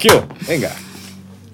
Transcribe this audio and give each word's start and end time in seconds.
¿Qué? 0.00 0.08
Venga. 0.48 0.74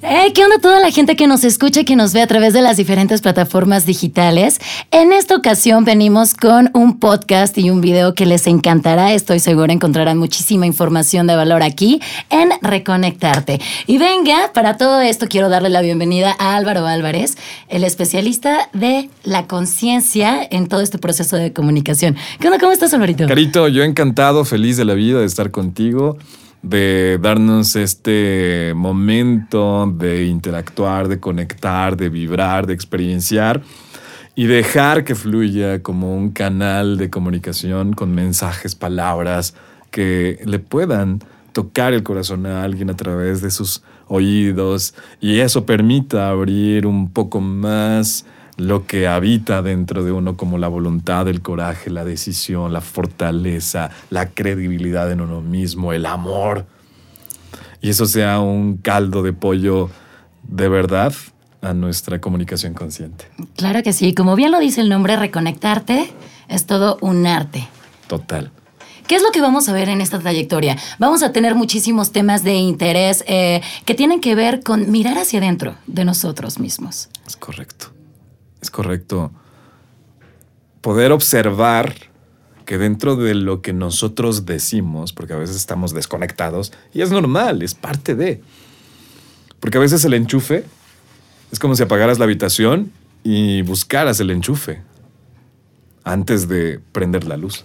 Eh, 0.03 0.33
¿Qué 0.33 0.45
onda 0.45 0.59
toda 0.63 0.79
la 0.79 0.93
gente 0.93 1.17
que 1.17 1.27
nos 1.27 1.43
escucha 1.43 1.81
y 1.81 1.85
que 1.85 1.97
nos 1.97 2.13
ve 2.13 2.23
a 2.23 2.29
través 2.29 2.53
de 2.53 2.63
las 2.63 2.77
diferentes 2.77 3.21
plataformas 3.21 3.87
digitales? 3.87 4.61
En 4.93 5.13
esta 5.13 5.35
ocasión 5.35 5.85
venimos 5.85 6.35
con 6.35 6.71
un 6.73 7.01
podcast 7.01 7.59
y 7.59 7.71
un 7.71 7.81
video 7.81 8.15
que 8.15 8.25
les 8.25 8.47
encantará. 8.47 9.15
Estoy 9.15 9.41
segura 9.41 9.73
encontrarán 9.73 10.19
muchísima 10.19 10.65
información 10.65 11.27
de 11.27 11.35
valor 11.35 11.65
aquí 11.65 12.01
en 12.31 12.51
Reconectarte. 12.63 13.61
Y 13.89 13.99
venga, 13.99 14.53
para 14.55 14.77
todo 14.77 15.01
esto 15.01 15.27
quiero 15.29 15.49
darle 15.49 15.71
la 15.71 15.81
bienvenida 15.81 16.37
a 16.39 16.55
Álvaro 16.55 16.87
Álvarez, 16.87 17.37
el 17.69 17.83
especialista 17.83 18.69
de 18.75 19.11
la 19.25 19.49
conciencia 19.49 20.47
en 20.49 20.69
todo 20.69 20.83
este 20.83 20.99
proceso 20.99 21.35
de 21.35 21.53
comunicación. 21.53 22.17
¿Qué 22.39 22.47
onda? 22.47 22.61
¿Cómo 22.61 22.71
estás, 22.71 22.95
Álvarito? 22.95 23.27
Carito, 23.27 23.67
yo 23.67 23.83
encantado, 23.83 24.45
feliz 24.45 24.77
de 24.77 24.85
la 24.85 24.95
vida 24.95 25.19
de 25.19 25.27
estar 25.27 25.51
contigo 25.51 26.17
de 26.67 27.19
darnos 27.23 27.77
este 27.77 28.73
momento 28.75 29.87
de 29.87 30.25
interactuar, 30.25 31.07
de 31.07 31.21
conectar, 31.21 31.97
de 31.97 32.09
vibrar, 32.09 32.67
de 32.67 32.75
experienciar 32.75 33.63
y 34.35 34.47
dejar 34.47 35.05
que 35.05 35.15
fluya 35.15 35.81
como 35.83 36.17
un 36.17 36.31
canal 36.31 36.99
de 36.99 37.09
comunicación 37.09 37.93
con 37.93 38.15
mensajes, 38.15 38.75
palabras 38.75 39.55
que 39.93 40.41
le 40.45 40.59
puedan 40.59 41.21
tocar 41.53 41.93
el 41.93 42.03
corazón 42.03 42.47
a 42.47 42.65
alguien 42.65 42.91
a 42.91 42.97
través 42.97 43.43
de 43.43 43.53
sus 43.53 43.85
oídos 44.09 44.95
y 45.21 45.39
eso 45.39 45.67
permita 45.67 46.31
abrir 46.31 46.85
un 46.85 47.13
poco 47.13 47.41
más 47.41 48.27
lo 48.57 48.87
que 48.87 49.07
habita 49.07 49.63
dentro 49.63 50.03
de 50.03 50.13
uno 50.13 50.37
como 50.37 50.59
la 50.59 50.69
voluntad, 50.69 51.29
el 51.29 51.43
coraje, 51.43 51.91
la 51.91 52.05
decisión, 52.05 52.73
la 52.73 52.81
fortaleza, 52.81 53.91
la 54.11 54.31
credibilidad 54.31 55.11
en 55.13 55.21
uno 55.21 55.41
mismo, 55.41 55.93
el 55.93 56.07
amor. 56.07 56.67
Y 57.83 57.91
eso 57.91 58.07
sea 58.07 58.41
un 58.41 58.79
caldo 58.79 59.23
de 59.23 59.33
pollo 59.33 59.91
de 60.43 60.69
verdad 60.69 61.13
a 61.61 61.75
nuestra 61.75 62.21
comunicación 62.21 62.73
consciente. 62.75 63.27
Claro 63.57 63.83
que 63.83 63.93
sí, 63.93 64.15
como 64.15 64.37
bien 64.37 64.53
lo 64.53 64.59
dice 64.59 64.81
el 64.81 64.89
nombre, 64.89 65.17
reconectarte 65.17 66.11
es 66.49 66.67
todo 66.67 66.97
un 67.01 67.27
arte. 67.27 67.69
Total. 68.09 68.51
¿Qué 69.07 69.15
es 69.17 69.23
lo 69.23 69.31
que 69.31 69.41
vamos 69.41 69.69
a 69.69 69.73
ver 69.73 69.89
en 69.89 70.01
esta 70.01 70.19
trayectoria? 70.19 70.77
Vamos 70.99 71.23
a 71.23 71.31
tener 71.31 71.55
muchísimos 71.55 72.11
temas 72.11 72.43
de 72.43 72.55
interés 72.55 73.23
eh, 73.29 73.63
que 73.85 73.95
tienen 73.95 74.21
que 74.21 74.35
ver 74.35 74.63
con 74.63 74.91
mirar 74.91 75.19
hacia 75.19 75.39
adentro 75.39 75.77
de 75.87 76.05
nosotros 76.05 76.59
mismos. 76.59 77.09
Es 77.25 77.37
correcto 77.37 77.96
es 78.67 78.71
correcto, 78.73 79.31
poder 80.81 81.13
observar 81.13 81.95
que 82.65 82.79
dentro 82.79 83.15
de 83.15 83.35
lo 83.35 83.63
que 83.63 83.73
nosotros 83.73 84.45
decimos, 84.45 85.13
porque 85.13 85.35
a 85.35 85.37
veces 85.37 85.55
estamos 85.55 85.95
desconectados, 85.95 86.73
y 86.93 87.03
es 87.03 87.13
normal, 87.13 87.63
es 87.63 87.75
parte 87.75 88.17
de. 88.17 88.43
Porque 89.61 89.79
a 89.79 89.81
veces 89.81 90.05
el 90.05 90.15
enchufe 90.15 90.65
es 91.53 91.61
como 91.61 91.77
si 91.77 91.85
apagaras 91.85 92.19
la 92.19 92.25
habitación 92.25 92.91
y 93.23 93.63
buscaras 93.63 94.19
el 94.19 94.31
enchufe 94.31 94.83
antes 96.03 96.49
de 96.49 96.81
prender 96.91 97.25
la 97.25 97.37
luz. 97.37 97.65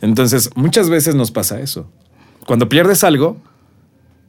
Entonces, 0.00 0.50
muchas 0.54 0.88
veces 0.88 1.14
nos 1.14 1.30
pasa 1.30 1.60
eso. 1.60 1.90
Cuando 2.46 2.70
pierdes 2.70 3.04
algo, 3.04 3.36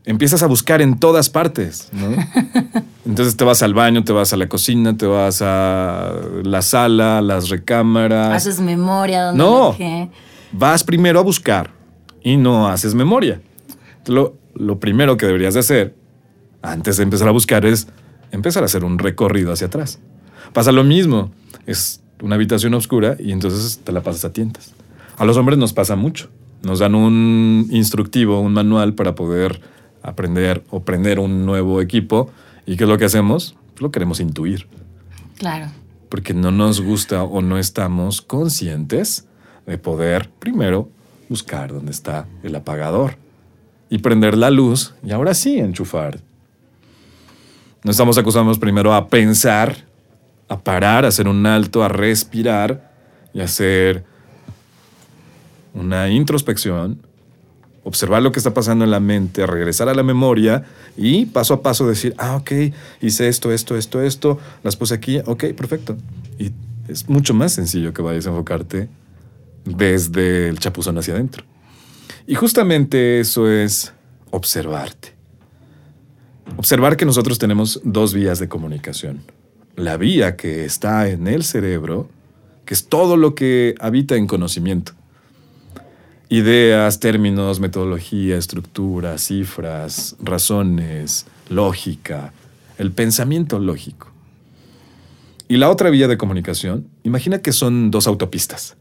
empiezas 0.04 0.44
a 0.44 0.48
buscar 0.48 0.82
en 0.82 1.00
todas 1.00 1.30
partes, 1.30 1.90
¿no? 1.94 2.10
Entonces 3.08 3.38
te 3.38 3.46
vas 3.46 3.64
al 3.64 3.74
baño, 3.74 4.04
te 4.04 4.12
vas 4.12 4.34
a 4.34 4.38
la 4.38 4.50
cocina, 4.50 4.98
te 4.98 5.06
vas 5.06 5.42
a 5.42 6.14
la 6.44 6.62
sala, 6.62 7.22
las 7.22 7.48
recámaras. 7.48 8.36
Haces 8.36 8.60
memoria. 8.60 9.24
¿dónde 9.24 9.44
no, 9.44 9.78
vas 10.52 10.84
primero 10.84 11.20
a 11.20 11.24
buscar 11.24 11.72
y 12.22 12.36
no 12.36 12.68
haces 12.68 12.94
memoria. 12.94 13.42
Lo, 14.08 14.36
lo 14.56 14.80
primero 14.80 15.16
que 15.16 15.26
deberías 15.26 15.54
de 15.54 15.62
hacer 15.62 15.96
antes 16.62 16.98
de 16.98 17.04
empezar 17.04 17.28
a 17.30 17.32
buscar 17.32 17.66
es 17.66 17.88
empezar 18.32 18.64
a 18.64 18.66
hacer 18.66 18.84
un 18.84 19.00
recorrido 19.00 19.54
hacia 19.54 19.68
atrás. 19.68 20.00
Pasa 20.52 20.74
lo 20.74 20.84
mismo, 20.84 21.32
es 21.66 22.02
una 22.22 22.36
habitación 22.36 22.74
oscura 22.74 23.16
y 23.20 23.32
entonces 23.32 23.80
te 23.84 23.92
la 23.92 24.02
pasas 24.02 24.26
a 24.26 24.34
tientas. 24.34 24.74
A 25.18 25.24
los 25.24 25.38
hombres 25.38 25.58
nos 25.58 25.72
pasa 25.72 25.96
mucho. 25.96 26.30
Nos 26.62 26.80
dan 26.80 26.96
un 26.96 27.68
instructivo, 27.72 28.42
un 28.42 28.54
manual 28.54 28.96
para 28.96 29.16
poder 29.16 29.62
aprender 30.02 30.64
o 30.70 30.82
prender 30.82 31.20
un 31.20 31.46
nuevo 31.46 31.82
equipo. 31.82 32.30
¿Y 32.68 32.76
qué 32.76 32.84
es 32.84 32.90
lo 32.90 32.98
que 32.98 33.06
hacemos? 33.06 33.56
Lo 33.80 33.92
queremos 33.92 34.20
intuir. 34.20 34.68
Claro. 35.38 35.68
Porque 36.10 36.34
no 36.34 36.52
nos 36.52 36.82
gusta 36.82 37.24
o 37.24 37.42
no 37.42 37.58
estamos 37.58 38.22
conscientes 38.22 39.26
de 39.66 39.78
poder 39.78 40.30
primero 40.38 40.90
buscar 41.30 41.72
dónde 41.72 41.92
está 41.92 42.28
el 42.44 42.56
apagador 42.56 43.16
y 43.90 44.00
prender 44.00 44.38
la 44.38 44.50
luz 44.50 44.94
y 45.02 45.12
ahora 45.12 45.34
sí 45.34 45.58
enchufar. 45.58 46.20
No 47.84 47.92
estamos 47.92 48.18
acostumbраdos 48.18 48.60
primero 48.60 48.94
a 48.94 49.08
pensar, 49.08 49.86
a 50.50 50.60
parar, 50.60 51.06
a 51.06 51.08
hacer 51.08 51.30
un 51.30 51.46
alto, 51.46 51.84
a 51.84 51.88
respirar 51.88 52.92
y 53.34 53.40
hacer 53.40 54.04
una 55.74 56.10
introspección 56.10 57.07
observar 57.88 58.22
lo 58.22 58.34
que 58.34 58.40
está 58.40 58.54
pasando 58.54 58.84
en 58.84 58.92
la 58.92 59.00
mente, 59.00 59.48
regresar 59.48 59.88
a 59.88 59.96
la 59.96 60.04
memoria 60.04 60.66
y 60.98 61.26
paso 61.26 61.54
a 61.54 61.62
paso 61.62 61.88
decir, 61.88 62.14
ah, 62.18 62.36
ok, 62.36 62.52
hice 63.02 63.30
esto, 63.30 63.54
esto, 63.54 63.78
esto, 63.78 64.02
esto, 64.02 64.40
las 64.62 64.76
puse 64.76 64.94
aquí, 64.94 65.20
ok, 65.26 65.46
perfecto. 65.56 65.96
Y 66.38 66.52
es 66.90 67.08
mucho 67.08 67.34
más 67.34 67.54
sencillo 67.54 67.94
que 67.94 68.02
vayas 68.02 68.28
a 68.28 68.32
enfocarte 68.32 68.90
desde 69.64 70.50
el 70.50 70.60
chapuzón 70.60 70.98
hacia 70.98 71.14
adentro. 71.14 71.46
Y 72.28 72.36
justamente 72.36 73.22
eso 73.22 73.50
es 73.50 73.94
observarte. 74.32 75.16
Observar 76.58 76.98
que 76.98 77.06
nosotros 77.06 77.40
tenemos 77.40 77.80
dos 77.86 78.14
vías 78.14 78.40
de 78.40 78.50
comunicación. 78.50 79.22
La 79.78 79.96
vía 79.96 80.36
que 80.36 80.66
está 80.66 81.08
en 81.08 81.26
el 81.28 81.46
cerebro, 81.46 82.10
que 82.66 82.74
es 82.74 82.88
todo 82.88 83.16
lo 83.16 83.34
que 83.34 83.76
habita 83.80 84.18
en 84.18 84.28
conocimiento 84.28 84.92
ideas, 86.30 87.00
términos, 87.00 87.60
metodología, 87.60 88.38
estructura, 88.38 89.18
cifras, 89.18 90.16
razones, 90.20 91.26
lógica, 91.50 92.34
el 92.78 92.92
pensamiento 92.92 93.60
lógico. 93.60 94.12
Y 95.48 95.58
la 95.58 95.70
otra 95.70 95.90
vía 95.90 96.08
de 96.08 96.18
comunicación, 96.18 96.88
imagina 97.04 97.42
que 97.42 97.54
son 97.54 97.90
dos 97.90 98.08
autopistas. 98.08 98.76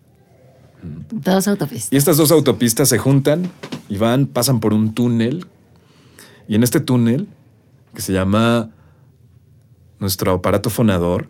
Dos 1.11 1.49
autopistas. 1.49 1.93
Y 1.93 1.97
estas 1.97 2.17
dos 2.17 2.31
autopistas 2.33 2.89
se 2.89 2.99
juntan 2.99 3.51
y 3.89 3.97
van, 3.99 4.27
pasan 4.27 4.61
por 4.61 4.75
un 4.75 4.93
túnel. 4.93 5.47
Y 6.49 6.57
en 6.57 6.65
este 6.65 6.81
túnel, 6.81 7.29
que 7.95 8.03
se 8.03 8.13
llama 8.13 8.71
nuestro 10.01 10.33
aparato 10.33 10.69
fonador, 10.69 11.29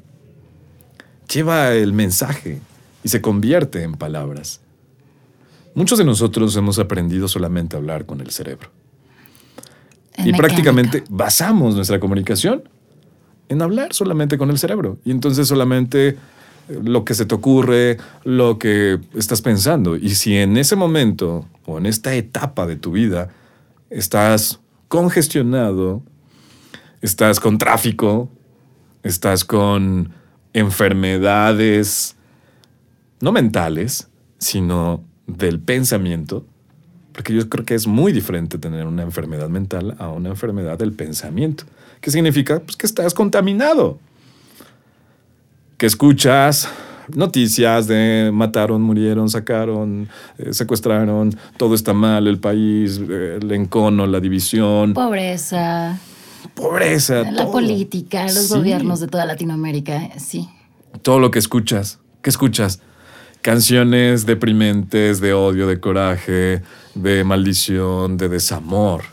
lleva 1.33 1.75
el 1.75 1.93
mensaje 1.93 2.61
y 3.05 3.09
se 3.09 3.21
convierte 3.21 3.83
en 3.83 3.95
palabras. 3.95 4.61
Muchos 5.77 5.99
de 5.99 6.07
nosotros 6.07 6.57
hemos 6.57 6.79
aprendido 6.79 7.29
solamente 7.29 7.77
a 7.77 7.79
hablar 7.79 8.07
con 8.07 8.23
el 8.23 8.31
cerebro. 8.31 8.71
y 10.25 10.33
prácticamente 10.33 11.05
basamos 11.11 11.75
nuestra 11.75 12.01
comunicación 12.01 12.67
en 13.51 13.61
hablar 13.61 13.93
solamente 13.93 14.39
con 14.39 14.49
el 14.49 14.57
cerebro. 14.57 14.97
Y 15.05 15.11
entonces 15.11 15.47
solamente 15.47 16.09
eh, 16.09 16.17
lo 16.83 17.05
que 17.05 17.13
se 17.13 17.27
te 17.27 17.35
ocurre, 17.35 17.99
lo 18.25 18.59
que 18.59 18.99
estás 19.15 19.43
pensando. 19.43 19.97
Y 19.97 20.15
si 20.15 20.39
en 20.39 20.57
ese 20.57 20.77
momento 20.77 21.47
o 21.67 21.77
en 21.77 21.85
esta 21.85 22.15
etapa 22.15 22.67
de 22.67 22.77
tu 22.77 22.93
vida 22.93 23.29
estás 23.91 24.61
congestionado, 24.89 26.03
estás 27.03 27.39
con 27.39 27.59
tráfico, 27.59 28.31
estás 29.03 29.45
con 29.45 30.15
enfermedades, 30.55 32.17
no 33.21 33.31
mentales, 33.31 34.09
sino 34.39 35.05
del 35.27 35.61
pensamiento, 35.61 36.45
porque 37.13 37.35
yo 37.35 37.49
creo 37.49 37.65
que 37.65 37.75
es 37.75 37.87
muy 37.87 38.13
diferente 38.13 38.59
tener 38.59 38.87
una 38.87 39.03
enfermedad 39.03 39.49
mental 39.49 39.97
a 39.99 40.09
una 40.09 40.29
enfermedad 40.29 40.79
del 40.79 40.93
pensamiento. 40.93 41.65
¿Qué 42.01 42.11
significa? 42.11 42.61
Pues 42.61 42.77
que 42.77 42.87
estás 42.87 43.15
contaminado. 43.15 43.99
Que 45.79 45.87
escuchas 45.87 46.69
noticias 47.15 47.87
de 47.87 48.31
mataron, 48.33 48.83
murieron, 48.83 49.29
sacaron, 49.29 50.09
eh, 50.39 50.53
secuestraron, 50.53 51.37
todo 51.57 51.75
está 51.75 51.93
mal, 51.93 52.27
el 52.27 52.39
país, 52.39 52.99
el 52.99 53.51
encono, 53.53 54.07
la 54.07 54.21
división. 54.21 54.95
Pobreza. 54.95 55.99
Pobreza. 56.55 57.31
La 57.31 57.47
política, 57.47 58.25
los 58.25 58.49
gobiernos 58.49 59.01
de 59.01 59.09
toda 59.09 59.27
Latinoamérica, 59.27 60.11
sí. 60.19 60.49
Todo 61.03 61.19
lo 61.19 61.31
que 61.31 61.39
escuchas. 61.39 61.99
¿Qué 62.23 62.31
escuchas? 62.31 62.81
Canciones 63.47 64.27
deprimentes 64.27 65.21
de 65.21 65.33
odio, 65.33 65.69
de 65.69 65.79
coraje, 65.79 66.65
de 66.97 67.23
maldición, 67.23 68.17
de 68.17 68.29
desamor. 68.29 69.05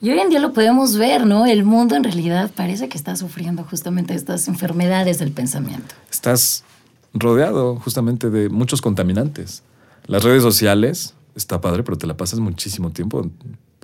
Y 0.00 0.08
hoy 0.08 0.20
en 0.20 0.30
día 0.30 0.40
lo 0.40 0.54
podemos 0.54 0.96
ver, 0.96 1.26
¿no? 1.26 1.44
El 1.44 1.66
mundo 1.66 1.94
en 1.94 2.02
realidad 2.02 2.50
parece 2.56 2.88
que 2.88 2.96
está 2.96 3.14
sufriendo 3.14 3.62
justamente 3.62 4.14
estas 4.14 4.48
enfermedades 4.48 5.18
del 5.18 5.32
pensamiento. 5.32 5.94
Estás 6.10 6.64
rodeado 7.12 7.76
justamente 7.76 8.30
de 8.30 8.48
muchos 8.48 8.80
contaminantes. 8.80 9.62
Las 10.06 10.24
redes 10.24 10.42
sociales, 10.42 11.12
está 11.34 11.60
padre, 11.60 11.82
pero 11.82 11.98
te 11.98 12.06
la 12.06 12.16
pasas 12.16 12.38
muchísimo 12.38 12.90
tiempo 12.90 13.30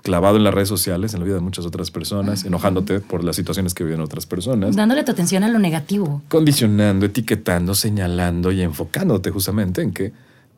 clavado 0.02 0.36
en 0.36 0.44
las 0.44 0.54
redes 0.54 0.68
sociales, 0.68 1.14
en 1.14 1.20
la 1.20 1.26
vida 1.26 1.36
de 1.36 1.40
muchas 1.40 1.66
otras 1.66 1.90
personas, 1.90 2.44
enojándote 2.44 3.00
por 3.00 3.24
las 3.24 3.36
situaciones 3.36 3.74
que 3.74 3.84
viven 3.84 4.00
otras 4.00 4.26
personas. 4.26 4.76
Dándole 4.76 5.04
tu 5.04 5.12
atención 5.12 5.44
a 5.44 5.48
lo 5.48 5.58
negativo. 5.58 6.22
Condicionando, 6.28 7.06
etiquetando, 7.06 7.74
señalando 7.74 8.52
y 8.52 8.62
enfocándote 8.62 9.30
justamente 9.30 9.82
en 9.82 9.92
que 9.92 10.12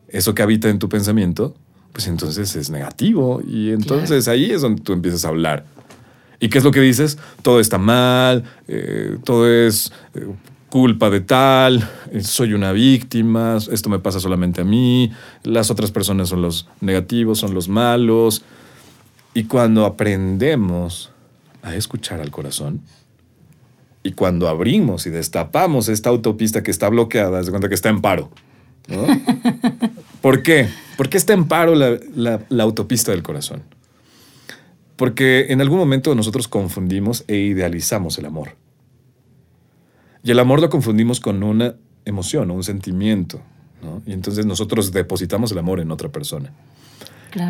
eso 0.08 0.34
que 0.34 0.42
habita 0.42 0.68
en 0.68 0.78
tu 0.78 0.88
pensamiento, 0.88 1.54
pues 1.92 2.06
entonces 2.06 2.54
es 2.56 2.70
negativo. 2.70 3.42
Y 3.46 3.70
entonces 3.70 4.28
ahí 4.28 4.50
es 4.50 4.62
donde 4.62 4.82
tú 4.82 4.92
empiezas 4.92 5.24
a 5.24 5.28
hablar. 5.28 5.64
¿Y 6.40 6.48
qué 6.48 6.58
es 6.58 6.64
lo 6.64 6.72
que 6.72 6.80
dices? 6.80 7.18
Todo 7.42 7.60
está 7.60 7.78
mal, 7.78 8.44
eh, 8.66 9.16
todo 9.24 9.48
es 9.48 9.92
eh, 10.14 10.26
culpa 10.68 11.08
de 11.08 11.20
tal, 11.20 11.88
eh, 12.10 12.22
soy 12.22 12.54
una 12.54 12.72
víctima, 12.72 13.58
esto 13.70 13.88
me 13.88 14.00
pasa 14.00 14.18
solamente 14.18 14.62
a 14.62 14.64
mí, 14.64 15.12
las 15.44 15.70
otras 15.70 15.92
personas 15.92 16.30
son 16.30 16.42
los 16.42 16.66
negativos, 16.80 17.38
son 17.38 17.54
los 17.54 17.68
malos. 17.68 18.42
Y 19.34 19.44
cuando 19.44 19.86
aprendemos 19.86 21.10
a 21.62 21.74
escuchar 21.74 22.20
al 22.20 22.30
corazón, 22.30 22.82
y 24.02 24.12
cuando 24.12 24.48
abrimos 24.48 25.06
y 25.06 25.10
destapamos 25.10 25.88
esta 25.88 26.10
autopista 26.10 26.62
que 26.62 26.70
está 26.70 26.88
bloqueada, 26.88 27.42
se 27.42 27.50
cuenta 27.50 27.68
que 27.68 27.74
está 27.74 27.88
en 27.88 28.00
paro. 28.00 28.30
¿Por 30.20 30.42
qué? 30.42 30.68
¿Por 30.96 31.08
qué 31.08 31.16
está 31.16 31.32
en 31.32 31.46
paro 31.46 31.74
la, 31.74 32.40
la 32.48 32.62
autopista 32.62 33.12
del 33.12 33.22
corazón? 33.22 33.62
Porque 34.96 35.46
en 35.50 35.60
algún 35.60 35.78
momento 35.78 36.14
nosotros 36.14 36.48
confundimos 36.48 37.24
e 37.28 37.36
idealizamos 37.36 38.18
el 38.18 38.26
amor. 38.26 38.56
Y 40.24 40.30
el 40.30 40.38
amor 40.38 40.60
lo 40.60 40.68
confundimos 40.68 41.20
con 41.20 41.42
una 41.42 41.74
emoción 42.04 42.50
o 42.50 42.54
un 42.54 42.64
sentimiento. 42.64 43.40
¿no? 43.82 44.02
Y 44.06 44.12
entonces 44.12 44.46
nosotros 44.46 44.92
depositamos 44.92 45.52
el 45.52 45.58
amor 45.58 45.80
en 45.80 45.90
otra 45.90 46.08
persona. 46.10 46.52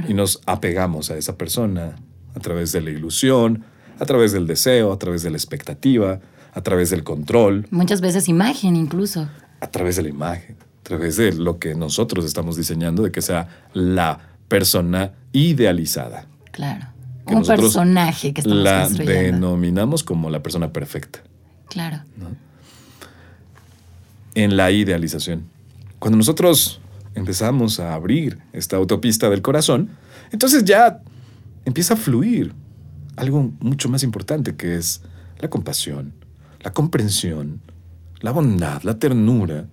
Y 0.08 0.14
nos 0.14 0.40
apegamos 0.46 1.10
a 1.10 1.16
esa 1.16 1.36
persona 1.36 1.96
a 2.34 2.40
través 2.40 2.72
de 2.72 2.80
la 2.80 2.90
ilusión, 2.90 3.64
a 3.98 4.04
través 4.04 4.32
del 4.32 4.46
deseo, 4.46 4.92
a 4.92 4.98
través 4.98 5.22
de 5.22 5.30
la 5.30 5.36
expectativa, 5.36 6.20
a 6.52 6.60
través 6.60 6.90
del 6.90 7.04
control. 7.04 7.66
Muchas 7.70 8.00
veces 8.00 8.28
imagen 8.28 8.76
incluso. 8.76 9.28
A 9.60 9.66
través 9.68 9.96
de 9.96 10.02
la 10.02 10.08
imagen, 10.08 10.56
a 10.80 10.82
través 10.82 11.16
de 11.16 11.32
lo 11.32 11.58
que 11.58 11.74
nosotros 11.74 12.24
estamos 12.24 12.56
diseñando, 12.56 13.02
de 13.02 13.12
que 13.12 13.22
sea 13.22 13.48
la 13.72 14.18
persona 14.48 15.12
idealizada. 15.32 16.26
Claro. 16.50 16.88
un 17.26 17.42
personaje 17.42 18.34
que 18.34 18.42
estamos 18.42 18.62
la 18.62 18.88
denominamos 18.88 20.04
como 20.04 20.28
la 20.28 20.42
persona 20.42 20.72
perfecta. 20.72 21.20
Claro. 21.68 22.02
En 24.34 24.56
la 24.56 24.70
idealización. 24.70 25.44
Cuando 25.98 26.18
nosotros 26.18 26.81
empezamos 27.14 27.80
a 27.80 27.94
abrir 27.94 28.38
esta 28.52 28.76
autopista 28.76 29.28
del 29.30 29.42
corazón, 29.42 29.90
entonces 30.30 30.64
ya 30.64 31.00
empieza 31.64 31.94
a 31.94 31.96
fluir 31.96 32.54
algo 33.16 33.52
mucho 33.60 33.88
más 33.88 34.02
importante 34.02 34.56
que 34.56 34.76
es 34.76 35.02
la 35.38 35.50
compasión, 35.50 36.12
la 36.60 36.72
comprensión, 36.72 37.60
la 38.20 38.30
bondad, 38.30 38.82
la 38.82 38.98
ternura, 38.98 39.66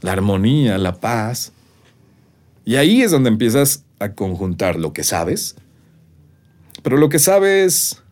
la 0.00 0.12
armonía, 0.12 0.78
la 0.78 0.94
paz. 1.00 1.52
Y 2.64 2.76
ahí 2.76 3.02
es 3.02 3.10
donde 3.10 3.30
empiezas 3.30 3.84
a 3.98 4.12
conjuntar 4.12 4.76
lo 4.76 4.92
que 4.92 5.02
sabes, 5.02 5.56
pero 6.82 6.96
lo 6.96 7.08
que 7.08 7.18
sabes 7.18 8.02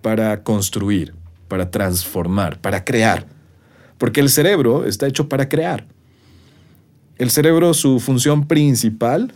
para 0.00 0.42
construir, 0.42 1.14
para 1.48 1.70
transformar, 1.70 2.60
para 2.60 2.84
crear. 2.84 3.26
Porque 3.98 4.20
el 4.20 4.30
cerebro 4.30 4.86
está 4.86 5.06
hecho 5.06 5.28
para 5.28 5.48
crear. 5.48 5.86
El 7.16 7.30
cerebro, 7.30 7.74
su 7.74 8.00
función 8.00 8.46
principal 8.46 9.32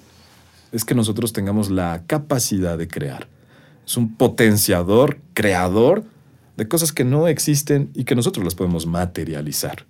es 0.73 0.85
que 0.85 0.95
nosotros 0.95 1.33
tengamos 1.33 1.71
la 1.71 2.03
capacidad 2.07 2.77
de 2.77 2.89
crear. 2.89 3.29
Es 3.87 3.97
un 3.97 4.15
potenciador, 4.17 5.21
creador 5.33 6.05
de 6.57 6.67
cosas 6.67 6.93
que 6.93 7.05
no 7.05 7.29
existen 7.29 7.91
y 7.95 8.05
que 8.05 8.17
nosotros 8.17 8.45
las 8.45 8.57
podemos 8.57 8.87
materializar. 8.87 9.87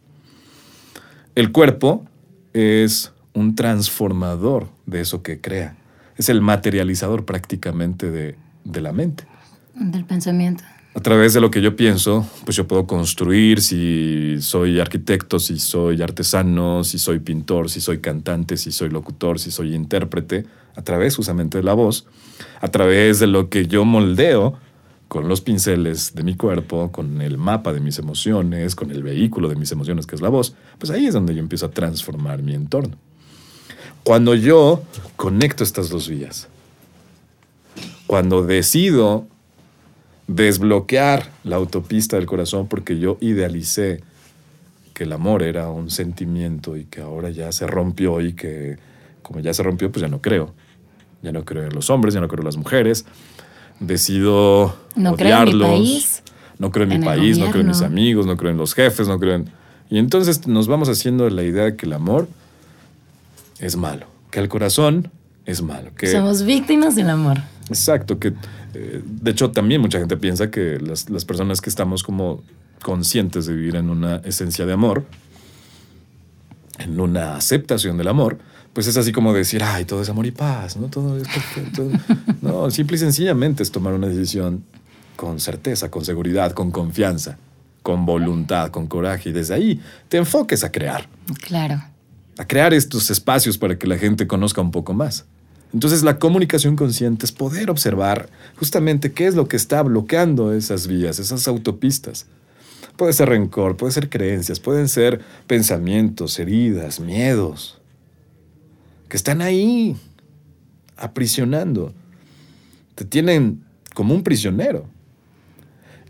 El 1.34 1.50
cuerpo 1.50 2.04
es 2.52 3.12
un 3.32 3.54
transformador 3.54 4.68
de 4.84 5.00
eso 5.00 5.22
que 5.22 5.40
crea. 5.40 5.76
Es 6.16 6.28
el 6.28 6.42
materializador 6.42 7.24
prácticamente 7.24 8.10
de, 8.10 8.36
la 8.64 8.92
mente. 8.92 9.24
Del 9.74 10.04
pensamiento 10.04 10.64
a 10.94 11.00
través 11.00 11.34
de 11.34 11.40
lo 11.40 11.50
que 11.50 11.60
yo 11.60 11.76
pienso, 11.76 12.28
pues 12.44 12.56
yo 12.56 12.66
puedo 12.66 12.86
construir, 12.86 13.60
si 13.60 14.38
soy 14.40 14.80
arquitecto, 14.80 15.38
si 15.38 15.58
soy 15.58 16.02
artesano, 16.02 16.82
si 16.82 16.98
soy 16.98 17.20
pintor, 17.20 17.70
si 17.70 17.80
soy 17.80 17.98
cantante, 17.98 18.56
si 18.56 18.72
soy 18.72 18.88
locutor, 18.88 19.38
si 19.38 19.50
soy 19.50 19.74
intérprete, 19.74 20.46
a 20.74 20.82
través 20.82 21.16
justamente 21.16 21.58
de 21.58 21.64
la 21.64 21.74
voz, 21.74 22.06
a 22.60 22.68
través 22.68 23.20
de 23.20 23.26
lo 23.26 23.48
que 23.48 23.66
yo 23.66 23.84
moldeo 23.84 24.58
con 25.08 25.26
los 25.26 25.40
pinceles 25.40 26.14
de 26.14 26.22
mi 26.22 26.36
cuerpo, 26.36 26.92
con 26.92 27.20
el 27.22 27.38
mapa 27.38 27.72
de 27.72 27.80
mis 27.80 27.98
emociones, 27.98 28.74
con 28.74 28.90
el 28.90 29.02
vehículo 29.02 29.48
de 29.48 29.56
mis 29.56 29.72
emociones 29.72 30.06
que 30.06 30.14
es 30.14 30.20
la 30.20 30.28
voz, 30.28 30.54
pues 30.78 30.90
ahí 30.90 31.06
es 31.06 31.14
donde 31.14 31.34
yo 31.34 31.40
empiezo 31.40 31.66
a 31.66 31.70
transformar 31.70 32.42
mi 32.42 32.54
entorno. 32.54 32.96
Cuando 34.04 34.34
yo 34.34 34.82
conecto 35.16 35.64
estas 35.64 35.88
dos 35.88 36.08
vías, 36.08 36.48
cuando 38.06 38.42
decido 38.42 39.26
desbloquear 40.28 41.30
la 41.42 41.56
autopista 41.56 42.16
del 42.16 42.26
corazón 42.26 42.68
porque 42.68 42.98
yo 42.98 43.16
idealicé 43.20 44.02
que 44.94 45.04
el 45.04 45.12
amor 45.12 45.42
era 45.42 45.70
un 45.70 45.90
sentimiento 45.90 46.76
y 46.76 46.84
que 46.84 47.00
ahora 47.00 47.30
ya 47.30 47.50
se 47.50 47.66
rompió 47.66 48.20
y 48.20 48.34
que 48.34 48.78
como 49.22 49.40
ya 49.40 49.52
se 49.52 49.62
rompió, 49.62 49.90
pues 49.90 50.02
ya 50.02 50.08
no 50.08 50.20
creo. 50.20 50.54
Ya 51.22 51.32
no 51.32 51.44
creo 51.44 51.64
en 51.64 51.74
los 51.74 51.90
hombres, 51.90 52.14
ya 52.14 52.20
no 52.20 52.28
creo 52.28 52.40
en 52.40 52.46
las 52.46 52.56
mujeres. 52.56 53.04
Decido 53.80 54.76
no 54.94 55.12
odiarlos. 55.12 55.68
Creo 55.68 55.74
en 55.74 55.80
mi 55.80 55.84
país, 55.84 56.22
no 56.58 56.70
creo 56.70 56.84
en 56.84 56.88
mi 56.90 57.04
país, 57.04 57.38
no 57.38 57.50
creo 57.50 57.60
en 57.62 57.68
mis 57.68 57.82
amigos, 57.82 58.26
no 58.26 58.36
creo 58.36 58.50
en 58.50 58.56
los 58.56 58.74
jefes, 58.74 59.08
no 59.08 59.18
creo 59.18 59.34
en... 59.34 59.50
Y 59.90 59.98
entonces 59.98 60.46
nos 60.46 60.68
vamos 60.68 60.88
haciendo 60.88 61.28
la 61.30 61.42
idea 61.42 61.64
de 61.64 61.76
que 61.76 61.86
el 61.86 61.92
amor 61.92 62.28
es 63.58 63.76
malo, 63.76 64.06
que 64.30 64.40
el 64.40 64.48
corazón 64.48 65.10
es 65.46 65.62
malo. 65.62 65.90
Que... 65.96 66.08
Somos 66.08 66.42
víctimas 66.42 66.94
del 66.94 67.10
amor. 67.10 67.38
Exacto, 67.68 68.18
que 68.18 68.32
eh, 68.74 69.02
de 69.04 69.30
hecho 69.30 69.50
también 69.50 69.80
mucha 69.80 69.98
gente 69.98 70.16
piensa 70.16 70.50
que 70.50 70.78
las, 70.78 71.04
personas 71.24 71.60
que 71.60 71.70
estamos 71.70 72.02
como 72.02 72.42
conscientes 72.82 73.46
de 73.46 73.54
vivir 73.54 73.76
en 73.76 73.90
una 73.90 74.16
esencia 74.16 74.66
de 74.66 74.72
amor, 74.72 75.04
en 76.78 77.00
una 77.00 77.36
aceptación 77.36 77.96
del 77.96 78.08
amor, 78.08 78.38
pues 78.72 78.86
es 78.86 78.96
así 78.96 79.10
como 79.12 79.32
decir, 79.32 79.62
ay, 79.62 79.84
todo 79.84 80.02
es 80.02 80.08
amor 80.08 80.26
y 80.26 80.30
paz, 80.30 80.76
¿no? 80.76 80.88
Todo 80.88 81.16
es 81.16 81.26
perfecto. 81.26 81.90
no, 82.42 82.70
simple 82.70 82.96
y 82.96 83.00
sencillamente 83.00 83.62
es 83.62 83.72
tomar 83.72 83.94
una 83.94 84.06
decisión 84.06 84.64
con 85.16 85.40
certeza, 85.40 85.90
con 85.90 86.04
seguridad, 86.04 86.52
con 86.52 86.70
confianza, 86.70 87.38
con 87.82 88.06
voluntad, 88.06 88.70
con 88.70 88.86
coraje, 88.86 89.30
y 89.30 89.32
desde 89.32 89.54
ahí 89.54 89.80
te 90.08 90.18
enfoques 90.18 90.62
a 90.62 90.70
crear. 90.70 91.08
Claro. 91.40 91.82
A 92.38 92.46
crear 92.46 92.72
estos 92.72 93.10
espacios 93.10 93.58
para 93.58 93.76
que 93.76 93.88
la 93.88 93.98
gente 93.98 94.28
conozca 94.28 94.60
un 94.60 94.70
poco 94.70 94.94
más. 94.94 95.24
Entonces 95.72 96.02
la 96.02 96.18
comunicación 96.18 96.76
consciente 96.76 97.26
es 97.26 97.32
poder 97.32 97.70
observar 97.70 98.30
justamente 98.56 99.12
qué 99.12 99.26
es 99.26 99.34
lo 99.34 99.48
que 99.48 99.56
está 99.56 99.82
bloqueando 99.82 100.52
esas 100.52 100.86
vías, 100.86 101.18
esas 101.18 101.46
autopistas. 101.46 102.26
Puede 102.96 103.12
ser 103.12 103.28
rencor, 103.28 103.76
puede 103.76 103.92
ser 103.92 104.08
creencias, 104.08 104.60
pueden 104.60 104.88
ser 104.88 105.20
pensamientos, 105.46 106.38
heridas, 106.38 107.00
miedos, 107.00 107.78
que 109.08 109.16
están 109.16 109.40
ahí, 109.40 109.96
aprisionando. 110.96 111.92
Te 112.94 113.04
tienen 113.04 113.62
como 113.94 114.14
un 114.14 114.22
prisionero. 114.22 114.86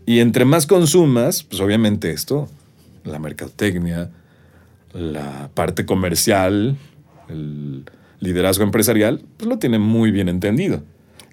Y 0.05 0.19
entre 0.19 0.45
más 0.45 0.65
consumas, 0.65 1.43
pues 1.43 1.61
obviamente 1.61 2.11
esto, 2.11 2.49
la 3.03 3.19
mercadotecnia, 3.19 4.09
la 4.93 5.51
parte 5.53 5.85
comercial, 5.85 6.77
el, 7.27 7.83
liderazgo 8.19 8.63
empresarial, 8.63 9.23
pues 9.37 9.47
lo 9.49 9.57
tiene 9.57 9.79
muy 9.79 10.11
bien 10.11 10.29
entendido. 10.29 10.83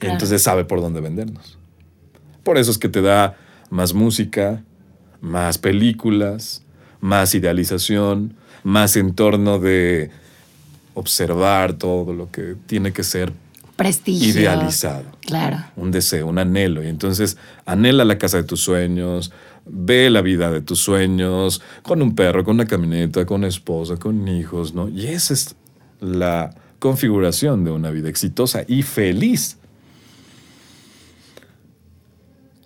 Y 0.01 0.07
entonces 0.07 0.43
sabe 0.43 0.65
por 0.65 0.81
dónde 0.81 1.01
vendernos. 1.01 1.59
Por 2.43 2.59
eso 2.59 2.71
es 2.71 2.79
que 2.79 2.89
te 2.89 3.03
da 3.03 3.37
más 3.71 3.95
música, 3.95 4.63
más 5.21 5.59
películas, 5.59 6.63
más 7.01 7.35
idealización, 7.35 8.35
más 8.63 8.97
entorno 8.97 9.59
de 9.59 10.11
observar 10.95 11.75
todo 11.75 12.13
lo 12.13 12.31
que 12.31 12.57
tiene 12.67 12.93
que 12.93 13.03
ser 13.03 13.33
Prestigio. 13.77 14.29
idealizado. 14.29 15.05
Claro. 15.21 15.59
Un 15.77 15.91
deseo, 15.91 16.27
un 16.27 16.39
anhelo. 16.39 16.83
Y 16.83 16.89
entonces 16.89 17.37
anhela 17.65 18.05
la 18.05 18.19
casa 18.19 18.39
de 18.39 18.45
tus 18.45 18.61
sueños, 18.61 19.33
ve 19.67 20.09
la 20.11 20.23
vida 20.23 20.51
de 20.51 20.63
tus 20.63 20.81
sueños, 20.81 21.61
con 21.83 22.01
un 22.01 22.15
perro, 22.15 22.45
con 22.45 22.55
una 22.55 22.67
camioneta, 22.67 23.27
con 23.27 23.41
una 23.41 23.49
esposa, 23.49 23.97
con 23.97 24.27
hijos, 24.29 24.75
¿no? 24.75 24.89
Y 24.89 25.07
esa 25.09 25.35
es 25.35 25.57
la 26.01 26.55
configuración 26.79 27.65
de 27.65 27.71
una 27.71 27.91
vida 27.91 28.09
exitosa 28.09 28.65
y 28.67 28.83
feliz. 28.83 29.59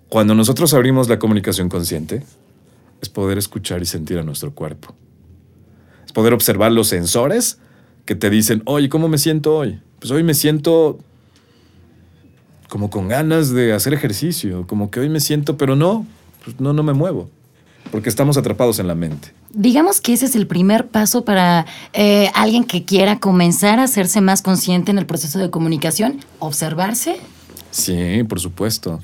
Cuando 0.09 0.35
nosotros 0.35 0.75
abrimos 0.75 1.09
la 1.09 1.19
comunicación 1.19 1.69
consciente, 1.69 2.25
es 3.00 3.09
poder 3.09 3.38
escuchar 3.38 3.81
y 3.83 3.87
sentir 3.87 4.19
a 4.19 4.23
nuestro 4.23 4.52
cuerpo. 4.52 4.95
Es 6.05 6.12
poder 6.12 6.33
observar 6.33 6.73
los 6.73 6.88
sensores 6.88 7.59
que 8.05 8.14
te 8.14 8.31
dicen, 8.31 8.62
oye, 8.64 8.88
¿cómo 8.88 9.09
me 9.09 9.19
siento 9.19 9.57
hoy? 9.57 9.81
Pues 10.00 10.11
hoy 10.11 10.25
me 10.25 10.35
siento 10.35 10.99
como 12.69 12.90
con 12.90 13.09
ganas 13.09 13.50
de 13.50 13.73
hacer 13.73 13.95
ejercicio, 13.95 14.67
como 14.67 14.90
que 14.90 15.00
hoy 15.00 15.09
me 15.09 15.21
siento, 15.21 15.57
pero 15.57 15.76
no, 15.76 16.07
pues 16.45 16.59
no, 16.61 16.73
no 16.73 16.83
me 16.83 16.93
muevo, 16.93 17.29
porque 17.90 18.09
estamos 18.09 18.37
atrapados 18.37 18.79
en 18.79 18.87
la 18.87 18.95
mente. 18.95 19.33
Digamos 19.52 20.00
que 20.00 20.12
ese 20.12 20.26
es 20.26 20.37
el 20.37 20.47
primer 20.47 20.88
paso 20.88 21.25
para 21.25 21.66
eh, 21.92 22.30
alguien 22.35 22.64
que 22.64 22.85
quiera 22.85 23.19
comenzar 23.19 23.80
a 23.80 23.85
hacerse 23.85 24.21
más 24.21 24.42
consciente 24.42 24.92
en 24.92 24.99
el 24.99 25.07
proceso 25.07 25.40
de 25.40 25.50
comunicación, 25.50 26.21
observarse. 26.38 27.19
Sí, 27.73 28.23
por 28.28 28.38
supuesto. 28.38 29.00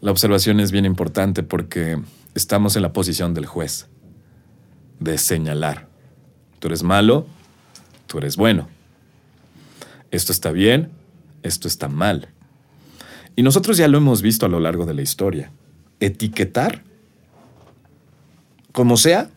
La 0.00 0.12
observación 0.12 0.60
es 0.60 0.70
bien 0.70 0.84
importante 0.84 1.42
porque 1.42 1.98
estamos 2.34 2.76
en 2.76 2.82
la 2.82 2.92
posición 2.92 3.34
del 3.34 3.46
juez, 3.46 3.88
de 5.00 5.18
señalar. 5.18 5.88
Tú 6.60 6.68
eres 6.68 6.82
malo, 6.84 7.26
tú 8.06 8.18
eres 8.18 8.36
bueno. 8.36 8.68
Esto 10.12 10.30
está 10.30 10.52
bien, 10.52 10.90
esto 11.42 11.66
está 11.66 11.88
mal. 11.88 12.28
Y 13.34 13.42
nosotros 13.42 13.76
ya 13.76 13.88
lo 13.88 13.98
hemos 13.98 14.22
visto 14.22 14.46
a 14.46 14.48
lo 14.48 14.60
largo 14.60 14.86
de 14.86 14.94
la 14.94 15.02
historia. 15.02 15.50
Etiquetar, 15.98 16.82
como 18.72 18.96
sea, 18.96 19.30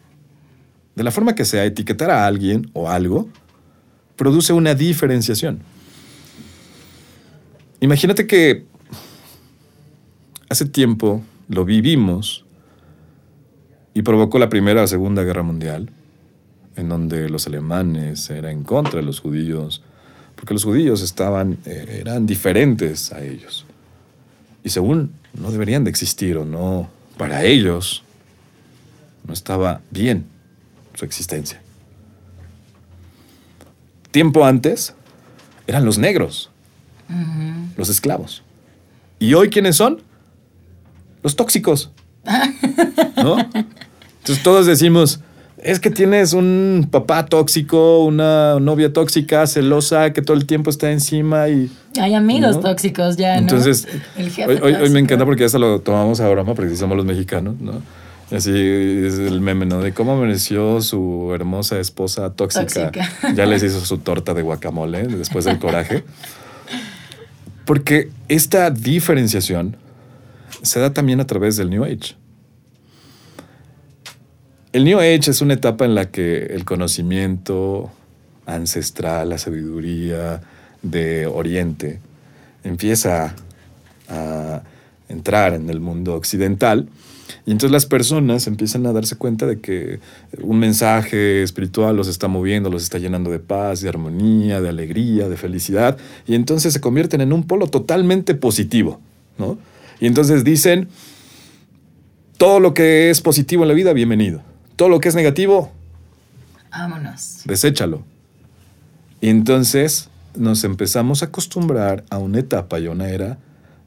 de 0.96 1.04
la 1.04 1.12
forma 1.12 1.36
que 1.36 1.46
sea, 1.46 1.66
etiquetar 1.66 2.12
a 2.12 2.26
alguien 2.26 2.70
o 2.74 2.90
algo, 2.90 3.28
produce 4.16 4.54
una 4.54 4.76
diferenciación. 4.76 5.60
Imagínate 7.80 8.28
que 8.28 8.66
hace 10.50 10.66
tiempo 10.66 11.22
lo 11.50 11.66
vivimos 11.66 12.46
y 13.94 14.04
provocó 14.04 14.40
la 14.40 14.50
Primera 14.50 14.84
o 14.84 14.88
Segunda 14.88 15.24
Guerra 15.24 15.44
Mundial, 15.44 15.90
en 16.76 16.90
donde 16.90 17.30
los 17.30 17.48
alemanes 17.48 18.30
eran 18.30 18.52
en 18.52 18.64
contra 18.64 19.00
de 19.00 19.06
los 19.06 19.20
judíos, 19.20 19.82
porque 20.36 20.54
los 20.54 20.64
judíos 20.64 21.02
estaban, 21.02 21.58
eh, 21.66 22.00
eran 22.00 22.26
diferentes 22.26 23.12
a 23.12 23.24
ellos. 23.24 23.66
Y 24.64 24.70
según 24.70 25.12
no 25.34 25.52
deberían 25.52 25.84
de 25.84 25.90
existir 25.90 26.38
o 26.38 26.46
no, 26.46 26.90
para 27.18 27.44
ellos 27.44 28.04
no 29.28 29.34
estaba 29.34 29.82
bien 29.92 30.33
su 30.94 31.06
existencia. 31.06 31.62
Tiempo 34.12 34.46
antes 34.46 34.94
eran 35.68 35.86
los 35.86 35.98
negros, 35.98 36.50
los 37.78 37.90
esclavos. 37.90 38.44
¿Y 39.20 39.34
hoy 39.34 39.50
quiénes 39.50 39.76
son? 39.76 40.02
Los 41.24 41.36
tóxicos. 41.36 41.92
¿No? 43.18 43.40
Entonces 43.40 44.44
todos 44.44 44.66
decimos, 44.66 45.20
es 45.64 45.80
que 45.80 45.90
tienes 45.90 46.34
un 46.34 46.88
papá 46.92 47.26
tóxico, 47.26 48.04
una 48.04 48.60
novia 48.60 48.92
tóxica, 48.92 49.48
celosa, 49.48 50.14
que 50.14 50.22
todo 50.22 50.38
el 50.38 50.46
tiempo 50.46 50.70
está 50.70 50.92
encima 50.92 51.50
y... 51.50 51.72
Hay 52.00 52.14
amigos 52.14 52.60
tóxicos 52.62 53.18
ya, 53.18 53.36
¿no? 53.36 53.42
Entonces, 53.42 53.88
hoy, 54.18 54.62
hoy, 54.62 54.90
me 54.90 55.00
encanta 55.00 55.26
porque 55.26 55.48
ya 55.48 55.58
lo 55.58 55.80
tomamos 55.80 56.20
a 56.20 56.30
broma, 56.30 56.54
porque 56.54 56.76
somos 56.76 56.98
los 56.98 57.06
mexicanos, 57.06 57.60
¿no? 57.60 57.82
Así 58.34 58.52
es 58.52 59.20
el 59.20 59.42
meme, 59.42 59.68
¿no? 59.68 59.80
De 59.82 59.94
cómo 59.94 60.18
mereció 60.18 60.82
su 60.82 61.32
hermosa 61.36 61.80
esposa 61.80 62.34
tóxica. 62.34 62.92
Ya 63.36 63.46
les 63.46 63.62
hizo 63.62 63.80
su 63.86 64.00
torta 64.00 64.34
de 64.34 64.42
guacamole 64.42 65.04
después 65.08 65.46
del 65.46 65.60
coraje. 65.60 66.04
Porque 67.66 68.10
esta 68.30 68.72
diferenciación 68.72 69.78
se 70.64 70.80
da 70.80 70.94
también 70.94 71.20
a 71.22 71.28
través 71.28 71.58
del 71.58 71.70
New 71.70 71.84
Age. 71.84 72.16
El 74.72 74.86
New 74.86 74.98
Age 74.98 75.30
es 75.30 75.42
una 75.42 75.54
etapa 75.54 75.86
en 75.86 75.94
la 75.94 76.10
que 76.10 76.48
el 76.48 76.66
conocimiento 76.66 77.92
ancestral, 78.48 79.30
la 79.30 79.38
sabiduría 79.38 80.42
de 80.82 81.28
Oriente, 81.28 82.00
empieza 82.64 83.36
a 84.10 84.64
entrar 85.08 85.54
en 85.54 85.70
el 85.70 85.80
mundo 85.80 86.16
occidental. 86.16 86.90
Y 87.46 87.52
entonces 87.52 87.72
las 87.72 87.86
personas 87.86 88.48
empiezan 88.48 88.86
a 88.86 88.94
darse 88.94 89.16
cuenta 89.16 89.46
de 89.46 89.60
que 89.60 90.00
un 90.42 90.60
mensaje 90.60 91.44
espiritual 91.44 91.96
los 91.96 92.08
está 92.08 92.28
moviendo, 92.28 92.70
los 92.70 92.84
está 92.84 92.98
llenando 92.98 93.32
de 93.32 93.40
paz, 93.40 93.82
de 93.82 93.90
armonía, 93.90 94.62
de 94.62 94.70
alegría, 94.70 95.30
de 95.30 95.38
felicidad, 95.38 95.98
y 96.28 96.36
entonces 96.36 96.74
se 96.74 96.82
convierten 96.82 97.22
en 97.22 97.34
un 97.34 97.44
polo 97.44 97.68
totalmente 97.68 98.36
positivo, 98.36 99.00
¿no? 99.38 99.58
Y 100.00 100.08
entonces 100.08 100.44
dicen, 100.44 100.88
todo 102.38 102.60
lo 102.60 102.74
que 102.74 103.10
es 103.10 103.22
positivo 103.22 103.64
en 103.64 103.70
la 103.70 103.74
vida, 103.74 103.94
bienvenido. 103.94 104.42
Todo 104.76 104.90
lo 104.90 105.00
que 105.00 105.10
es 105.10 105.16
negativo, 105.16 105.72
vámonos. 106.72 107.42
Deséchalo. 107.46 108.04
Y 109.22 109.30
entonces 109.30 110.10
nos 110.36 110.64
empezamos 110.64 111.22
a 111.22 111.28
acostumbrar 111.28 112.04
a 112.10 112.18
una 112.18 112.40
etapa 112.40 112.80
y 112.80 112.88
una 112.88 113.10
era 113.10 113.38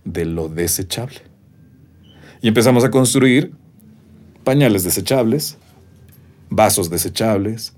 de 0.05 0.25
lo 0.25 0.49
desechable. 0.49 1.21
Y 2.41 2.49
empezamos 2.49 2.85
a 2.85 2.91
construir 2.91 3.53
pañales 4.45 4.85
desechables, 4.85 5.59
vasos 6.51 6.91
desechables, 6.91 7.73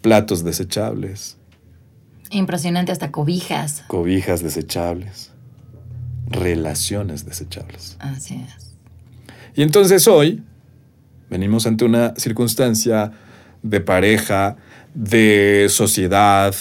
platos 0.00 0.44
desechables. 0.44 1.36
Impresionante, 2.30 2.92
hasta 2.92 3.10
cobijas. 3.10 3.84
Cobijas 3.88 4.42
desechables, 4.42 5.32
relaciones 6.28 7.24
desechables. 7.24 7.96
Así 8.00 8.36
es. 8.36 8.74
Y 9.54 9.62
entonces 9.62 10.08
hoy 10.08 10.42
Venimos 11.32 11.66
ante 11.66 11.86
una 11.86 12.14
circunstancia 12.18 13.10
de 13.62 13.80
pareja, 13.80 14.58
de 14.92 15.68
sociedad, 15.70 16.54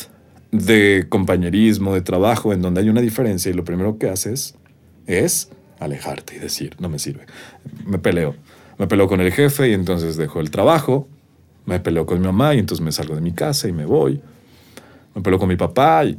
de 0.54 1.08
compañerismo, 1.10 1.94
de 1.94 2.00
trabajo, 2.00 2.54
en 2.54 2.62
donde 2.62 2.80
hay 2.80 2.88
una 2.88 3.02
diferencia 3.02 3.52
y 3.52 3.54
lo 3.54 3.66
primero 3.66 3.98
que 3.98 4.08
haces 4.08 4.56
es 5.08 5.50
alejarte 5.82 6.36
y 6.36 6.40
decir, 6.40 6.76
no 6.80 6.88
me 6.90 7.00
sirve. 7.00 7.26
Me 7.86 7.98
peleo. 7.98 8.36
Me 8.78 8.88
peleo 8.88 9.08
con 9.08 9.20
el 9.20 9.32
jefe 9.32 9.70
y 9.70 9.74
entonces 9.74 10.16
dejo 10.16 10.40
el 10.40 10.52
trabajo. 10.52 11.08
Me 11.66 11.80
peleo 11.80 12.06
con 12.06 12.20
mi 12.20 12.26
mamá 12.26 12.56
y 12.56 12.60
entonces 12.60 12.84
me 12.84 12.92
salgo 12.92 13.16
de 13.16 13.22
mi 13.22 13.34
casa 13.34 13.68
y 13.68 13.74
me 13.74 13.86
voy. 13.86 14.22
Me 15.16 15.22
peleo 15.22 15.40
con 15.40 15.50
mi 15.50 15.58
papá 15.58 16.06
y 16.06 16.18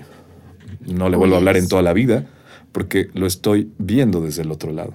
no 0.87 1.09
le 1.09 1.17
vuelvo 1.17 1.37
a 1.37 1.39
hablar 1.39 1.57
en 1.57 1.69
toda 1.69 1.83
la 1.83 1.93
vida 1.93 2.27
porque 2.73 3.09
lo 3.15 3.27
estoy 3.27 3.71
viendo 3.79 4.21
desde 4.21 4.43
el 4.43 4.51
otro 4.51 4.73
lado. 4.73 4.95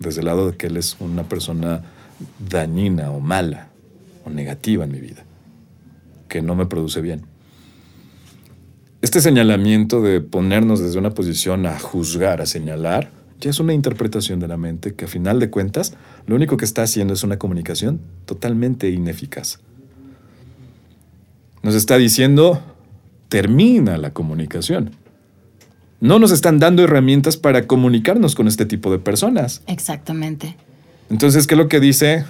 Desde 0.00 0.20
el 0.20 0.26
lado 0.26 0.50
de 0.50 0.56
que 0.56 0.66
él 0.66 0.76
es 0.76 0.96
una 1.00 1.22
persona 1.24 1.82
dañina 2.50 3.10
o 3.10 3.20
mala 3.20 3.68
o 4.24 4.30
negativa 4.30 4.84
en 4.84 4.92
mi 4.92 5.00
vida, 5.00 5.24
que 6.28 6.42
no 6.42 6.54
me 6.56 6.66
produce 6.66 7.00
bien. 7.00 7.22
Este 9.00 9.20
señalamiento 9.20 10.02
de 10.02 10.20
ponernos 10.20 10.80
desde 10.80 10.98
una 10.98 11.10
posición 11.10 11.66
a 11.66 11.78
juzgar, 11.78 12.40
a 12.40 12.46
señalar, 12.46 13.10
ya 13.40 13.50
es 13.50 13.60
una 13.60 13.74
interpretación 13.74 14.40
de 14.40 14.48
la 14.48 14.56
mente 14.56 14.94
que 14.94 15.04
a 15.04 15.08
final 15.08 15.40
de 15.40 15.50
cuentas 15.50 15.94
lo 16.26 16.36
único 16.36 16.56
que 16.56 16.64
está 16.64 16.82
haciendo 16.82 17.14
es 17.14 17.22
una 17.22 17.38
comunicación 17.38 18.00
totalmente 18.24 18.90
ineficaz. 18.90 19.60
Nos 21.62 21.74
está 21.74 21.98
diciendo, 21.98 22.62
termina 23.28 23.98
la 23.98 24.12
comunicación. 24.12 24.92
No 26.00 26.18
nos 26.18 26.30
están 26.30 26.58
dando 26.58 26.84
herramientas 26.84 27.36
para 27.36 27.66
comunicarnos 27.66 28.34
con 28.34 28.48
este 28.48 28.66
tipo 28.66 28.90
de 28.92 28.98
personas. 28.98 29.62
Exactamente. 29.66 30.56
Entonces, 31.10 31.46
¿qué 31.46 31.54
es 31.54 31.58
lo 31.58 31.68
que 31.68 31.80
dice? 31.80 32.24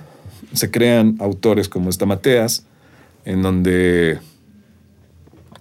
Se 0.52 0.70
crean 0.70 1.16
autores 1.18 1.68
como 1.68 1.90
esta 1.90 2.06
Mateas, 2.06 2.64
en 3.24 3.42
donde 3.42 4.20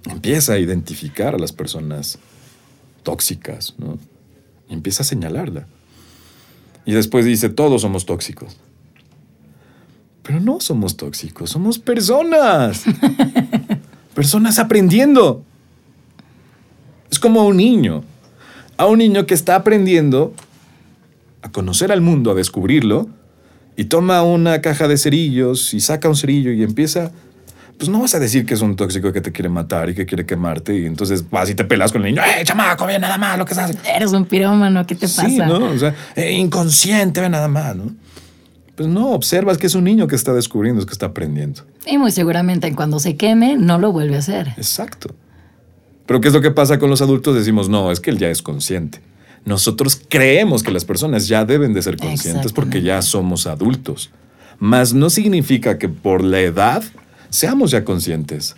empieza 0.10 0.54
a 0.54 0.60
identificar 0.60 1.36
a 1.36 1.40
las 1.40 1.52
personas 1.52 2.20
tóxicas, 3.04 3.74
¿no? 3.78 3.98
Y 4.70 4.74
empieza 4.74 5.04
a 5.04 5.06
señalarla. 5.06 5.68
Y 6.86 6.94
después 6.94 7.26
dice, 7.26 7.50
todos 7.50 7.82
somos 7.82 8.06
tóxicos. 8.06 8.58
Pero 10.24 10.40
no 10.40 10.60
somos 10.60 10.98
tóxicos, 10.98 11.50
somos 11.52 11.80
personas. 11.80 12.84
personas 14.14 14.60
aprendiendo. 14.60 15.44
Es 17.12 17.20
como 17.20 17.46
un 17.46 17.58
niño. 17.58 18.04
A 18.78 18.88
un 18.88 19.00
niño 19.00 19.26
que 19.26 19.34
está 19.34 19.56
aprendiendo 19.56 20.34
a 21.42 21.52
conocer 21.52 21.92
al 21.92 22.02
mundo, 22.02 22.32
a 22.32 22.34
descubrirlo, 22.34 23.08
y 23.78 23.86
toma 23.86 24.24
una 24.24 24.62
caja 24.62 24.88
de 24.88 24.98
cerillos 24.98 25.74
y 25.74 25.80
saca 25.80 26.10
un 26.10 26.16
cerillo 26.16 26.52
y 26.52 26.64
empieza, 26.64 27.12
pues 27.78 27.90
no 27.90 28.00
vas 28.02 28.16
a 28.16 28.20
decir 28.20 28.46
que 28.46 28.54
es 28.54 28.62
un 28.62 28.76
tóxico 28.76 29.12
que 29.12 29.22
te 29.22 29.32
quiere 29.32 29.50
matar 29.50 29.90
y 29.90 29.96
que 29.96 30.06
quiere 30.06 30.26
quemarte 30.26 30.78
y 30.78 30.86
entonces 30.86 31.30
vas 31.30 31.50
y 31.50 31.56
te 31.56 31.66
pelas 31.66 31.92
con 31.92 32.06
el 32.06 32.14
niño, 32.14 32.22
¡eh, 32.24 32.44
chamaco, 32.44 32.86
ve 32.86 32.98
nada 33.00 33.18
más 33.18 33.38
lo 33.38 33.46
que 33.46 33.54
estás 33.54 33.76
Eres 33.86 34.12
un 34.14 34.26
pirómano, 34.26 34.86
¿qué 34.86 34.96
te 34.96 35.08
pasa? 35.08 35.28
Sí, 35.28 35.38
¿no? 35.38 35.66
O 35.66 35.78
sea, 35.78 35.94
eh, 36.16 36.32
inconsciente, 36.34 37.22
ve 37.22 37.30
nada 37.30 37.48
más, 37.48 37.76
¿no? 37.76 37.94
Pues 38.76 38.90
no, 38.90 39.12
observas 39.12 39.58
que 39.58 39.68
es 39.68 39.76
un 39.76 39.86
niño 39.86 40.08
que 40.08 40.16
está 40.16 40.34
descubriendo, 40.34 40.82
es 40.82 40.86
que 40.86 40.94
está 40.94 41.08
aprendiendo. 41.08 41.62
Y 41.86 41.98
muy 41.98 42.12
seguramente 42.12 42.74
cuando 42.76 43.00
se 43.00 43.16
queme 43.16 43.56
no 43.56 43.80
lo 43.80 43.92
vuelve 43.92 44.16
a 44.16 44.20
hacer. 44.20 44.50
Exacto. 44.58 45.16
Pero 46.06 46.22
¿qué 46.22 46.28
es 46.28 46.34
lo 46.34 46.42
que 46.42 46.52
pasa 46.52 46.78
con 46.78 46.90
los 46.90 47.02
adultos? 47.02 47.36
Decimos, 47.36 47.70
no, 47.70 47.92
es 47.92 48.00
que 48.00 48.10
él 48.10 48.18
ya 48.18 48.30
es 48.30 48.42
consciente 48.42 49.02
nosotros 49.46 50.02
creemos 50.10 50.64
que 50.64 50.72
las 50.72 50.86
personas 50.86 51.28
ya 51.28 51.46
deben 51.46 51.74
de 51.74 51.82
ser 51.84 51.98
conscientes 51.98 52.52
porque 52.52 52.82
ya 52.82 53.02
somos 53.04 53.46
adultos. 53.46 54.10
Mas 54.58 54.94
no 54.94 55.10
significa 55.10 55.78
que 55.78 55.88
por 55.88 56.24
la 56.24 56.40
edad 56.40 56.84
seamos 57.36 57.72
ya 57.72 57.84
conscientes. 57.84 58.56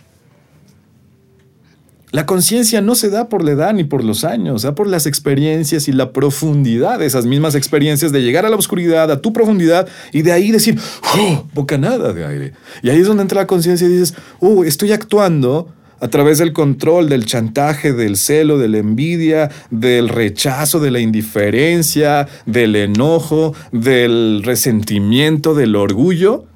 La 2.10 2.24
conciencia 2.24 2.80
no 2.80 2.94
se 2.94 3.10
da 3.10 3.28
por 3.28 3.44
la 3.44 3.50
edad 3.50 3.74
ni 3.74 3.84
por 3.84 4.02
los 4.02 4.24
años, 4.24 4.62
da 4.62 4.74
por 4.74 4.86
las 4.86 5.04
experiencias 5.04 5.88
y 5.88 5.92
la 5.92 6.12
profundidad 6.12 6.98
de 6.98 7.04
esas 7.04 7.26
mismas 7.26 7.54
experiencias, 7.54 8.12
de 8.12 8.22
llegar 8.22 8.46
a 8.46 8.48
la 8.48 8.56
oscuridad, 8.56 9.10
a 9.10 9.20
tu 9.20 9.34
profundidad, 9.34 9.86
y 10.10 10.22
de 10.22 10.32
ahí 10.32 10.50
decir, 10.50 10.78
¡oh! 11.18 11.46
bocanada 11.52 12.14
de 12.14 12.24
aire. 12.24 12.52
Y 12.82 12.88
ahí 12.88 13.00
es 13.00 13.06
donde 13.06 13.22
entra 13.22 13.42
la 13.42 13.46
conciencia 13.46 13.86
y 13.86 13.90
dices, 13.90 14.14
¡oh! 14.40 14.64
Estoy 14.64 14.92
actuando 14.92 15.68
a 16.00 16.08
través 16.08 16.38
del 16.38 16.54
control, 16.54 17.10
del 17.10 17.26
chantaje, 17.26 17.92
del 17.92 18.16
celo, 18.16 18.56
de 18.56 18.68
la 18.68 18.78
envidia, 18.78 19.50
del 19.70 20.08
rechazo, 20.08 20.80
de 20.80 20.90
la 20.90 21.00
indiferencia, 21.00 22.26
del 22.46 22.74
enojo, 22.76 23.54
del 23.72 24.42
resentimiento, 24.44 25.54
del 25.54 25.76
orgullo. 25.76 26.46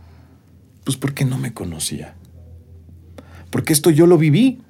Pues 0.84 0.96
porque 0.96 1.24
no 1.24 1.38
me 1.38 1.52
conocía. 1.52 2.14
Porque 3.50 3.72
esto 3.72 3.90
yo 3.90 4.06
lo 4.06 4.18
viví. 4.18 4.60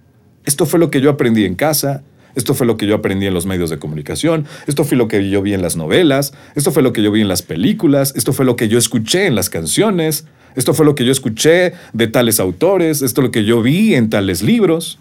Esto 0.45 0.67
fue 0.67 0.79
lo 0.79 0.91
que 0.91 1.01
yo 1.01 1.11
aprendí 1.11 1.45
en 1.45 1.55
casa, 1.55 2.03
esto 2.35 2.55
fue 2.55 2.67
lo 2.67 2.77
que 2.77 2.87
yo 2.87 2.95
aprendí 2.95 3.27
en 3.27 3.35
los 3.35 3.47
medios 3.47 3.71
de 3.71 3.79
comunicación, 3.79 4.47
esto 4.67 4.85
fue 4.85 4.97
lo 4.97 5.07
que 5.07 5.29
yo 5.29 5.43
vi 5.43 5.55
en 5.55 5.63
las 5.63 5.77
novelas, 5.77 6.33
esto 6.55 6.73
fue 6.73 6.83
lo 6.83 6.93
que 6.93 7.03
yo 7.03 7.13
vi 7.13 7.21
en 7.21 7.29
las 7.29 7.43
películas, 7.43 8.13
esto 8.17 8.33
fue 8.33 8.45
lo 8.45 8.57
que 8.57 8.69
yo 8.69 8.79
escuché 8.79 9.27
en 9.27 9.35
las 9.35 9.51
canciones, 9.51 10.27
esto 10.57 10.75
fue 10.75 10.85
lo 10.85 10.95
que 10.95 11.05
yo 11.05 11.13
escuché 11.13 11.75
de 11.93 12.09
tales 12.09 12.41
autores, 12.41 13.03
esto 13.03 13.21
es 13.21 13.27
lo 13.27 13.31
que 13.31 13.45
yo 13.45 13.63
vi 13.63 13.95
en 13.95 14.11
tales 14.11 14.43
libros. 14.43 14.99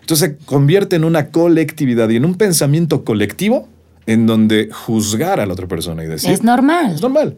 Entonces 0.00 0.30
se 0.30 0.44
convierte 0.44 0.96
en 0.96 1.04
una 1.04 1.28
colectividad 1.28 2.08
y 2.08 2.16
en 2.16 2.24
un 2.24 2.34
pensamiento 2.34 3.04
colectivo 3.04 3.68
en 4.06 4.26
donde 4.26 4.70
juzgar 4.72 5.40
a 5.40 5.46
la 5.46 5.52
otra 5.52 5.68
persona 5.68 6.04
y 6.04 6.08
decir... 6.08 6.30
Es 6.30 6.42
normal. 6.42 6.94
Es 6.94 7.02
normal. 7.02 7.36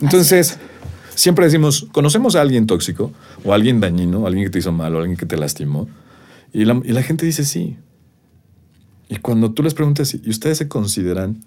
Entonces, 0.00 0.58
siempre 1.18 1.44
decimos, 1.44 1.88
conocemos 1.90 2.36
a 2.36 2.40
alguien 2.40 2.66
tóxico 2.66 3.10
o 3.44 3.52
a 3.52 3.56
alguien 3.56 3.80
dañino, 3.80 4.26
alguien 4.26 4.44
que 4.44 4.50
te 4.50 4.60
hizo 4.60 4.70
mal 4.70 4.94
o 4.94 4.98
alguien 4.98 5.16
que 5.16 5.26
te 5.26 5.36
lastimó. 5.36 5.88
Y 6.52 6.64
la, 6.64 6.80
y 6.84 6.92
la 6.92 7.02
gente 7.02 7.26
dice 7.26 7.44
sí. 7.44 7.76
Y 9.08 9.16
cuando 9.16 9.50
tú 9.50 9.62
les 9.64 9.74
preguntas, 9.74 10.14
¿y 10.14 10.30
ustedes 10.30 10.58
se 10.58 10.68
consideran? 10.68 11.42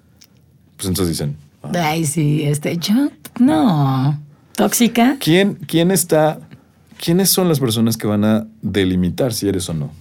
Pues 0.76 0.90
entonces 0.90 1.10
dicen... 1.18 1.38
"Ah". 1.64 1.72
Ay, 1.74 2.06
sí, 2.06 2.44
este, 2.44 2.78
yo, 2.78 3.10
no. 3.40 4.20
¿Tóxica? 4.56 5.16
¿Quién, 5.20 5.56
¿Quién 5.56 5.92
está, 5.92 6.42
quiénes 7.02 7.30
son 7.30 7.48
las 7.48 7.62
personas 7.62 7.96
que 7.96 8.08
van 8.08 8.26
a 8.26 8.48
delimitar 8.62 9.34
si 9.34 9.48
eres 9.48 9.70
o 9.70 9.74
no? 9.74 9.92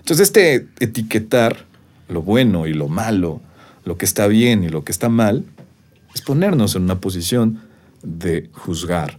Entonces, 0.00 0.26
este 0.26 0.68
etiquetar 0.80 1.64
lo 2.08 2.22
bueno 2.22 2.66
y 2.66 2.74
lo 2.74 2.88
malo, 2.88 3.40
lo 3.84 3.96
que 3.96 4.04
está 4.04 4.26
bien 4.26 4.62
y 4.62 4.68
lo 4.68 4.84
que 4.84 4.92
está 4.92 5.08
mal, 5.08 5.46
es 6.14 6.20
ponernos 6.20 6.74
en 6.76 6.82
una 6.82 7.00
posición 7.00 7.60
de 8.02 8.50
juzgar 8.52 9.18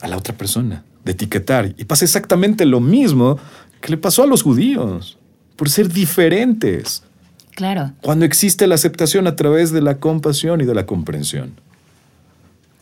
a 0.00 0.08
la 0.08 0.16
otra 0.16 0.36
persona, 0.36 0.84
de 1.04 1.12
etiquetar. 1.12 1.74
Y 1.76 1.84
pasa 1.84 2.04
exactamente 2.04 2.64
lo 2.66 2.80
mismo 2.80 3.38
que 3.80 3.90
le 3.90 3.96
pasó 3.96 4.22
a 4.22 4.26
los 4.26 4.42
judíos, 4.42 5.18
por 5.56 5.70
ser 5.70 5.88
diferentes. 5.88 7.02
Claro. 7.54 7.92
Cuando 8.02 8.24
existe 8.24 8.66
la 8.66 8.74
aceptación 8.74 9.26
a 9.26 9.36
través 9.36 9.72
de 9.72 9.80
la 9.80 9.98
compasión 9.98 10.60
y 10.60 10.64
de 10.64 10.74
la 10.74 10.86
comprensión. 10.86 11.52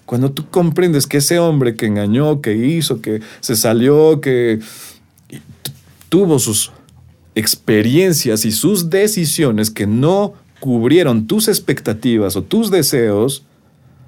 Cuando 0.07 0.31
tú 0.31 0.49
comprendes 0.51 1.07
que 1.07 1.19
ese 1.19 1.39
hombre 1.39 1.75
que 1.75 1.87
engañó, 1.87 2.41
que 2.41 2.55
hizo, 2.55 3.01
que 3.01 3.21
se 3.41 3.57
salió, 3.57 4.21
que 4.21 4.61
tuvo 6.09 6.39
sus 6.39 6.73
experiencias 7.35 8.45
y 8.45 8.53
sus 8.53 8.91
decisiones 8.91 9.71
que 9.71 9.87
no 9.87 10.35
cubrieron 10.61 11.27
tus 11.27 11.49
expectativas 11.49 12.37
o 12.37 12.43
tus 12.43 12.71
deseos, 12.71 13.45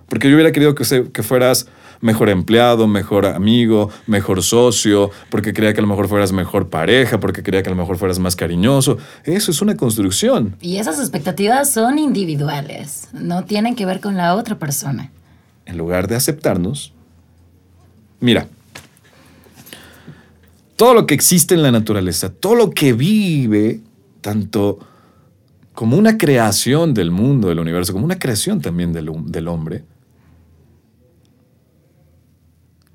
porque 0.08 0.28
yo 0.28 0.34
hubiera 0.34 0.52
querido 0.52 0.74
que, 0.74 0.84
se- 0.84 1.10
que 1.10 1.22
fueras 1.22 1.66
mejor 2.00 2.28
empleado, 2.28 2.86
mejor 2.86 3.24
amigo, 3.24 3.88
mejor 4.06 4.42
socio, 4.42 5.10
porque 5.30 5.54
creía 5.54 5.72
que 5.72 5.78
a 5.80 5.82
lo 5.82 5.88
mejor 5.88 6.06
fueras 6.08 6.32
mejor 6.32 6.68
pareja, 6.68 7.18
porque 7.18 7.42
creía 7.42 7.62
que 7.62 7.70
a 7.70 7.74
lo 7.74 7.78
mejor 7.80 7.96
fueras 7.96 8.18
más 8.18 8.36
cariñoso. 8.36 8.98
Eso 9.24 9.50
es 9.50 9.62
una 9.62 9.74
construcción. 9.76 10.54
Y 10.60 10.76
esas 10.76 10.98
expectativas 10.98 11.70
son 11.70 11.98
individuales, 11.98 13.08
no 13.14 13.44
tienen 13.44 13.74
que 13.74 13.86
ver 13.86 14.00
con 14.00 14.16
la 14.16 14.34
otra 14.34 14.58
persona. 14.58 15.10
en 15.66 15.78
lugar 15.78 16.06
de 16.08 16.16
aceptarnos, 16.16 16.92
mira, 18.20 18.48
todo 20.76 20.92
lo 20.94 21.06
que 21.06 21.14
existe 21.14 21.54
en 21.54 21.62
la 21.62 21.70
naturaleza, 21.70 22.30
todo 22.30 22.54
lo 22.54 22.70
que 22.70 22.92
vive, 22.92 23.80
tanto 24.20 24.78
como 25.72 25.96
una 25.96 26.18
creación 26.18 26.94
del 26.94 27.10
mundo, 27.10 27.48
del 27.48 27.58
universo, 27.60 27.92
como 27.92 28.04
una 28.04 28.18
creación 28.18 28.60
también 28.60 28.92
del 28.92 29.48
hombre, 29.48 29.84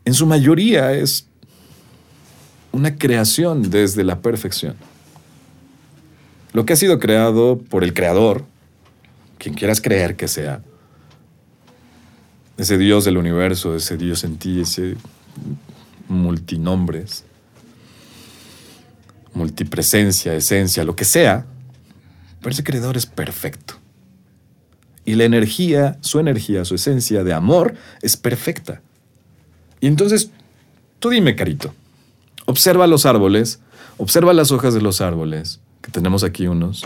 en 0.10 0.16
su 0.16 0.26
mayoría 0.26 0.92
es 0.94 1.28
una 2.72 2.98
creación 2.98 3.70
desde 3.70 4.04
la 4.04 4.22
perfección. 4.22 4.76
Lo 6.52 6.66
que 6.66 6.74
ha 6.74 6.76
sido 6.76 6.98
creado 6.98 7.60
por 7.60 7.84
el 7.84 7.94
creador, 7.94 8.44
quien 9.38 9.54
quieras 9.54 9.80
creer 9.82 10.16
que 10.16 10.28
sea, 10.28 10.64
ese 12.58 12.80
Dios 12.80 13.06
del 13.06 13.18
universo, 13.18 13.76
ese 13.76 13.98
Dios 13.98 14.24
en 14.24 14.38
ti, 14.38 14.62
ese 14.62 14.96
multinombres, 16.08 17.24
multipresencia, 19.36 20.34
esencia, 20.34 20.84
lo 20.84 20.96
que 20.96 21.06
sea, 21.06 21.46
pero 22.42 22.50
ese 22.50 22.64
creador 22.64 22.98
es 22.98 23.06
perfecto. 23.06 23.76
Y 25.06 25.14
la 25.14 25.26
energía, 25.26 26.00
su 26.02 26.20
energía, 26.20 26.66
su 26.66 26.74
esencia 26.74 27.24
de 27.24 27.34
amor 27.34 27.76
es 28.02 28.18
perfecta. 28.18 28.82
Y 29.82 29.88
entonces, 29.88 30.32
tú 31.00 31.10
dime, 31.10 31.36
Carito, 31.36 31.74
observa 32.46 32.88
los 32.88 33.06
árboles, 33.06 33.60
observa 33.98 34.34
las 34.34 34.52
hojas 34.52 34.74
de 34.74 34.82
los 34.82 35.02
árboles, 35.02 35.60
que 35.82 35.92
tenemos 35.92 36.24
aquí 36.24 36.48
unos, 36.48 36.86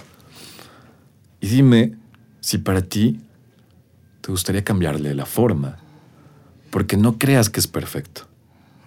y 1.41 1.47
dime 1.47 1.95
si 2.39 2.57
para 2.57 2.81
ti 2.81 3.19
te 4.21 4.31
gustaría 4.31 4.63
cambiarle 4.63 5.13
la 5.15 5.25
forma, 5.25 5.77
porque 6.69 6.97
no 6.97 7.17
creas 7.17 7.49
que 7.49 7.59
es 7.59 7.67
perfecto. 7.67 8.27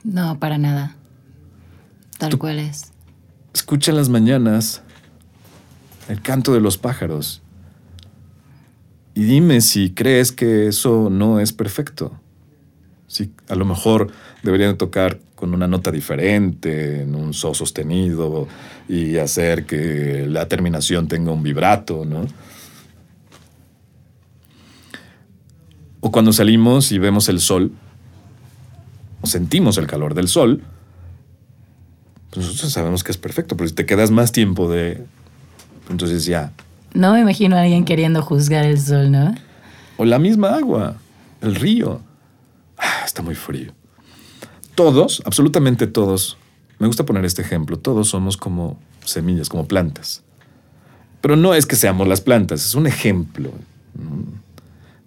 No, 0.05 0.39
para 0.39 0.57
nada. 0.57 0.97
Tal 2.19 2.39
cual 2.39 2.59
es. 2.59 2.93
Escucha 3.53 3.91
en 3.91 3.97
las 3.97 4.09
mañanas 4.09 4.83
el 6.09 6.23
canto 6.23 6.53
de 6.53 6.61
los 6.61 6.79
pájaros 6.79 7.43
y 9.15 9.25
dime 9.25 9.61
si 9.61 9.91
crees 9.91 10.31
que 10.31 10.69
eso 10.69 11.09
no 11.11 11.41
es 11.41 11.53
perfecto. 11.53 12.21
Si 13.17 13.33
a 13.49 13.55
lo 13.55 13.65
mejor 13.65 14.09
deberían 14.43 14.77
tocar 14.77 15.19
con 15.35 15.55
una 15.55 15.67
nota 15.67 15.91
diferente, 15.91 17.01
en 17.01 17.15
un 17.15 17.33
so 17.33 17.55
sostenido 17.55 18.47
y 18.91 19.17
hacer 19.17 19.65
que 19.65 20.27
la 20.29 20.49
terminación 20.49 21.09
tenga 21.09 21.33
un 21.33 21.43
vibrato, 21.43 22.05
¿no? 22.05 22.27
O 26.01 26.13
cuando 26.13 26.31
salimos 26.35 26.93
y 26.93 26.99
vemos 26.99 27.31
el 27.31 27.41
sol, 27.41 27.73
o 29.23 29.27
sentimos 29.27 29.79
el 29.79 29.87
calor 29.87 30.13
del 30.13 30.29
sol, 30.29 30.63
pues 32.29 32.45
nosotros 32.49 32.71
sabemos 32.71 33.03
que 33.03 33.13
es 33.13 33.17
perfecto, 33.17 33.57
pero 33.57 33.67
si 33.67 33.75
te 33.75 33.87
quedas 33.87 34.11
más 34.11 34.31
tiempo 34.31 34.71
de... 34.71 35.07
Entonces 35.89 36.27
ya. 36.27 36.53
No 36.93 37.15
me 37.15 37.21
imagino 37.21 37.57
a 37.57 37.63
alguien 37.63 37.87
queriendo 37.87 38.21
juzgar 38.21 38.67
el 38.67 38.79
sol, 38.79 39.11
¿no? 39.11 39.35
O 39.97 40.05
la 40.05 40.19
misma 40.19 40.55
agua, 40.55 40.97
el 41.41 41.55
río. 41.55 42.03
Está 43.17 43.25
muy 43.25 43.35
frío. 43.35 43.73
Todos, 44.75 45.23
absolutamente 45.25 45.87
todos, 45.87 46.37
me 46.79 46.87
gusta 46.87 47.07
poner 47.07 47.25
este 47.25 47.41
ejemplo, 47.41 47.79
todos 47.79 48.11
somos 48.11 48.37
como 48.37 48.79
semillas, 49.07 49.49
como 49.49 49.67
plantas. 49.67 50.23
Pero 51.23 51.35
no 51.35 51.55
es 51.55 51.65
que 51.65 51.77
seamos 51.77 52.07
las 52.09 52.21
plantas, 52.21 52.67
es 52.67 52.75
un 52.75 52.87
ejemplo. 52.87 53.53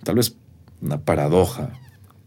Tal 0.03 0.15
vez 0.15 0.35
una 0.81 0.97
paradoja. 1.01 1.69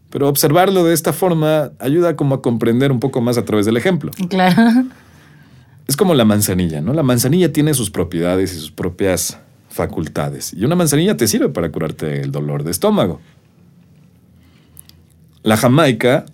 Pero 0.09 0.29
observarlo 0.29 0.85
de 0.85 0.93
esta 0.93 1.11
forma 1.11 1.73
ayuda 1.79 2.15
como 2.15 2.35
a 2.35 2.41
comprender 2.41 2.93
un 2.93 3.01
poco 3.01 3.19
más 3.19 3.37
a 3.37 3.43
través 3.43 3.65
del 3.65 3.75
ejemplo. 3.75 4.11
Claro. 4.29 4.85
Es 5.85 5.97
como 5.97 6.13
la 6.13 6.23
manzanilla, 6.23 6.79
¿no? 6.79 6.93
La 6.93 7.03
manzanilla 7.03 7.51
tiene 7.51 7.73
sus 7.73 7.91
propiedades 7.91 8.53
y 8.53 8.55
sus 8.57 8.71
propias 8.71 9.37
facultades. 9.67 10.53
Y 10.53 10.63
una 10.63 10.77
manzanilla 10.77 11.17
te 11.17 11.27
sirve 11.27 11.49
para 11.49 11.73
curarte 11.73 12.21
el 12.21 12.31
dolor 12.31 12.63
de 12.63 12.71
estómago. 12.71 13.19
La 15.43 15.57
jamaica 15.57 16.25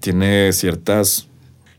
tiene 0.00 0.52
ciertas 0.52 1.26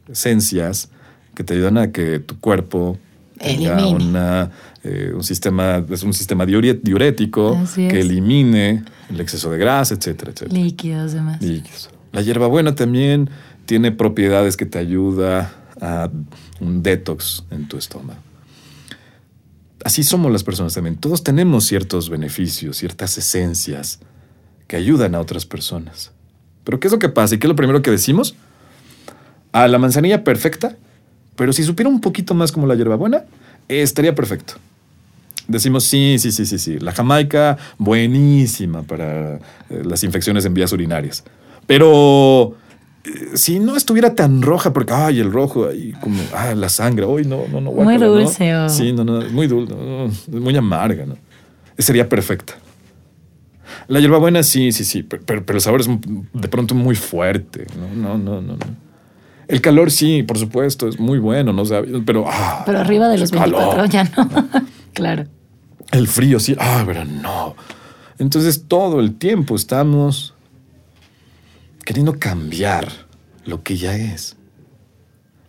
esencias 0.09 0.89
que 1.36 1.43
te 1.43 1.53
ayudan 1.53 1.77
a 1.77 1.91
que 1.91 2.19
tu 2.19 2.39
cuerpo 2.39 2.97
tenga 3.38 3.88
una, 3.88 4.51
eh, 4.83 5.12
un 5.13 5.23
sistema, 5.23 5.86
es 5.89 6.03
un 6.03 6.13
sistema 6.13 6.45
diurético 6.45 7.62
que 7.75 7.99
elimine 7.99 8.83
el 9.09 9.21
exceso 9.21 9.51
de 9.51 9.57
grasa, 9.57 9.95
etcétera, 9.95 10.31
etcétera. 10.31 10.59
Líquidos, 10.59 11.13
demás. 11.13 11.41
Líquidos. 11.41 11.89
La 12.12 12.21
hierbabuena 12.21 12.75
también 12.75 13.29
tiene 13.65 13.91
propiedades 13.91 14.57
que 14.57 14.65
te 14.65 14.79
ayuda 14.79 15.53
a 15.81 16.09
un 16.59 16.81
detox 16.83 17.43
en 17.51 17.67
tu 17.67 17.77
estómago. 17.77 18.19
Así 19.83 20.03
somos 20.03 20.31
las 20.31 20.43
personas 20.43 20.73
también. 20.73 20.95
Todos 20.95 21.23
tenemos 21.23 21.65
ciertos 21.65 22.09
beneficios, 22.09 22.77
ciertas 22.77 23.17
esencias 23.17 23.99
que 24.67 24.77
ayudan 24.77 25.13
a 25.13 25.19
otras 25.19 25.45
personas. 25.45 26.12
Pero 26.63 26.80
¿qué 26.80 26.88
es 26.88 26.93
lo 26.93 26.99
que 26.99 27.10
pasa? 27.10 27.36
¿Y 27.36 27.38
qué 27.39 27.47
es 27.47 27.49
lo 27.49 27.56
primero 27.56 27.82
que 27.82 27.91
decimos? 27.91 28.36
A 29.52 29.67
la 29.67 29.78
manzanilla 29.78 30.23
perfecta, 30.23 30.76
Pero 31.36 31.52
si 31.52 31.63
supiera 31.63 31.89
un 31.89 31.99
poquito 31.99 32.34
más 32.36 32.52
como 32.52 32.67
la 32.67 32.76
hierbabuena, 32.76 33.23
estaría 33.67 34.13
perfecto. 34.13 34.54
Decimos 35.47 35.84
sí, 35.84 36.17
sí, 36.19 36.32
sí, 36.32 36.45
sí, 36.45 36.58
sí. 36.60 36.80
La 36.80 36.91
jamaica, 36.91 37.58
buenísima 37.80 38.84
para 38.84 39.36
eh, 39.36 39.39
las 39.84 40.04
infecciones 40.04 40.45
en 40.45 40.54
vías 40.54 40.71
urinarias. 40.71 41.23
Pero 41.67 42.56
eh, 43.04 43.32
si 43.36 43.60
no 43.60 43.76
estuviera 43.76 44.13
tan 44.15 44.41
roja, 44.43 44.71
porque, 44.73 44.93
ay, 44.93 45.19
el 45.19 45.32
rojo, 45.32 45.67
ahí 45.67 45.91
como, 46.02 46.21
ah, 46.36 46.54
la 46.56 46.69
sangre, 46.69 47.06
uy, 47.06 47.26
no, 47.26 47.47
no, 47.52 47.60
no. 47.60 47.71
Muy 47.71 47.84
guácala, 47.97 48.06
¿no? 48.06 48.12
dulce, 48.13 48.56
o- 48.56 48.69
Sí, 48.69 48.93
no, 48.93 49.04
no, 49.04 49.21
muy 49.32 49.47
dulce, 49.47 49.73
muy 50.28 50.56
amarga, 50.56 51.06
¿no? 51.06 51.17
Sería 51.78 52.08
perfecta. 52.08 52.54
La 53.88 53.99
hierbabuena, 53.99 54.43
sí, 54.43 54.71
sí, 54.71 54.83
sí, 54.86 55.03
pero, 55.03 55.23
pero- 55.25 55.43
el 55.57 55.62
sabor 55.62 55.81
es 55.81 55.89
de 56.33 56.47
pronto 56.47 56.75
muy 56.75 56.95
fuerte, 56.95 57.67
¿no? 57.77 57.95
No, 57.95 58.17
no, 58.17 58.41
no, 58.41 58.53
no. 58.53 58.83
El 59.47 59.62
calor, 59.62 59.91
sí, 59.91 60.23
por 60.23 60.38
supuesto, 60.38 60.88
es 60.88 60.99
muy 60.99 61.19
bueno, 61.19 61.51
¿no? 61.53 61.65
Sea, 61.65 61.81
pero, 62.05 62.25
ah, 62.27 62.63
Pero 62.65 62.79
arriba 62.79 63.09
de 63.09 63.17
los 63.17 63.31
el 63.31 63.38
calor. 63.39 63.75
24 63.77 63.86
ya 63.88 64.03
no. 64.03 64.65
claro. 64.93 65.25
El 65.91 66.07
frío, 66.07 66.39
sí. 66.39 66.55
Ah, 66.59 66.83
pero 66.86 67.03
no. 67.05 67.55
Entonces 68.19 68.65
todo 68.67 68.99
el 68.99 69.15
tiempo 69.15 69.55
estamos 69.55 70.33
queriendo 71.83 72.17
cambiar 72.17 72.88
lo 73.45 73.62
que 73.63 73.75
ya 73.75 73.95
es. 73.95 74.38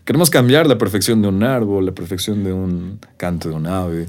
Queremos 0.05 0.29
cambiar 0.29 0.67
la 0.67 0.77
perfección 0.77 1.23
de 1.23 1.29
un 1.29 1.43
árbol, 1.45 1.87
la 1.87 1.93
perfección 1.93 2.45
de 2.45 2.53
un 2.53 2.99
canto 3.17 3.49
de 3.49 3.55
un 3.55 3.67
ave, 3.67 4.07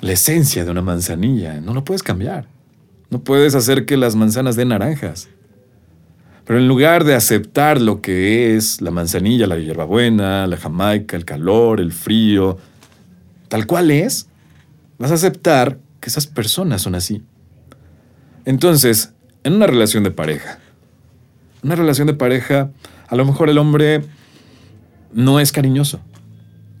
la 0.00 0.12
esencia 0.12 0.64
de 0.64 0.70
una 0.70 0.82
manzanilla. 0.82 1.60
No 1.60 1.72
lo 1.72 1.84
puedes 1.84 2.02
cambiar. 2.02 2.46
No 3.10 3.22
puedes 3.22 3.54
hacer 3.54 3.86
que 3.86 3.96
las 3.96 4.14
manzanas 4.14 4.56
den 4.56 4.68
naranjas. 4.68 5.28
Pero 6.44 6.58
en 6.58 6.68
lugar 6.68 7.04
de 7.04 7.14
aceptar 7.14 7.80
lo 7.80 8.00
que 8.00 8.56
es 8.56 8.80
la 8.80 8.90
manzanilla, 8.90 9.46
la 9.46 9.58
hierbabuena, 9.58 10.46
la 10.46 10.56
jamaica, 10.56 11.16
el 11.16 11.24
calor, 11.24 11.80
el 11.80 11.92
frío, 11.92 12.58
tal 13.48 13.66
cual 13.66 13.90
es, 13.90 14.28
vas 14.98 15.10
a 15.10 15.14
aceptar 15.14 15.78
que 16.00 16.08
esas 16.08 16.26
personas 16.26 16.82
son 16.82 16.94
así. 16.94 17.22
Entonces, 18.44 19.12
en 19.44 19.54
una 19.54 19.66
relación 19.66 20.02
de 20.02 20.10
pareja, 20.10 20.58
una 21.62 21.76
relación 21.76 22.06
de 22.06 22.14
pareja, 22.14 22.70
a 23.08 23.16
lo 23.16 23.24
mejor 23.24 23.50
el 23.50 23.58
hombre 23.58 24.02
no 25.12 25.40
es 25.40 25.52
cariñoso, 25.52 26.00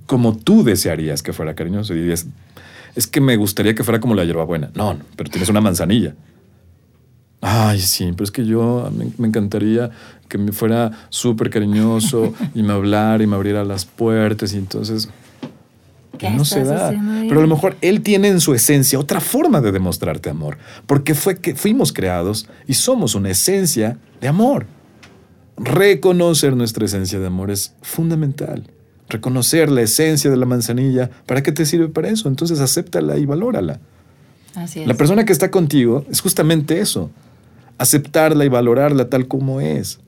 como 0.06 0.36
tú 0.36 0.64
desearías 0.64 1.22
que 1.22 1.32
fuera 1.32 1.54
cariñoso. 1.54 1.94
Y 1.94 1.98
dirías, 1.98 2.26
es 2.94 3.06
que 3.06 3.20
me 3.20 3.36
gustaría 3.36 3.74
que 3.74 3.84
fuera 3.84 4.00
como 4.00 4.14
la 4.14 4.24
hierbabuena. 4.24 4.70
No, 4.74 4.94
no, 4.94 5.00
pero 5.16 5.30
tienes 5.30 5.48
una 5.48 5.60
manzanilla. 5.60 6.14
Ay, 7.40 7.80
sí, 7.80 8.10
pero 8.12 8.24
es 8.24 8.30
que 8.30 8.44
yo 8.44 8.90
me, 8.94 9.10
me 9.16 9.28
encantaría 9.28 9.90
que 10.28 10.36
me 10.36 10.52
fuera 10.52 10.90
súper 11.08 11.50
cariñoso 11.50 12.34
y 12.54 12.62
me 12.62 12.72
hablara 12.72 13.22
y 13.22 13.26
me 13.26 13.36
abriera 13.36 13.64
las 13.64 13.84
puertas 13.84 14.52
y 14.52 14.58
entonces 14.58 15.08
¿Qué 16.20 16.28
no 16.28 16.44
se 16.44 16.64
da. 16.64 16.90
Pero 16.90 17.40
a 17.40 17.42
lo 17.42 17.48
mejor 17.48 17.76
él 17.80 18.02
tiene 18.02 18.28
en 18.28 18.40
su 18.40 18.52
esencia 18.52 18.98
otra 18.98 19.20
forma 19.20 19.62
de 19.62 19.72
demostrarte 19.72 20.28
amor, 20.28 20.58
porque 20.86 21.14
fue 21.14 21.38
que 21.38 21.54
fuimos 21.54 21.94
creados 21.94 22.46
y 22.66 22.74
somos 22.74 23.14
una 23.14 23.30
esencia 23.30 23.96
de 24.20 24.28
amor. 24.28 24.66
Reconocer 25.56 26.54
nuestra 26.56 26.84
esencia 26.84 27.18
de 27.18 27.26
amor 27.26 27.50
es 27.50 27.74
fundamental. 27.80 28.70
Reconocer 29.10 29.70
la 29.70 29.82
esencia 29.82 30.30
de 30.30 30.36
la 30.36 30.46
manzanilla, 30.46 31.10
¿para 31.26 31.42
qué 31.42 31.52
te 31.52 31.66
sirve 31.66 31.88
para 31.88 32.08
eso? 32.08 32.28
Entonces 32.28 32.60
acéptala 32.60 33.18
y 33.18 33.26
valórala. 33.26 33.80
Así 34.54 34.80
es. 34.80 34.86
La 34.86 34.94
persona 34.94 35.24
que 35.24 35.32
está 35.32 35.50
contigo 35.50 36.04
es 36.10 36.20
justamente 36.20 36.80
eso, 36.80 37.10
aceptarla 37.78 38.44
y 38.44 38.48
valorarla 38.48 39.08
tal 39.08 39.28
como 39.28 39.60
es. 39.60 40.00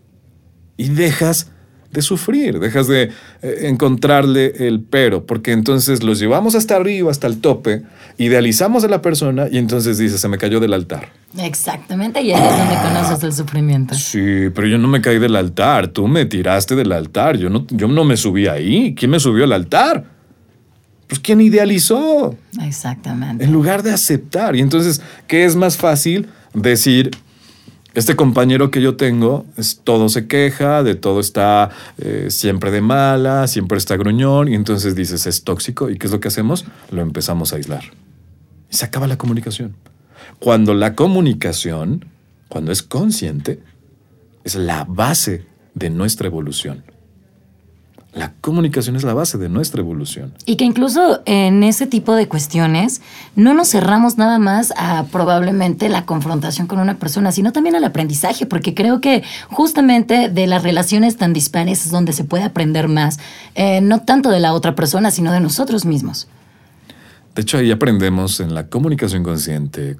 Y 0.76 0.88
dejas 0.88 1.51
de 1.92 2.02
sufrir, 2.02 2.58
dejas 2.58 2.88
de 2.88 3.10
eh, 3.42 3.58
encontrarle 3.62 4.66
el 4.66 4.80
pero, 4.80 5.26
porque 5.26 5.52
entonces 5.52 6.02
los 6.02 6.18
llevamos 6.18 6.54
hasta 6.54 6.76
arriba, 6.76 7.10
hasta 7.10 7.26
el 7.26 7.40
tope, 7.40 7.82
idealizamos 8.16 8.82
a 8.84 8.88
la 8.88 9.02
persona 9.02 9.46
y 9.50 9.58
entonces 9.58 9.98
dices, 9.98 10.20
se 10.20 10.28
me 10.28 10.38
cayó 10.38 10.58
del 10.58 10.72
altar. 10.72 11.10
Exactamente, 11.38 12.22
y 12.22 12.32
ahí 12.32 12.42
es 12.42 12.58
donde 12.58 12.74
conoces 12.82 13.22
el 13.22 13.32
sufrimiento. 13.34 13.94
Sí, 13.94 14.48
pero 14.54 14.66
yo 14.66 14.78
no 14.78 14.88
me 14.88 15.00
caí 15.02 15.18
del 15.18 15.36
altar, 15.36 15.88
tú 15.88 16.08
me 16.08 16.24
tiraste 16.24 16.74
del 16.74 16.92
altar, 16.92 17.36
yo 17.36 17.50
no, 17.50 17.66
yo 17.68 17.88
no 17.88 18.04
me 18.04 18.16
subí 18.16 18.46
ahí. 18.46 18.94
¿Quién 18.94 19.10
me 19.10 19.20
subió 19.20 19.44
al 19.44 19.52
altar? 19.52 20.04
Pues 21.08 21.20
¿quién 21.20 21.42
idealizó? 21.42 22.34
Exactamente. 22.62 23.44
En 23.44 23.52
lugar 23.52 23.82
de 23.82 23.90
aceptar. 23.90 24.56
Y 24.56 24.60
entonces, 24.60 25.02
¿qué 25.26 25.44
es 25.44 25.56
más 25.56 25.76
fácil 25.76 26.28
decir? 26.54 27.10
Este 27.94 28.16
compañero 28.16 28.70
que 28.70 28.80
yo 28.80 28.96
tengo, 28.96 29.44
es, 29.56 29.80
todo 29.84 30.08
se 30.08 30.26
queja, 30.26 30.82
de 30.82 30.94
todo 30.94 31.20
está 31.20 31.70
eh, 31.98 32.26
siempre 32.30 32.70
de 32.70 32.80
mala, 32.80 33.46
siempre 33.46 33.76
está 33.76 33.96
gruñón, 33.96 34.48
y 34.48 34.54
entonces 34.54 34.94
dices, 34.94 35.26
es 35.26 35.44
tóxico, 35.44 35.90
¿y 35.90 35.98
qué 35.98 36.06
es 36.06 36.12
lo 36.12 36.20
que 36.20 36.28
hacemos? 36.28 36.64
Lo 36.90 37.02
empezamos 37.02 37.52
a 37.52 37.56
aislar. 37.56 37.84
Y 38.70 38.76
se 38.76 38.86
acaba 38.86 39.06
la 39.06 39.18
comunicación. 39.18 39.76
Cuando 40.38 40.72
la 40.72 40.94
comunicación, 40.94 42.06
cuando 42.48 42.72
es 42.72 42.82
consciente, 42.82 43.60
es 44.44 44.54
la 44.54 44.84
base 44.84 45.44
de 45.74 45.90
nuestra 45.90 46.28
evolución. 46.28 46.84
La 48.14 48.34
comunicación 48.42 48.94
es 48.96 49.04
la 49.04 49.14
base 49.14 49.38
de 49.38 49.48
nuestra 49.48 49.80
evolución. 49.80 50.34
Y 50.44 50.56
que 50.56 50.64
incluso 50.64 51.22
en 51.24 51.62
ese 51.62 51.86
tipo 51.86 52.14
de 52.14 52.28
cuestiones 52.28 53.00
no 53.36 53.54
nos 53.54 53.70
cerramos 53.70 54.18
nada 54.18 54.38
más 54.38 54.74
a 54.76 55.04
probablemente 55.10 55.88
la 55.88 56.04
confrontación 56.04 56.66
con 56.66 56.78
una 56.78 56.98
persona, 56.98 57.32
sino 57.32 57.52
también 57.52 57.74
al 57.74 57.84
aprendizaje, 57.84 58.44
porque 58.44 58.74
creo 58.74 59.00
que 59.00 59.22
justamente 59.48 60.28
de 60.28 60.46
las 60.46 60.62
relaciones 60.62 61.16
tan 61.16 61.32
dispares 61.32 61.86
es 61.86 61.90
donde 61.90 62.12
se 62.12 62.24
puede 62.24 62.44
aprender 62.44 62.86
más, 62.86 63.18
eh, 63.54 63.80
no 63.80 64.02
tanto 64.02 64.28
de 64.28 64.40
la 64.40 64.52
otra 64.52 64.74
persona, 64.74 65.10
sino 65.10 65.32
de 65.32 65.40
nosotros 65.40 65.86
mismos. 65.86 66.28
De 67.34 67.40
hecho, 67.40 67.56
ahí 67.56 67.70
aprendemos 67.70 68.40
en 68.40 68.54
la 68.54 68.66
comunicación 68.66 69.22
consciente 69.22 69.96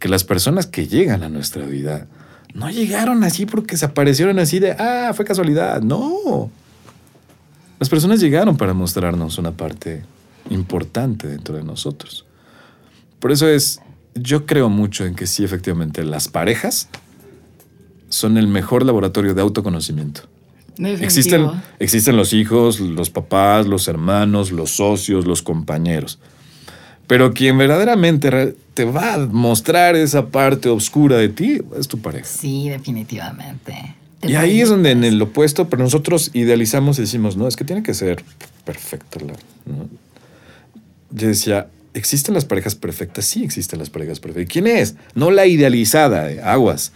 que 0.00 0.08
las 0.08 0.24
personas 0.24 0.66
que 0.66 0.88
llegan 0.88 1.22
a 1.22 1.28
nuestra 1.28 1.64
vida 1.64 2.08
no 2.54 2.70
llegaron 2.70 3.22
así 3.22 3.46
porque 3.46 3.76
se 3.76 3.84
aparecieron 3.84 4.40
así 4.40 4.58
de, 4.58 4.72
ah, 4.72 5.12
fue 5.14 5.24
casualidad. 5.24 5.80
No. 5.80 6.50
Las 7.78 7.88
personas 7.88 8.20
llegaron 8.20 8.56
para 8.56 8.74
mostrarnos 8.74 9.38
una 9.38 9.52
parte 9.52 10.02
importante 10.50 11.28
dentro 11.28 11.56
de 11.56 11.62
nosotros. 11.62 12.24
Por 13.20 13.32
eso 13.32 13.48
es, 13.48 13.80
yo 14.14 14.46
creo 14.46 14.68
mucho 14.68 15.04
en 15.04 15.14
que 15.14 15.26
sí, 15.26 15.44
efectivamente, 15.44 16.04
las 16.04 16.28
parejas 16.28 16.88
son 18.08 18.36
el 18.38 18.48
mejor 18.48 18.84
laboratorio 18.84 19.34
de 19.34 19.42
autoconocimiento. 19.42 20.22
Existen, 20.78 21.50
existen 21.80 22.16
los 22.16 22.32
hijos, 22.32 22.78
los 22.78 23.10
papás, 23.10 23.66
los 23.66 23.88
hermanos, 23.88 24.52
los 24.52 24.70
socios, 24.70 25.26
los 25.26 25.42
compañeros. 25.42 26.20
Pero 27.08 27.32
quien 27.32 27.58
verdaderamente 27.58 28.54
te 28.74 28.84
va 28.84 29.14
a 29.14 29.18
mostrar 29.18 29.96
esa 29.96 30.28
parte 30.28 30.68
oscura 30.68 31.16
de 31.16 31.30
ti 31.30 31.60
es 31.76 31.88
tu 31.88 31.98
pareja. 31.98 32.26
Sí, 32.26 32.68
definitivamente. 32.68 33.96
Y 34.22 34.34
ahí 34.34 34.60
es 34.60 34.68
donde 34.68 34.90
en 34.90 35.04
el 35.04 35.20
opuesto, 35.22 35.68
pero 35.68 35.82
nosotros 35.82 36.30
idealizamos 36.34 36.98
y 36.98 37.02
decimos, 37.02 37.36
no, 37.36 37.46
es 37.46 37.56
que 37.56 37.64
tiene 37.64 37.82
que 37.82 37.94
ser 37.94 38.24
perfecta. 38.64 39.20
¿no? 39.24 39.88
Yo 41.10 41.28
decía, 41.28 41.68
¿existen 41.94 42.34
las 42.34 42.44
parejas 42.44 42.74
perfectas? 42.74 43.26
Sí, 43.26 43.44
existen 43.44 43.78
las 43.78 43.90
parejas 43.90 44.18
perfectas. 44.18 44.50
¿Y 44.50 44.52
quién 44.52 44.66
es? 44.66 44.96
No 45.14 45.30
la 45.30 45.46
idealizada, 45.46 46.32
eh, 46.32 46.40
aguas. 46.42 46.92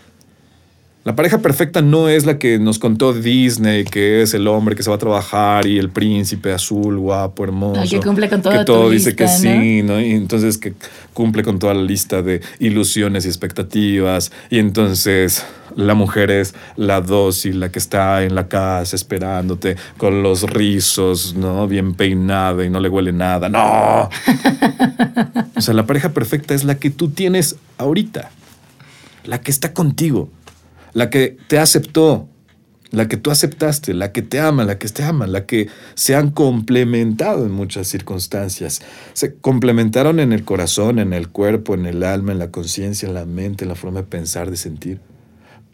La 1.04 1.16
pareja 1.16 1.38
perfecta 1.38 1.82
no 1.82 2.08
es 2.08 2.26
la 2.26 2.38
que 2.38 2.60
nos 2.60 2.78
contó 2.78 3.12
Disney, 3.12 3.82
que 3.84 4.22
es 4.22 4.34
el 4.34 4.46
hombre 4.46 4.76
que 4.76 4.84
se 4.84 4.90
va 4.90 4.94
a 4.94 4.98
trabajar 5.00 5.66
y 5.66 5.76
el 5.76 5.90
príncipe 5.90 6.52
azul, 6.52 6.96
guapo, 6.96 7.42
hermoso. 7.42 7.82
El 7.82 7.90
que 7.90 7.98
cumple 7.98 8.28
con 8.28 8.40
toda 8.40 8.58
Que 8.58 8.64
todo 8.64 8.88
dice 8.88 9.16
que 9.16 9.26
sí, 9.26 9.82
¿no? 9.82 10.00
Y 10.00 10.12
entonces 10.12 10.58
que 10.58 10.74
cumple 11.12 11.42
con 11.42 11.58
toda 11.58 11.74
la 11.74 11.82
lista 11.82 12.22
de 12.22 12.40
ilusiones 12.60 13.24
y 13.24 13.28
expectativas. 13.28 14.30
Y 14.48 14.60
entonces 14.60 15.44
la 15.74 15.94
mujer 15.94 16.30
es 16.30 16.54
la 16.76 17.00
dócil, 17.00 17.58
la 17.58 17.72
que 17.72 17.80
está 17.80 18.22
en 18.22 18.36
la 18.36 18.46
casa 18.46 18.94
esperándote 18.94 19.74
con 19.96 20.22
los 20.22 20.42
rizos, 20.44 21.34
¿no? 21.34 21.66
Bien 21.66 21.94
peinada 21.94 22.64
y 22.64 22.70
no 22.70 22.78
le 22.78 22.88
huele 22.88 23.12
nada. 23.12 23.48
¡No! 23.48 24.08
o 25.56 25.60
sea, 25.60 25.74
la 25.74 25.84
pareja 25.84 26.10
perfecta 26.10 26.54
es 26.54 26.62
la 26.62 26.76
que 26.76 26.90
tú 26.90 27.10
tienes 27.10 27.56
ahorita. 27.76 28.30
La 29.24 29.40
que 29.40 29.50
está 29.50 29.72
contigo. 29.72 30.30
La 30.94 31.10
que 31.10 31.36
te 31.48 31.58
aceptó. 31.58 32.28
La 32.90 33.08
que 33.08 33.16
tú 33.16 33.30
aceptaste, 33.30 33.94
la 33.94 34.12
que 34.12 34.20
te 34.20 34.38
ama, 34.38 34.64
la 34.64 34.76
que 34.76 34.86
te 34.86 35.02
ama, 35.02 35.26
la 35.26 35.46
que 35.46 35.68
se 35.94 36.14
han 36.14 36.30
complementado 36.30 37.46
en 37.46 37.50
muchas 37.50 37.88
circunstancias. 37.88 38.82
Se 39.14 39.34
complementaron 39.34 40.20
en 40.20 40.34
el 40.34 40.44
corazón, 40.44 40.98
en 40.98 41.14
el 41.14 41.30
cuerpo, 41.30 41.72
en 41.72 41.86
el 41.86 42.02
alma, 42.02 42.32
en 42.32 42.38
la 42.38 42.50
conciencia, 42.50 43.08
en 43.08 43.14
la 43.14 43.24
mente, 43.24 43.64
en 43.64 43.70
la 43.70 43.76
forma 43.76 44.00
de 44.00 44.06
pensar, 44.08 44.50
de 44.50 44.58
sentir. 44.58 45.00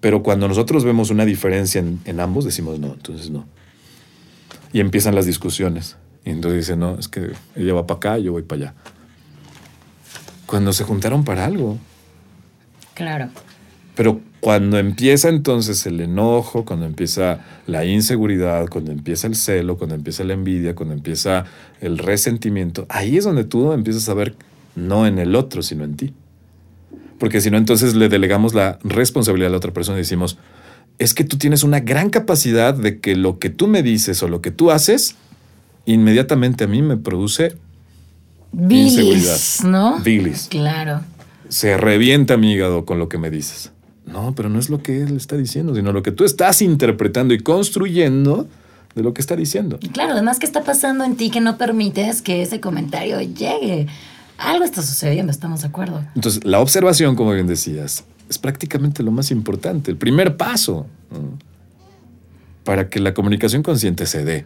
Pero 0.00 0.22
cuando 0.22 0.46
nosotros 0.46 0.85
vemos 0.85 1.11
una 1.11 1.24
diferencia 1.24 1.81
en, 1.81 1.98
en 2.04 2.20
ambos, 2.20 2.44
decimos 2.44 2.78
no, 2.78 2.94
entonces 2.94 3.31
no. 3.31 3.46
Y 4.72 4.78
empiezan 4.78 5.16
las 5.16 5.26
discusiones. 5.26 5.96
Y 6.24 6.31
entonces 6.31 6.61
dicen, 6.61 6.78
no, 6.78 6.98
es 7.00 7.09
que 7.09 7.33
ella 7.57 7.74
va 7.74 7.85
para 7.85 7.96
acá, 7.96 8.18
yo 8.18 8.31
voy 8.31 8.42
para 8.42 8.62
allá. 8.62 8.74
Cuando 10.46 10.72
se 10.72 10.85
juntaron 10.85 11.24
para 11.24 11.44
algo. 11.44 11.78
Claro. 12.94 13.31
Pero 13.98 14.20
cuando 14.38 14.78
empieza 14.78 15.28
entonces 15.28 15.84
el 15.84 16.00
enojo, 16.00 16.64
cuando 16.64 16.87
empieza 16.87 17.40
la 17.66 17.84
inseguridad, 17.84 18.68
cuando 18.68 18.92
empieza 18.92 19.26
el 19.26 19.34
celo, 19.34 19.76
cuando 19.76 19.96
empieza 19.96 20.22
la 20.22 20.34
envidia, 20.34 20.76
cuando 20.76 20.94
empieza 20.94 21.46
el 21.80 21.98
resentimiento, 21.98 22.87
ahí 22.90 23.16
es 23.16 23.24
donde 23.24 23.42
tú 23.42 23.72
empiezas 23.72 24.08
a 24.08 24.14
ver 24.14 24.37
no 24.76 25.04
en 25.08 25.18
el 25.18 25.34
otro, 25.34 25.62
sino 25.62 25.82
en 25.82 25.96
ti. 25.96 26.14
Porque 27.18 27.40
si 27.40 27.50
no, 27.50 27.56
entonces 27.56 27.96
le 27.96 28.08
delegamos 28.08 28.54
la 28.54 28.78
responsabilidad 28.84 29.48
a 29.48 29.50
la 29.50 29.56
otra 29.56 29.72
persona 29.72 29.98
y 29.98 30.02
decimos, 30.02 30.38
es 31.00 31.12
que 31.12 31.24
tú 31.24 31.37
tienes 31.37 31.64
una 31.64 31.80
gran 31.80 32.08
capacidad 32.08 32.74
de 32.74 33.00
que 33.00 33.16
lo 33.16 33.40
que 33.40 33.50
tú 33.50 33.66
me 33.66 33.82
dices 33.82 34.22
o 34.22 34.28
lo 34.28 34.40
que 34.40 34.52
tú 34.52 34.70
haces, 34.70 35.16
inmediatamente 35.87 36.62
a 36.62 36.66
mí 36.68 36.82
me 36.82 36.98
produce 36.98 37.56
Bilis, 38.52 39.64
¿no? 39.64 39.98
Bilis. 39.98 40.46
Claro. 40.48 41.00
Se 41.48 41.76
revienta 41.76 42.37
mi 42.37 42.52
hígado 42.52 42.84
con 42.84 43.00
lo 43.00 43.08
que 43.08 43.18
me 43.18 43.28
dices. 43.28 43.72
No, 44.12 44.34
pero 44.34 44.48
no 44.48 44.58
es 44.58 44.70
lo 44.70 44.82
que 44.82 45.02
él 45.02 45.16
está 45.16 45.36
diciendo, 45.36 45.74
sino 45.74 45.92
lo 45.92 46.02
que 46.02 46.12
tú 46.12 46.24
estás 46.24 46.62
interpretando 46.62 47.34
y 47.34 47.40
construyendo 47.40 48.48
de 48.94 49.02
lo 49.02 49.14
que 49.14 49.20
está 49.20 49.36
diciendo. 49.36 49.78
Claro, 49.92 50.12
además, 50.12 50.38
¿qué 50.38 50.46
está 50.46 50.64
pasando 50.64 51.04
en 51.04 51.16
ti 51.16 51.30
que 51.30 51.40
no 51.40 51.56
permites 51.58 52.22
que 52.22 52.42
ese 52.42 52.60
comentario 52.60 53.20
llegue? 53.20 53.86
Algo 54.38 54.64
está 54.64 54.82
sucediendo, 54.82 55.30
estamos 55.30 55.62
de 55.62 55.68
acuerdo. 55.68 56.04
Entonces, 56.14 56.44
la 56.44 56.60
observación, 56.60 57.16
como 57.16 57.32
bien 57.32 57.46
decías, 57.46 58.04
es 58.28 58.38
prácticamente 58.38 59.02
lo 59.02 59.10
más 59.10 59.30
importante, 59.30 59.90
el 59.90 59.96
primer 59.96 60.36
paso 60.36 60.86
¿no? 61.10 61.38
para 62.64 62.88
que 62.88 63.00
la 63.00 63.14
comunicación 63.14 63.62
consciente 63.62 64.06
se 64.06 64.24
dé. 64.24 64.44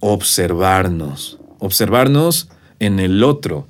Observarnos, 0.00 1.38
observarnos 1.58 2.48
en 2.78 3.00
el 3.00 3.24
otro, 3.24 3.66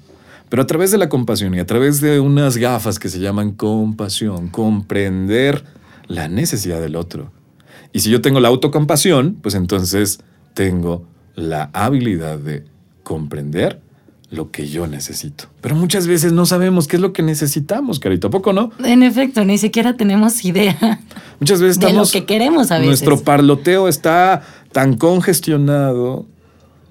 pero 0.49 0.63
a 0.63 0.67
través 0.67 0.91
de 0.91 0.99
la 0.99 1.09
compasión 1.09 1.55
y 1.55 1.59
a 1.59 1.67
través 1.67 2.01
de 2.01 2.21
unas 2.21 2.57
gafas 2.57 2.99
que 2.99 3.09
se 3.09 3.19
llaman 3.19 3.53
compasión, 3.53 4.49
comprender 4.49 5.65
la 6.07 6.29
necesidad 6.29 6.81
del 6.81 6.97
otro. 6.97 7.33
Y 7.93 8.01
si 8.01 8.11
yo 8.11 8.21
tengo 8.21 8.41
la 8.41 8.49
autocompasión, 8.49 9.39
pues 9.43 9.55
entonces 9.55 10.19
tengo 10.55 11.07
la 11.35 11.71
habilidad 11.73 12.39
de 12.39 12.65
comprender 13.03 13.81
lo 14.31 14.51
que 14.51 14.69
yo 14.69 14.87
necesito. 14.87 15.45
Pero 15.61 15.77
muchas 15.77 16.07
veces 16.07 16.33
no 16.33 16.47
sabemos 16.47 16.89
qué 16.89 16.97
es 16.97 17.03
lo 17.03 17.13
que 17.13 17.23
necesitamos, 17.23 18.01
carito. 18.01 18.29
¿A 18.29 18.31
poco 18.31 18.53
no? 18.53 18.73
En 18.85 19.03
efecto, 19.03 19.45
ni 19.45 19.57
siquiera 19.57 19.97
tenemos 19.97 20.45
idea 20.45 21.01
Muchas 21.39 21.61
veces 21.61 21.79
de 21.79 21.93
lo 21.93 22.07
que 22.07 22.25
queremos 22.25 22.71
a 22.71 22.77
veces. 22.77 22.89
Nuestro 22.89 23.21
parloteo 23.21 23.89
está 23.89 24.43
tan 24.73 24.97
congestionado, 24.97 26.27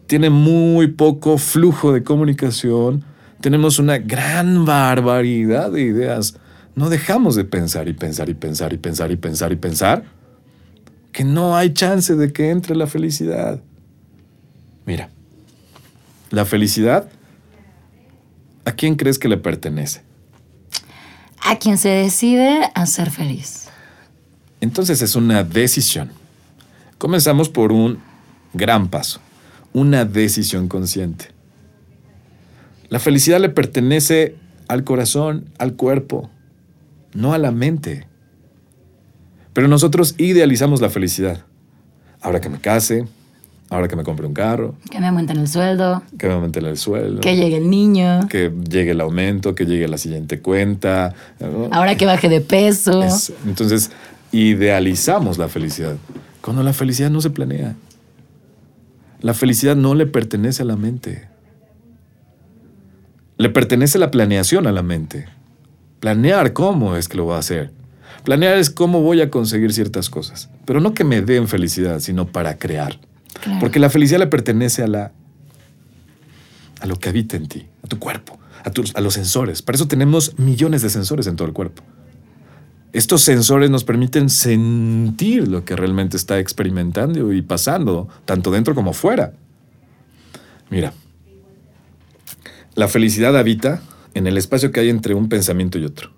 tiene 0.07 0.29
muy 0.29 0.87
poco 0.87 1.37
flujo 1.37 1.91
de 1.91 2.03
comunicación, 2.03 3.03
tenemos 3.45 3.77
una 3.77 3.99
gran 3.99 4.65
barbaridad 4.65 5.69
de 5.69 5.83
ideas. 5.83 6.35
No 6.73 6.89
dejamos 6.89 7.35
de 7.35 7.43
pensar 7.43 7.87
y 7.87 7.93
pensar 7.93 8.27
y 8.27 8.33
pensar 8.33 8.73
y 8.73 8.77
pensar 8.77 9.11
y 9.11 9.17
pensar 9.17 9.51
y 9.51 9.55
pensar 9.55 10.03
que 11.11 11.23
no 11.23 11.55
hay 11.55 11.71
chance 11.71 12.15
de 12.15 12.33
que 12.33 12.49
entre 12.49 12.75
la 12.75 12.87
felicidad. 12.87 13.61
Mira, 14.87 15.11
la 16.31 16.43
felicidad, 16.45 17.07
¿a 18.65 18.71
quién 18.71 18.95
crees 18.95 19.19
que 19.19 19.27
le 19.27 19.37
pertenece? 19.37 20.01
A 21.39 21.59
quien 21.59 21.77
se 21.77 21.89
decide 21.89 22.71
a 22.73 22.87
ser 22.87 23.11
feliz. 23.11 23.67
Entonces 24.59 25.03
es 25.03 25.15
una 25.15 25.43
decisión. 25.43 26.09
Comenzamos 26.97 27.49
por 27.49 27.71
un 27.71 27.99
gran 28.53 28.87
paso, 28.87 29.19
una 29.71 30.03
decisión 30.03 30.67
consciente. 30.67 31.34
La 32.95 32.99
felicidad 32.99 33.41
le 33.41 33.49
pertenece 33.49 34.37
al 34.69 34.85
corazón, 34.85 35.49
al 35.57 35.73
cuerpo, 35.73 36.29
no 37.13 37.33
a 37.33 37.37
la 37.37 37.51
mente. 37.51 38.07
Pero 39.51 39.67
nosotros 39.67 40.15
idealizamos 40.17 40.79
la 40.79 40.89
felicidad. 40.89 41.43
Ahora 42.21 42.39
que 42.39 42.47
me 42.47 42.57
case, 42.57 43.03
ahora 43.69 43.89
que 43.89 43.97
me 43.97 44.03
compre 44.05 44.25
un 44.25 44.33
carro, 44.33 44.75
Que 44.89 45.01
me 45.01 45.07
aumenten 45.07 45.35
el 45.39 45.49
sueldo, 45.49 46.03
que 46.17 46.27
me 46.27 46.35
aumente 46.35 46.59
el 46.59 46.77
sueldo, 46.77 47.19
que 47.19 47.35
llegue 47.35 47.57
el 47.57 47.69
niño, 47.69 48.29
que 48.29 48.49
llegue 48.69 48.91
el 48.91 49.01
aumento, 49.01 49.55
que 49.55 49.65
llegue 49.65 49.89
la 49.89 49.97
siguiente 49.97 50.39
cuenta. 50.39 51.13
¿no? 51.41 51.67
ahora 51.73 51.95
que 51.97 52.05
baje 52.05 52.29
de 52.29 52.39
peso. 52.39 53.03
Es- 53.03 53.33
entonces, 53.45 53.91
idealizamos 54.31 55.37
la 55.37 55.49
felicidad. 55.49 55.97
Cuando 56.39 56.63
la 56.63 56.71
felicidad 56.71 57.09
no 57.09 57.19
se 57.19 57.29
planea. 57.29 57.75
La 59.19 59.33
felicidad 59.33 59.75
no 59.75 59.95
le 59.95 60.05
pertenece 60.05 60.61
a 60.63 60.65
la 60.65 60.77
mente. 60.77 61.34
Le 63.37 63.49
pertenece 63.49 63.99
la 63.99 64.11
planeación 64.11 64.67
a 64.67 64.71
la 64.71 64.81
mente. 64.83 65.27
Planear 65.99 66.53
cómo 66.53 66.95
es 66.95 67.07
que 67.09 67.17
lo 67.17 67.25
voy 67.25 67.35
a 67.35 67.39
hacer. 67.39 67.71
Planear 68.23 68.57
es 68.57 68.69
cómo 68.69 69.01
voy 69.01 69.21
a 69.21 69.29
conseguir 69.29 69.73
ciertas 69.73 70.09
cosas. 70.09 70.49
Pero 70.65 70.79
no 70.79 70.93
que 70.93 71.03
me 71.03 71.21
den 71.21 71.47
felicidad, 71.47 71.99
sino 71.99 72.27
para 72.27 72.57
crear. 72.57 72.99
Claro. 73.43 73.59
Porque 73.59 73.79
la 73.79 73.89
felicidad 73.89 74.19
le 74.19 74.27
pertenece 74.27 74.83
a 74.83 74.87
la 74.87 75.11
a 76.81 76.85
lo 76.87 76.97
que 76.97 77.09
habita 77.09 77.37
en 77.37 77.47
ti, 77.47 77.65
a 77.83 77.87
tu 77.87 77.97
cuerpo, 77.99 78.37
a, 78.63 78.69
tus- 78.69 78.95
a 78.95 79.01
los 79.01 79.13
sensores. 79.13 79.61
Para 79.61 79.77
eso 79.77 79.87
tenemos 79.87 80.37
millones 80.37 80.81
de 80.81 80.89
sensores 80.89 81.25
en 81.27 81.35
todo 81.35 81.47
el 81.47 81.53
cuerpo. 81.53 81.83
Estos 82.93 83.21
sensores 83.23 83.69
nos 83.69 83.83
permiten 83.83 84.29
sentir 84.29 85.47
lo 85.47 85.65
que 85.65 85.75
realmente 85.75 86.15
está 86.17 86.37
experimentando 86.39 87.33
y 87.33 87.41
pasando, 87.41 88.07
tanto 88.25 88.51
dentro 88.51 88.75
como 88.75 88.93
fuera. 88.93 89.33
Mira, 90.69 90.93
la 92.75 92.87
felicidad 92.87 93.37
habita 93.37 93.81
en 94.13 94.27
el 94.27 94.37
espacio 94.37 94.71
que 94.71 94.81
hay 94.81 94.89
entre 94.89 95.13
un 95.13 95.29
pensamiento 95.29 95.77
y 95.79 95.85
otro. 95.85 96.11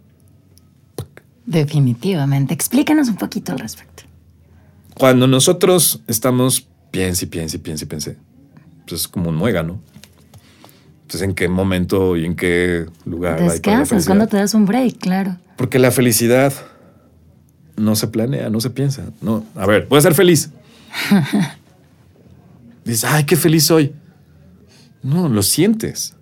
Definitivamente. 1.45 2.53
Explícanos 2.53 3.07
un 3.07 3.15
poquito 3.15 3.53
al 3.53 3.59
respecto. 3.59 4.03
Cuando 4.95 5.27
nosotros 5.27 6.01
estamos 6.07 6.67
piense 6.91 7.25
y 7.25 7.27
piense 7.27 7.57
y 7.57 7.59
piense 7.59 7.85
y 7.85 7.87
piense, 7.87 8.17
pues 8.87 9.01
es 9.01 9.07
como 9.07 9.29
un 9.29 9.35
muégano. 9.35 9.79
Entonces, 11.03 11.21
¿en 11.21 11.35
qué 11.35 11.47
momento 11.47 12.17
y 12.17 12.25
en 12.25 12.35
qué 12.35 12.85
lugar? 13.05 13.41
Descansas, 13.41 14.05
cuando 14.05 14.27
te 14.27 14.35
das 14.35 14.53
un 14.53 14.65
break, 14.65 14.97
claro. 14.97 15.37
Porque 15.55 15.79
la 15.79 15.91
felicidad 15.91 16.51
no 17.77 17.95
se 17.95 18.07
planea, 18.07 18.49
no 18.49 18.59
se 18.59 18.71
piensa. 18.71 19.05
No, 19.21 19.45
a 19.55 19.65
ver, 19.65 19.87
voy 19.87 19.99
a 19.99 20.01
ser 20.01 20.15
feliz. 20.15 20.49
Dices, 22.83 23.05
ay, 23.05 23.23
qué 23.23 23.37
feliz 23.37 23.65
soy. 23.65 23.93
No, 25.01 25.29
lo 25.29 25.43
sientes. 25.43 26.16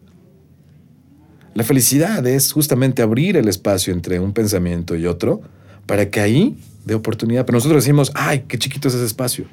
La 1.55 1.63
felicidad 1.63 2.27
es 2.27 2.51
justamente 2.51 3.01
abrir 3.01 3.37
el 3.37 3.47
espacio 3.47 3.93
entre 3.93 4.19
un 4.19 4.33
pensamiento 4.33 4.93
y 4.97 5.05
otro 5.07 5.41
para 5.85 6.09
que 6.09 6.19
ahí 6.19 6.57
dé 6.83 6.95
oportunidad. 6.95 7.45
Pero 7.45 7.55
nosotros 7.55 7.81
decimos, 7.81 8.11
ay, 8.13 8.43
qué 8.45 8.59
chiquito 8.59 8.89
es 8.89 8.93
ese 8.93 9.05
espacio. 9.05 9.45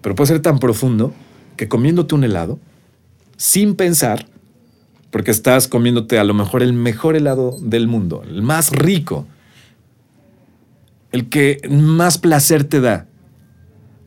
Pero 0.00 0.14
puede 0.14 0.28
ser 0.28 0.40
tan 0.40 0.60
profundo 0.60 1.12
que 1.56 1.68
comiéndote 1.68 2.14
un 2.14 2.22
helado, 2.22 2.60
sin 3.36 3.74
pensar, 3.74 4.26
porque 5.10 5.32
estás 5.32 5.66
comiéndote 5.66 6.20
a 6.20 6.24
lo 6.24 6.34
mejor 6.34 6.62
el 6.62 6.72
mejor 6.72 7.16
helado 7.16 7.56
del 7.60 7.88
mundo, 7.88 8.22
el 8.22 8.42
más 8.42 8.70
rico, 8.70 9.26
el 11.10 11.28
que 11.28 11.60
más 11.68 12.16
placer 12.16 12.62
te 12.62 12.80
da. 12.80 13.08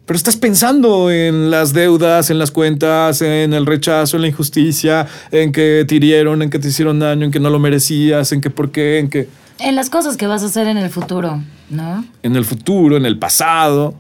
Pero 0.06 0.18
estás 0.18 0.36
pensando 0.36 1.10
en 1.10 1.50
las 1.50 1.72
deudas, 1.72 2.30
en 2.30 2.38
las 2.38 2.52
cuentas, 2.52 3.22
en 3.22 3.54
el 3.54 3.66
rechazo, 3.66 4.18
en 4.18 4.24
la 4.24 4.28
injusticia, 4.28 5.08
en 5.32 5.54
que 5.54 5.86
te 5.88 5.96
hirieron, 5.96 6.42
en 6.42 6.50
que 6.50 6.60
te 6.60 6.68
hicieron 6.68 7.00
daño, 7.00 7.26
en 7.26 7.32
que 7.32 7.40
no 7.40 7.50
lo 7.50 7.60
merecías, 7.60 8.34
en 8.34 8.42
que 8.42 8.50
por 8.50 8.72
qué, 8.72 9.00
en 9.00 9.10
que 9.10 9.30
En 9.60 9.76
las 9.76 9.90
cosas 9.90 10.18
que 10.18 10.28
vas 10.28 10.44
a 10.44 10.48
hacer 10.48 10.68
en 10.68 10.78
el 10.78 10.90
futuro, 10.90 11.42
¿no? 11.70 12.06
en 12.22 12.36
el 12.36 12.44
futuro, 12.44 12.98
en 12.98 13.06
el 13.06 13.18
pasado, 13.18 13.94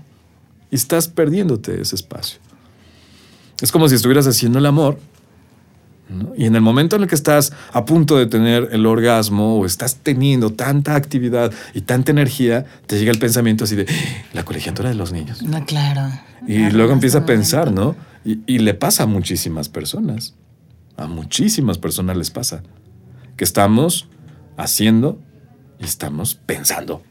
y 0.69 0.75
estás 0.75 1.07
perdiéndote 1.07 1.79
ese 1.81 1.95
espacio. 1.95 2.39
Es 3.61 3.71
como 3.71 3.87
si 3.87 3.95
estuvieras 3.95 4.27
haciendo 4.27 4.59
el 4.59 4.65
amor, 4.65 4.99
¿no? 6.13 6.33
y 6.37 6.45
en 6.45 6.55
el 6.55 6.61
momento 6.61 6.95
en 6.95 7.03
el 7.03 7.07
que 7.07 7.15
estás 7.15 7.51
a 7.71 7.85
punto 7.85 8.17
de 8.17 8.25
tener 8.27 8.69
el 8.71 8.85
orgasmo 8.85 9.57
o 9.57 9.65
estás 9.65 9.97
teniendo 9.97 10.51
tanta 10.53 10.95
actividad 10.95 11.51
y 11.73 11.81
tanta 11.81 12.11
energía, 12.11 12.65
te 12.87 12.97
llega 12.99 13.11
el 13.11 13.19
pensamiento 13.19 13.63
así 13.65 13.75
de 13.75 13.85
"Ah, 13.89 14.25
la 14.33 14.45
colegiatura 14.45 14.89
de 14.89 14.95
los 14.95 15.11
niños. 15.11 15.41
No, 15.43 15.65
claro. 15.65 16.01
Y 16.47 16.57
Claro, 16.57 16.77
luego 16.77 16.93
empieza 16.93 17.19
a 17.19 17.25
pensar. 17.25 17.71
¿no? 17.71 17.95
Y, 18.25 18.39
y 18.47 18.59
le 18.59 18.73
pasa 18.73 19.03
a 19.03 19.05
muchísimas 19.05 19.69
personas. 19.69 20.35
A 20.97 21.07
muchísimas 21.07 21.77
personas 21.77 22.15
les 22.17 22.29
pasa. 22.31 22.63
Que 23.37 23.43
estamos 23.43 24.07
haciendo 24.57 25.19
y 25.79 25.85
estamos 25.85 26.35
pensando. 26.35 27.01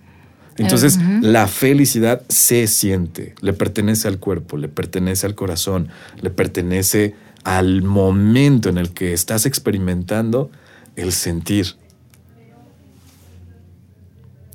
Entonces, 0.58 0.98
la 1.22 1.48
felicidad 1.48 2.22
se 2.28 2.66
siente, 2.66 3.34
le 3.40 3.54
pertenece 3.54 4.06
al 4.06 4.18
cuerpo, 4.18 4.58
le 4.58 4.68
pertenece 4.68 5.24
al 5.26 5.34
corazón, 5.34 5.88
le 6.20 6.28
pertenece 6.28 7.14
al 7.44 7.82
momento 7.82 8.68
en 8.68 8.78
el 8.78 8.90
que 8.90 9.12
estás 9.12 9.46
experimentando 9.46 10.50
el 10.96 11.12
sentir. 11.12 11.76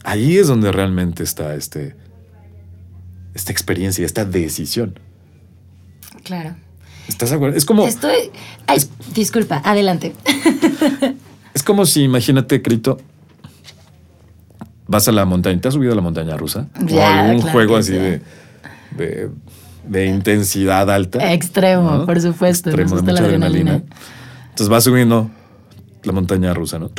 Ahí 0.04 0.38
es 0.38 0.48
donde 0.48 0.72
realmente 0.72 1.24
está 1.24 1.56
este, 1.56 1.96
esta 3.34 3.52
experiencia, 3.52 4.06
esta 4.06 4.24
decisión. 4.24 5.00
Claro. 6.24 6.56
¿Estás 7.08 7.30
de 7.30 7.36
acuerdo? 7.36 7.58
Es 7.58 7.66
como, 7.66 7.86
Estoy. 7.88 8.32
Ay, 8.68 8.80
disculpa, 9.14 9.62
adelante. 9.64 10.14
es 11.54 11.64
como 11.64 11.86
si, 11.86 12.04
imagínate, 12.04 12.62
Crito, 12.62 13.00
vas 14.88 15.08
a 15.08 15.12
la 15.12 15.26
montaña. 15.26 15.60
¿Te 15.60 15.68
has 15.68 15.74
subido 15.74 15.94
a 15.94 15.96
la 15.96 16.02
montaña 16.02 16.36
rusa? 16.38 16.68
Ya, 16.86 16.96
o 16.96 17.04
algún 17.06 17.42
claro 17.42 17.52
juego 17.52 17.78
así 17.78 17.94
sí. 17.94 17.98
de, 17.98 18.22
de, 18.98 19.30
de 19.88 20.06
intensidad 20.08 20.90
alta. 20.90 21.34
Extremo, 21.34 21.92
¿no? 21.92 22.06
por 22.06 22.20
supuesto. 22.22 22.70
Extremo, 22.70 22.96
de 22.98 23.02
mucha 23.02 23.24
adrenalina. 23.24 23.72
adrenalina. 23.72 23.98
Entonces 24.50 24.70
vas 24.70 24.84
subiendo 24.84 25.30
la 26.04 26.14
montaña 26.14 26.54
rusa, 26.54 26.80
¿no? 26.80 26.90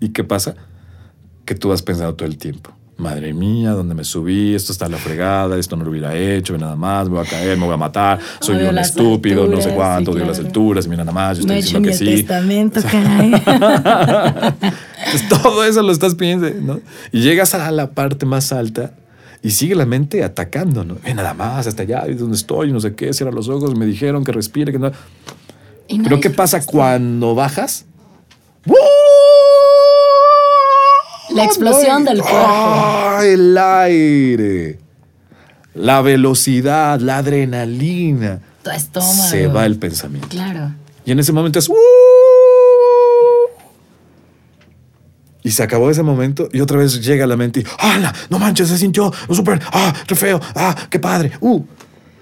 ¿Y 0.00 0.10
qué 0.10 0.24
pasa? 0.24 0.54
Que 1.44 1.54
tú 1.54 1.68
vas 1.68 1.82
pensando 1.82 2.14
todo 2.14 2.28
el 2.28 2.38
tiempo. 2.38 2.70
Madre 2.96 3.34
mía, 3.34 3.70
¿dónde 3.72 3.94
me 3.94 4.04
subí? 4.04 4.54
Esto 4.54 4.70
está 4.70 4.86
a 4.86 4.88
la 4.88 4.98
fregada, 4.98 5.58
esto 5.58 5.74
no 5.76 5.84
lo 5.84 5.90
hubiera 5.90 6.16
hecho, 6.16 6.56
nada 6.56 6.76
más, 6.76 7.08
me 7.08 7.16
voy 7.16 7.26
a 7.26 7.28
caer, 7.28 7.58
me 7.58 7.64
voy 7.64 7.74
a 7.74 7.76
matar, 7.76 8.20
soy 8.40 8.62
un 8.62 8.78
estúpido, 8.78 9.48
no 9.48 9.60
sé 9.60 9.70
cuánto, 9.74 10.12
sí, 10.12 10.18
odio 10.18 10.26
las 10.26 10.36
claro. 10.36 10.48
alturas, 10.48 10.86
mira 10.86 11.02
nada 11.02 11.12
más, 11.12 11.38
yo 11.38 11.40
estoy 11.40 11.56
he 11.56 11.58
hecho 11.58 11.80
diciendo 11.80 11.90
ni 11.90 11.98
que 11.98 12.04
el 12.04 12.18
sí. 12.18 12.24
testamento, 12.24 12.80
caray. 12.90 13.32
Entonces, 15.06 15.28
todo 15.28 15.64
eso 15.64 15.82
lo 15.82 15.90
estás 15.90 16.14
pensando, 16.14 16.74
¿no? 16.74 16.80
Y 17.10 17.20
llegas 17.22 17.54
a 17.54 17.68
la 17.72 17.90
parte 17.90 18.26
más 18.26 18.52
alta 18.52 18.92
y 19.44 19.50
sigue 19.50 19.74
la 19.74 19.84
mente 19.84 20.24
atacando, 20.24 20.84
¿no? 20.84 20.96
Ve 21.04 21.12
nada 21.12 21.34
más, 21.34 21.66
hasta 21.66 21.82
allá, 21.82 22.06
es 22.08 22.18
donde 22.18 22.34
estoy, 22.34 22.72
no 22.72 22.80
sé 22.80 22.94
qué, 22.94 23.12
cierra 23.12 23.30
los 23.30 23.50
ojos, 23.50 23.76
me 23.76 23.84
dijeron 23.84 24.24
que 24.24 24.32
respire, 24.32 24.72
que 24.72 24.78
no. 24.78 24.90
Y 25.86 25.98
no 25.98 26.04
Pero 26.04 26.18
¿qué 26.18 26.30
pasa 26.30 26.64
cuando 26.64 27.34
bajas? 27.34 27.84
La 31.34 31.44
explosión 31.44 32.04
del 32.06 32.22
cuerpo. 32.22 32.38
¡Ah! 32.40 33.20
El 33.22 33.58
aire, 33.58 34.78
la 35.74 36.00
velocidad, 36.00 36.98
la 37.00 37.18
adrenalina. 37.18 38.40
Tu 38.62 38.70
estómago. 38.70 39.12
Se 39.12 39.46
va 39.46 39.66
el 39.66 39.76
pensamiento. 39.76 40.28
Claro. 40.28 40.72
Y 41.04 41.12
en 41.12 41.18
ese 41.18 41.32
momento 41.32 41.58
es. 41.58 41.68
"Uh". 41.68 41.74
Y 45.44 45.50
se 45.52 45.62
acabó 45.62 45.90
ese 45.90 46.02
momento 46.02 46.48
y 46.52 46.60
otra 46.60 46.78
vez 46.78 47.00
llega 47.04 47.24
a 47.24 47.28
la 47.28 47.36
mente 47.36 47.60
y. 47.60 47.64
¡Hala! 47.78 48.12
No 48.30 48.38
manches, 48.40 48.66
se 48.68 48.78
sintió 48.78 49.12
súper. 49.30 49.60
¡Ah! 49.72 49.94
¡Qué 50.06 50.14
feo! 50.16 50.40
¡Ah! 50.56 50.74
¡Qué 50.90 50.98
padre! 50.98 51.32
¡Uh! 51.40 51.62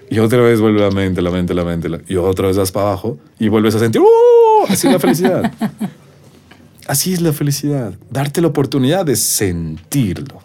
Y 0.09 0.19
otra 0.19 0.41
vez 0.41 0.59
vuelve 0.59 0.81
la 0.81 0.91
mente, 0.91 1.21
la 1.21 1.31
mente, 1.31 1.53
la 1.55 1.63
mente. 1.63 1.89
la- 1.89 2.01
Y 2.07 2.17
otra 2.17 2.47
vez 2.47 2.57
vas 2.57 2.71
para 2.71 2.87
abajo 2.89 3.17
y 3.39 3.47
vuelves 3.47 3.73
a 3.75 3.79
sentir. 3.79 4.01
¡Uh! 4.01 4.65
Así 4.69 4.87
es 4.87 4.93
la 4.93 4.99
felicidad. 4.99 5.51
Así 6.87 7.13
es 7.13 7.21
la 7.21 7.31
felicidad. 7.31 7.93
Darte 8.11 8.41
la 8.41 8.49
oportunidad 8.49 9.05
de 9.05 9.15
sentirlo. 9.15 10.41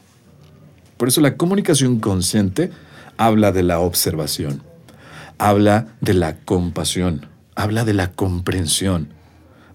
Por 0.97 1.09
eso 1.09 1.21
la 1.21 1.37
comunicación 1.37 1.99
consciente 1.99 2.71
habla 3.17 3.51
de 3.53 3.65
la 3.65 3.81
observación, 3.81 4.63
habla 5.39 5.89
de 6.01 6.15
la 6.15 6.37
compasión, 6.37 7.27
habla 7.57 7.85
de 7.85 7.95
la 7.95 8.13
comprensión, 8.13 9.09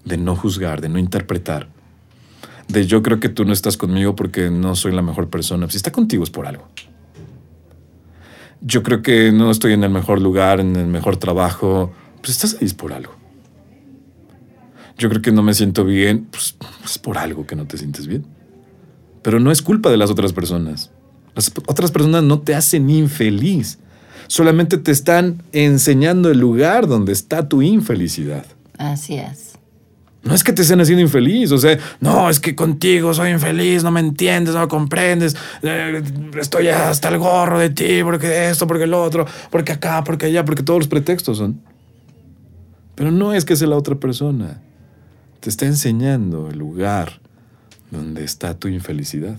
de 0.06 0.16
no 0.16 0.36
juzgar, 0.36 0.80
de 0.80 0.88
no 0.88 0.98
interpretar, 0.98 1.68
de 2.68 2.86
yo 2.86 3.02
creo 3.02 3.20
que 3.20 3.28
tú 3.28 3.44
no 3.44 3.52
estás 3.52 3.76
conmigo 3.76 4.16
porque 4.16 4.50
no 4.50 4.74
soy 4.76 4.92
la 4.92 5.02
mejor 5.02 5.28
persona. 5.28 5.68
Si 5.70 5.76
está 5.76 5.92
contigo 5.92 6.24
es 6.24 6.30
por 6.30 6.46
algo. 6.46 6.68
Yo 8.60 8.82
creo 8.82 9.02
que 9.02 9.30
no 9.30 9.50
estoy 9.50 9.72
en 9.74 9.84
el 9.84 9.90
mejor 9.90 10.20
lugar, 10.20 10.60
en 10.60 10.74
el 10.76 10.86
mejor 10.86 11.18
trabajo, 11.18 11.92
pues 12.20 12.30
estás 12.30 12.54
ahí 12.60 12.66
es 12.66 12.74
por 12.74 12.92
algo. 12.92 13.14
Yo 14.96 15.08
creo 15.08 15.20
que 15.20 15.32
no 15.32 15.42
me 15.42 15.54
siento 15.54 15.84
bien, 15.84 16.26
pues 16.30 16.56
es 16.84 16.98
por 16.98 17.18
algo 17.18 17.46
que 17.46 17.56
no 17.56 17.66
te 17.66 17.76
sientes 17.76 18.06
bien. 18.06 18.24
Pero 19.22 19.40
no 19.40 19.50
es 19.50 19.60
culpa 19.60 19.90
de 19.90 19.96
las 19.96 20.10
otras 20.10 20.32
personas. 20.32 20.90
Las 21.34 21.52
otras 21.66 21.90
personas 21.90 22.22
no 22.22 22.40
te 22.40 22.54
hacen 22.54 22.88
infeliz. 22.88 23.78
Solamente 24.28 24.78
te 24.78 24.92
están 24.92 25.42
enseñando 25.52 26.30
el 26.30 26.38
lugar 26.38 26.86
donde 26.86 27.12
está 27.12 27.48
tu 27.48 27.60
infelicidad. 27.60 28.46
Así 28.78 29.16
es. 29.16 29.53
No 30.24 30.34
es 30.34 30.42
que 30.42 30.54
te 30.54 30.62
estén 30.62 30.80
haciendo 30.80 31.02
infeliz, 31.02 31.52
o 31.52 31.58
sea, 31.58 31.78
no, 32.00 32.30
es 32.30 32.40
que 32.40 32.54
contigo 32.54 33.12
soy 33.12 33.30
infeliz, 33.30 33.84
no 33.84 33.90
me 33.90 34.00
entiendes, 34.00 34.54
no 34.54 34.66
comprendes, 34.68 35.36
eh, 35.62 36.02
estoy 36.40 36.68
hasta 36.68 37.10
el 37.10 37.18
gorro 37.18 37.58
de 37.58 37.68
ti, 37.68 38.02
porque 38.02 38.48
esto, 38.48 38.66
porque 38.66 38.84
el 38.84 38.94
otro, 38.94 39.26
porque 39.50 39.72
acá, 39.72 40.02
porque 40.02 40.26
allá, 40.26 40.42
porque 40.44 40.62
todos 40.62 40.80
los 40.80 40.88
pretextos 40.88 41.36
son. 41.36 41.60
Pero 42.94 43.10
no 43.10 43.34
es 43.34 43.44
que 43.44 43.54
sea 43.54 43.68
la 43.68 43.76
otra 43.76 43.96
persona, 43.96 44.62
te 45.40 45.50
está 45.50 45.66
enseñando 45.66 46.48
el 46.48 46.58
lugar 46.58 47.20
donde 47.90 48.24
está 48.24 48.58
tu 48.58 48.68
infelicidad. 48.68 49.36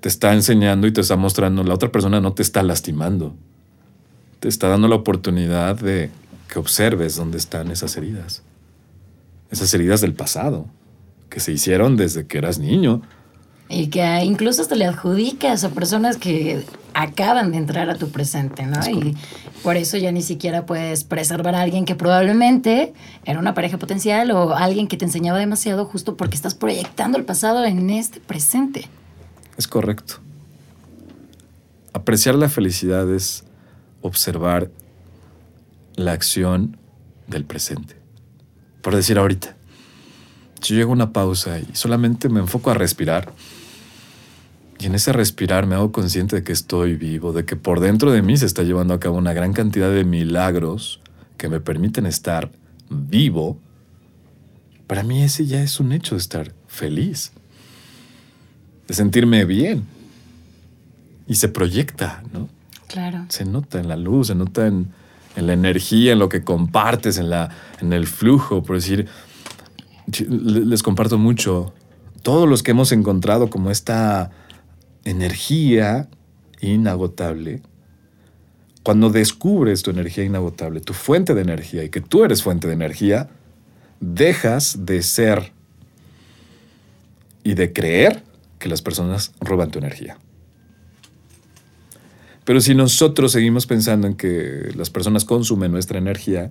Te 0.00 0.08
está 0.10 0.34
enseñando 0.34 0.86
y 0.86 0.92
te 0.92 1.00
está 1.00 1.16
mostrando, 1.16 1.64
la 1.64 1.74
otra 1.74 1.90
persona 1.90 2.20
no 2.20 2.34
te 2.34 2.42
está 2.42 2.62
lastimando, 2.62 3.34
te 4.38 4.48
está 4.48 4.68
dando 4.68 4.86
la 4.86 4.96
oportunidad 4.96 5.76
de 5.76 6.10
que 6.48 6.58
observes 6.58 7.16
dónde 7.16 7.38
están 7.38 7.70
esas 7.70 7.96
heridas. 7.96 8.42
Esas 9.50 9.72
heridas 9.74 10.00
del 10.00 10.14
pasado, 10.14 10.66
que 11.28 11.40
se 11.40 11.52
hicieron 11.52 11.96
desde 11.96 12.26
que 12.26 12.38
eras 12.38 12.58
niño. 12.58 13.02
Y 13.68 13.88
que 13.88 14.24
incluso 14.24 14.62
hasta 14.62 14.74
le 14.74 14.84
adjudicas 14.84 15.62
a 15.64 15.70
personas 15.70 16.16
que 16.16 16.64
acaban 16.94 17.52
de 17.52 17.58
entrar 17.58 17.88
a 17.88 17.96
tu 17.96 18.10
presente, 18.10 18.66
¿no? 18.66 18.80
Y 18.88 19.16
por 19.62 19.76
eso 19.76 19.96
ya 19.96 20.10
ni 20.12 20.22
siquiera 20.22 20.66
puedes 20.66 21.04
preservar 21.04 21.54
a 21.54 21.60
alguien 21.60 21.84
que 21.84 21.94
probablemente 21.94 22.92
era 23.24 23.38
una 23.38 23.54
pareja 23.54 23.78
potencial 23.78 24.30
o 24.32 24.54
alguien 24.54 24.88
que 24.88 24.96
te 24.96 25.04
enseñaba 25.04 25.38
demasiado 25.38 25.84
justo 25.84 26.16
porque 26.16 26.34
estás 26.34 26.54
proyectando 26.54 27.16
el 27.16 27.24
pasado 27.24 27.64
en 27.64 27.90
este 27.90 28.20
presente. 28.20 28.88
Es 29.56 29.68
correcto. 29.68 30.14
Apreciar 31.92 32.34
la 32.34 32.48
felicidad 32.48 33.12
es 33.12 33.44
observar 34.00 34.70
la 35.94 36.12
acción 36.12 36.76
del 37.26 37.44
presente. 37.44 37.99
Por 38.82 38.94
decir 38.94 39.18
ahorita, 39.18 39.56
si 40.60 40.74
yo 40.74 40.78
llego 40.78 40.90
a 40.90 40.94
una 40.94 41.12
pausa 41.12 41.58
y 41.58 41.74
solamente 41.74 42.28
me 42.28 42.40
enfoco 42.40 42.70
a 42.70 42.74
respirar, 42.74 43.32
y 44.78 44.86
en 44.86 44.94
ese 44.94 45.12
respirar 45.12 45.66
me 45.66 45.74
hago 45.74 45.92
consciente 45.92 46.36
de 46.36 46.42
que 46.42 46.52
estoy 46.52 46.96
vivo, 46.96 47.32
de 47.32 47.44
que 47.44 47.54
por 47.54 47.80
dentro 47.80 48.12
de 48.12 48.22
mí 48.22 48.36
se 48.38 48.46
está 48.46 48.62
llevando 48.62 48.94
a 48.94 49.00
cabo 49.00 49.18
una 49.18 49.34
gran 49.34 49.52
cantidad 49.52 49.90
de 49.90 50.04
milagros 50.04 51.00
que 51.36 51.50
me 51.50 51.60
permiten 51.60 52.06
estar 52.06 52.50
vivo, 52.88 53.58
para 54.86 55.02
mí 55.02 55.22
ese 55.22 55.44
ya 55.44 55.62
es 55.62 55.80
un 55.80 55.92
hecho 55.92 56.14
de 56.14 56.20
estar 56.20 56.54
feliz, 56.66 57.32
de 58.88 58.94
sentirme 58.94 59.44
bien. 59.44 59.84
Y 61.28 61.36
se 61.36 61.48
proyecta, 61.48 62.24
¿no? 62.32 62.48
Claro. 62.88 63.26
Se 63.28 63.44
nota 63.44 63.78
en 63.78 63.86
la 63.86 63.96
luz, 63.96 64.28
se 64.28 64.34
nota 64.34 64.66
en, 64.66 64.88
en 65.36 65.46
la 65.46 65.52
energía, 65.52 66.12
en 66.12 66.18
lo 66.18 66.28
que 66.28 66.42
compartes, 66.42 67.18
en, 67.18 67.30
la, 67.30 67.50
en 67.80 67.92
el 67.92 68.06
flujo. 68.06 68.62
Por 68.62 68.76
decir, 68.76 69.06
les 70.28 70.82
comparto 70.82 71.18
mucho. 71.18 71.72
Todos 72.22 72.48
los 72.48 72.62
que 72.62 72.72
hemos 72.72 72.92
encontrado 72.92 73.48
como 73.48 73.70
esta 73.70 74.30
energía 75.04 76.08
inagotable, 76.60 77.62
cuando 78.82 79.10
descubres 79.10 79.82
tu 79.82 79.90
energía 79.90 80.24
inagotable, 80.24 80.80
tu 80.80 80.92
fuente 80.92 81.34
de 81.34 81.42
energía 81.42 81.84
y 81.84 81.90
que 81.90 82.00
tú 82.00 82.24
eres 82.24 82.42
fuente 82.42 82.66
de 82.66 82.74
energía, 82.74 83.28
dejas 84.00 84.84
de 84.86 85.02
ser 85.02 85.52
y 87.42 87.54
de 87.54 87.72
creer 87.72 88.22
que 88.58 88.68
las 88.68 88.82
personas 88.82 89.32
roban 89.40 89.70
tu 89.70 89.78
energía. 89.78 90.18
Pero 92.50 92.60
si 92.60 92.74
nosotros 92.74 93.30
seguimos 93.30 93.68
pensando 93.68 94.08
en 94.08 94.14
que 94.14 94.72
las 94.74 94.90
personas 94.90 95.24
consumen 95.24 95.70
nuestra 95.70 95.98
energía, 95.98 96.50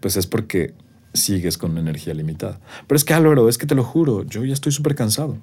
pues 0.00 0.16
es 0.16 0.26
porque 0.26 0.74
sigues 1.14 1.56
con 1.56 1.78
energía 1.78 2.12
limitada. 2.12 2.58
Pero 2.88 2.96
es 2.96 3.04
que 3.04 3.14
Álvaro, 3.14 3.48
es 3.48 3.56
que 3.56 3.64
te 3.64 3.76
lo 3.76 3.84
juro, 3.84 4.24
yo 4.24 4.44
ya 4.44 4.52
estoy 4.52 4.72
súper 4.72 4.96
cansado. 4.96 5.38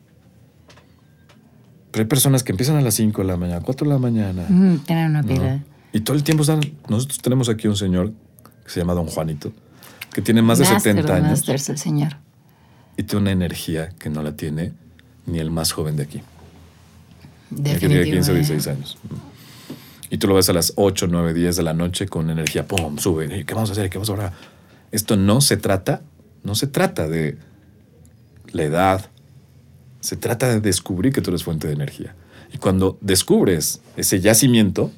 Pero 1.91 2.03
hay 2.03 2.09
personas 2.09 2.43
que 2.43 2.51
empiezan 2.51 2.75
a 2.75 2.81
las 2.81 2.95
5 2.95 3.21
de 3.21 3.25
la 3.25 3.37
mañana, 3.37 3.61
4 3.61 3.87
de 3.87 3.93
la 3.93 3.97
mañana. 3.97 4.45
Mm, 4.49 4.79
tener 4.79 5.09
una 5.09 5.21
¿no? 5.21 5.27
vida. 5.29 5.63
Y 5.93 6.01
todo 6.01 6.17
el 6.17 6.23
tiempo 6.23 6.41
están... 6.41 6.59
Nosotros 6.89 7.19
tenemos 7.19 7.47
aquí 7.47 7.69
un 7.69 7.77
señor 7.77 8.11
que 8.65 8.71
se 8.71 8.81
llama 8.81 8.95
Don 8.95 9.07
Juanito, 9.07 9.53
que 10.13 10.21
tiene 10.21 10.41
más 10.41 10.57
de 10.57 10.65
Master 10.65 10.81
70 10.81 11.07
de 11.07 11.13
años 11.19 11.29
masters, 11.29 11.69
el 11.69 11.77
señor. 11.77 12.17
y 12.97 13.03
tiene 13.03 13.21
una 13.21 13.31
energía 13.31 13.91
que 13.97 14.09
no 14.09 14.21
la 14.23 14.35
tiene 14.35 14.73
ni 15.25 15.39
el 15.39 15.51
más 15.51 15.71
joven 15.71 15.95
de 15.95 16.03
aquí. 16.03 16.17
El 17.51 17.63
que 17.63 17.69
Definitivo. 17.69 18.03
tiene 18.03 18.17
15 18.17 18.31
o 18.31 18.33
¿eh? 18.33 18.37
16 18.39 18.67
años. 18.67 18.97
Y 20.09 20.17
tú 20.17 20.27
lo 20.27 20.35
ves 20.35 20.49
a 20.49 20.53
las 20.53 20.73
8, 20.75 21.07
9, 21.09 21.33
10 21.33 21.55
de 21.55 21.63
la 21.63 21.73
noche 21.73 22.07
con 22.07 22.29
energía, 22.29 22.67
¡pum! 22.67 22.97
Sube. 22.97 23.25
¿Y 23.39 23.43
¿Qué 23.43 23.53
vamos 23.53 23.69
a 23.69 23.73
hacer? 23.73 23.89
¿Qué 23.89 23.97
vamos 23.97 24.09
a 24.09 24.13
hacer? 24.13 24.31
Esto 24.91 25.17
no 25.17 25.41
se 25.41 25.57
trata, 25.57 26.01
no 26.43 26.55
se 26.55 26.67
trata 26.67 27.07
de 27.07 27.37
la 28.51 28.63
edad. 28.63 29.09
Se 29.99 30.15
trata 30.15 30.49
de 30.49 30.61
descubrir 30.61 31.11
que 31.11 31.21
tú 31.21 31.31
eres 31.31 31.43
fuente 31.43 31.67
de 31.67 31.73
energía. 31.73 32.15
Y 32.53 32.57
cuando 32.57 32.97
descubres 33.01 33.81
ese 33.97 34.19
yacimiento, 34.21 34.91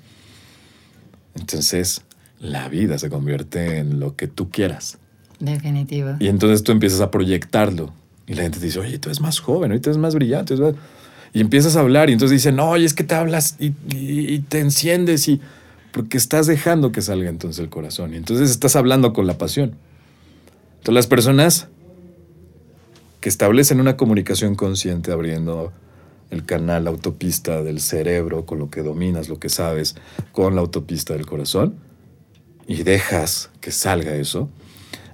entonces 1.35 2.01
la 2.39 2.67
vida 2.67 2.97
se 2.97 3.09
convierte 3.09 3.77
en 3.77 3.99
lo 3.99 4.15
que 4.15 4.27
tú 4.27 4.49
quieras. 4.49 4.97
Definitivo. 5.39 6.15
Y 6.19 6.27
entonces 6.27 6.63
tú 6.63 6.71
empiezas 6.71 7.01
a 7.01 7.09
proyectarlo. 7.09 7.93
Y 8.27 8.33
la 8.33 8.43
gente 8.43 8.59
te 8.59 8.65
dice, 8.65 8.79
oye, 8.79 8.99
tú 8.99 9.09
eres 9.09 9.21
más 9.21 9.39
joven, 9.39 9.71
ahorita 9.71 9.89
eres 9.89 9.97
más 9.97 10.13
brillante. 10.13 10.53
eres 10.53 10.73
más-". 10.73 10.75
Y 11.33 11.41
empiezas 11.41 11.75
a 11.75 11.81
hablar 11.81 12.09
y 12.09 12.13
entonces 12.13 12.37
dicen, 12.37 12.59
oye, 12.59 12.85
es 12.85 12.93
que 12.93 13.03
te 13.03 13.15
hablas 13.15 13.55
y, 13.59 13.67
y- 13.95 14.33
y 14.33 14.39
te 14.39 14.59
enciendes 14.59 15.27
y... 15.27 15.41
Porque 15.91 16.17
estás 16.17 16.45
dejando 16.47 16.91
que 16.91 17.01
salga 17.01 17.29
entonces 17.29 17.59
el 17.63 17.69
corazón. 17.69 18.13
Y 18.13 18.17
entonces 18.17 18.51
estás 18.51 18.75
hablando 18.75 19.13
con 19.13 19.25
la 19.25 19.37
pasión. 19.37 19.75
Entonces 20.77 20.93
las 20.93 21.07
personas 21.07 21.67
que 23.19 23.29
establecen 23.29 23.79
una 23.79 23.97
comunicación 23.97 24.55
consciente 24.55 25.11
abriendo 25.11 25.73
el 26.29 26.45
canal, 26.45 26.83
la 26.83 26.91
autopista 26.91 27.63
del 27.63 27.79
cerebro 27.79 28.45
con 28.45 28.59
lo 28.59 28.69
que 28.69 28.83
dominas, 28.83 29.27
lo 29.27 29.39
que 29.39 29.49
sabes, 29.49 29.95
con 30.33 30.53
la 30.55 30.61
autopista 30.61 31.13
del 31.13 31.25
corazón, 31.25 31.75
y 32.67 32.83
dejas 32.83 33.49
que 33.61 33.71
salga 33.71 34.13
eso, 34.15 34.49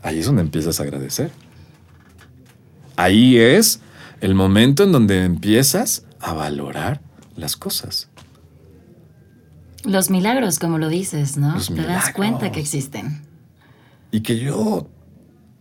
ahí 0.02 0.20
es 0.20 0.26
donde 0.26 0.42
empiezas 0.42 0.80
a 0.80 0.84
agradecer. 0.84 1.32
Ahí 2.98 3.38
es 3.38 3.80
el 4.24 4.36
momento 4.36 4.84
en 4.84 4.94
donde 4.94 5.26
empiezas 5.26 6.06
a 6.22 6.32
valorar 6.32 7.02
las 7.36 7.58
cosas. 7.58 8.08
Los 9.84 10.10
milagros, 10.10 10.60
como 10.60 10.78
lo 10.78 10.88
dices, 10.88 11.36
¿no? 11.36 11.60
Te 11.60 11.82
das 11.82 12.14
cuenta 12.14 12.50
que 12.50 12.62
existen. 12.62 13.22
Y 14.12 14.22
que 14.22 14.40
yo, 14.40 14.88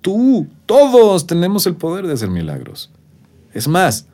tú, 0.01 0.47
todos 0.67 1.27
tenemos 1.27 1.67
el 1.67 1.75
poder 1.75 2.07
de 2.07 2.13
hacer 2.13 2.31
milagros. 2.31 2.93
Es 3.53 3.67
más, 3.67 4.07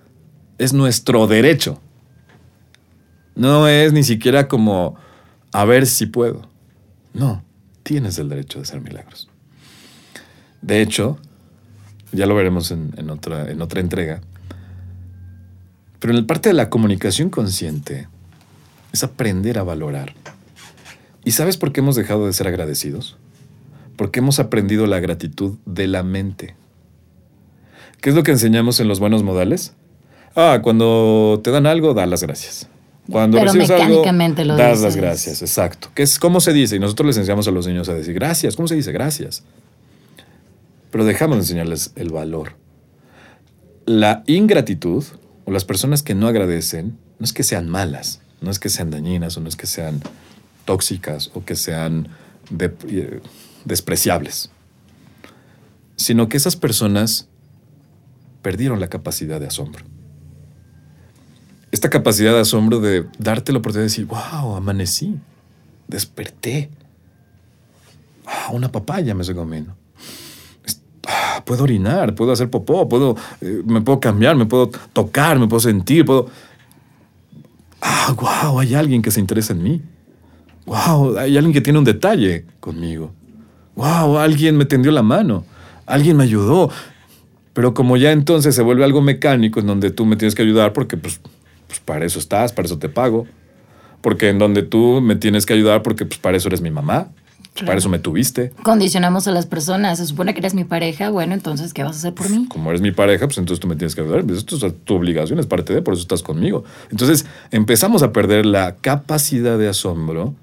es 0.56 0.72
nuestro 0.72 1.26
derecho. 1.26 1.78
No 3.34 3.68
es 3.68 3.92
ni 3.92 4.02
siquiera 4.02 4.48
como 4.48 4.94
a 5.52 5.66
ver 5.66 5.86
si 5.86 6.06
puedo. 6.06 6.48
No, 7.12 7.42
tienes 7.82 8.18
el 8.18 8.30
derecho 8.30 8.60
de 8.60 8.62
hacer 8.62 8.80
milagros. 8.80 9.28
De 10.62 10.80
hecho, 10.80 11.18
ya 12.12 12.24
lo 12.24 12.34
veremos 12.34 12.70
en, 12.70 13.10
otra, 13.10 13.50
en 13.50 13.60
otra 13.60 13.80
entrega, 13.80 14.22
pero 15.98 16.12
en 16.12 16.18
el 16.18 16.26
parte 16.26 16.48
de 16.48 16.54
la 16.54 16.70
comunicación 16.70 17.30
consciente 17.30 18.08
es 18.92 19.02
aprender 19.04 19.58
a 19.58 19.62
valorar. 19.62 20.14
¿Y 21.24 21.32
sabes 21.32 21.56
por 21.56 21.72
qué 21.72 21.80
hemos 21.80 21.96
dejado 21.96 22.26
de 22.26 22.32
ser 22.32 22.46
agradecidos? 22.46 23.16
Porque 23.96 24.20
hemos 24.20 24.38
aprendido 24.38 24.86
la 24.86 25.00
gratitud 25.00 25.56
de 25.66 25.88
la 25.88 26.02
mente. 26.02 26.54
¿Qué 28.00 28.10
es 28.10 28.16
lo 28.16 28.22
que 28.22 28.30
enseñamos 28.30 28.78
en 28.80 28.88
los 28.88 29.00
buenos 29.00 29.24
modales? 29.24 29.74
Ah, 30.36 30.60
cuando 30.62 31.40
te 31.42 31.50
dan 31.50 31.66
algo, 31.66 31.94
da 31.94 32.06
las 32.06 32.22
gracias. 32.22 32.68
Cuando 33.10 33.38
Pero 33.38 33.54
mecánicamente 33.54 34.44
lo 34.44 34.54
das 34.56 34.82
las 34.82 34.94
gracias, 34.94 35.42
exacto. 35.42 35.88
¿Qué 35.94 36.02
es, 36.02 36.18
¿Cómo 36.18 36.40
se 36.40 36.52
dice? 36.52 36.76
Y 36.76 36.78
nosotros 36.78 37.06
les 37.06 37.16
enseñamos 37.16 37.48
a 37.48 37.50
los 37.50 37.66
niños 37.66 37.88
a 37.88 37.94
decir 37.94 38.14
gracias. 38.14 38.54
¿Cómo 38.54 38.68
se 38.68 38.74
dice? 38.74 38.92
Gracias. 38.92 39.42
Pero 40.90 41.04
dejamos 41.04 41.38
de 41.38 41.42
enseñarles 41.42 41.92
el 41.96 42.10
valor. 42.10 42.52
La 43.86 44.22
ingratitud 44.26 45.04
o 45.48 45.50
las 45.50 45.64
personas 45.64 46.02
que 46.02 46.14
no 46.14 46.28
agradecen 46.28 46.98
no 47.18 47.24
es 47.24 47.32
que 47.32 47.42
sean 47.42 47.70
malas, 47.70 48.20
no 48.42 48.50
es 48.50 48.58
que 48.58 48.68
sean 48.68 48.90
dañinas 48.90 49.34
o 49.38 49.40
no 49.40 49.48
es 49.48 49.56
que 49.56 49.66
sean 49.66 50.02
tóxicas 50.66 51.30
o 51.32 51.44
que 51.46 51.56
sean 51.56 52.08
eh, 52.60 53.20
despreciables, 53.64 54.50
sino 55.96 56.28
que 56.28 56.36
esas 56.36 56.56
personas 56.56 57.28
perdieron 58.42 58.78
la 58.78 58.88
capacidad 58.88 59.40
de 59.40 59.46
asombro 59.46 59.86
esta 61.70 61.90
capacidad 61.90 62.32
de 62.32 62.40
asombro 62.40 62.80
de 62.80 63.06
darte 63.18 63.52
la 63.52 63.58
oportunidad 63.58 63.84
de 63.84 63.90
decir, 63.90 64.06
wow, 64.06 64.56
amanecí, 64.56 65.16
desperté. 65.86 66.70
Ah, 68.26 68.50
una 68.52 68.70
papaya 68.72 69.14
me 69.14 69.22
estoy 69.22 69.36
comiendo. 69.36 69.74
Ah, 71.38 71.44
puedo 71.44 71.62
orinar, 71.62 72.16
puedo 72.16 72.32
hacer 72.32 72.50
popó, 72.50 72.88
puedo, 72.88 73.16
eh, 73.40 73.62
me 73.64 73.80
puedo 73.80 74.00
cambiar, 74.00 74.34
me 74.34 74.46
puedo 74.46 74.70
tocar, 74.92 75.38
me 75.38 75.46
puedo 75.46 75.60
sentir, 75.60 76.04
puedo... 76.04 76.26
Ah, 77.80 78.12
wow, 78.16 78.58
hay 78.58 78.74
alguien 78.74 79.02
que 79.02 79.12
se 79.12 79.20
interesa 79.20 79.52
en 79.52 79.62
mí. 79.62 79.82
Wow, 80.66 81.16
hay 81.16 81.36
alguien 81.36 81.52
que 81.52 81.60
tiene 81.60 81.78
un 81.78 81.84
detalle 81.84 82.44
conmigo. 82.58 83.12
Wow, 83.76 84.18
alguien 84.18 84.56
me 84.56 84.64
tendió 84.64 84.90
la 84.90 85.02
mano. 85.02 85.44
Alguien 85.86 86.16
me 86.16 86.24
ayudó. 86.24 86.70
Pero 87.52 87.72
como 87.72 87.96
ya 87.96 88.10
entonces 88.10 88.56
se 88.56 88.62
vuelve 88.62 88.82
algo 88.82 89.00
mecánico 89.00 89.60
en 89.60 89.68
donde 89.68 89.90
tú 89.90 90.06
me 90.06 90.16
tienes 90.16 90.34
que 90.34 90.42
ayudar 90.42 90.72
porque 90.72 90.96
pues 90.96 91.20
pues 91.68 91.78
para 91.80 92.04
eso 92.04 92.18
estás, 92.18 92.52
para 92.52 92.66
eso 92.66 92.78
te 92.78 92.88
pago. 92.88 93.26
Porque 94.00 94.28
en 94.30 94.38
donde 94.38 94.62
tú 94.62 95.00
me 95.00 95.14
tienes 95.14 95.46
que 95.46 95.52
ayudar, 95.54 95.82
porque 95.82 96.04
pues 96.04 96.18
para 96.18 96.36
eso 96.36 96.48
eres 96.48 96.60
mi 96.60 96.70
mamá, 96.70 97.08
para 97.64 97.78
eso 97.78 97.88
me 97.88 97.98
tuviste. 97.98 98.52
Condicionamos 98.62 99.28
a 99.28 99.32
las 99.32 99.46
personas. 99.46 99.98
Se 99.98 100.06
supone 100.06 100.34
que 100.34 100.40
eres 100.40 100.54
mi 100.54 100.64
pareja, 100.64 101.10
bueno, 101.10 101.34
entonces, 101.34 101.74
¿qué 101.74 101.82
vas 101.82 101.96
a 101.96 101.98
hacer 101.98 102.14
por 102.14 102.30
mí? 102.30 102.46
Como 102.48 102.70
eres 102.70 102.80
mi 102.80 102.92
pareja, 102.92 103.26
pues 103.26 103.38
entonces 103.38 103.60
tú 103.60 103.68
me 103.68 103.76
tienes 103.76 103.94
que 103.94 104.02
ayudar. 104.02 104.24
Pues, 104.24 104.38
esto 104.38 104.66
es 104.66 104.74
tu 104.84 104.94
obligación, 104.94 105.38
es 105.38 105.46
parte 105.46 105.74
de, 105.74 105.82
por 105.82 105.94
eso 105.94 106.02
estás 106.02 106.22
conmigo. 106.22 106.64
Entonces 106.90 107.26
empezamos 107.50 108.02
a 108.02 108.12
perder 108.12 108.46
la 108.46 108.76
capacidad 108.76 109.58
de 109.58 109.68
asombro 109.68 110.34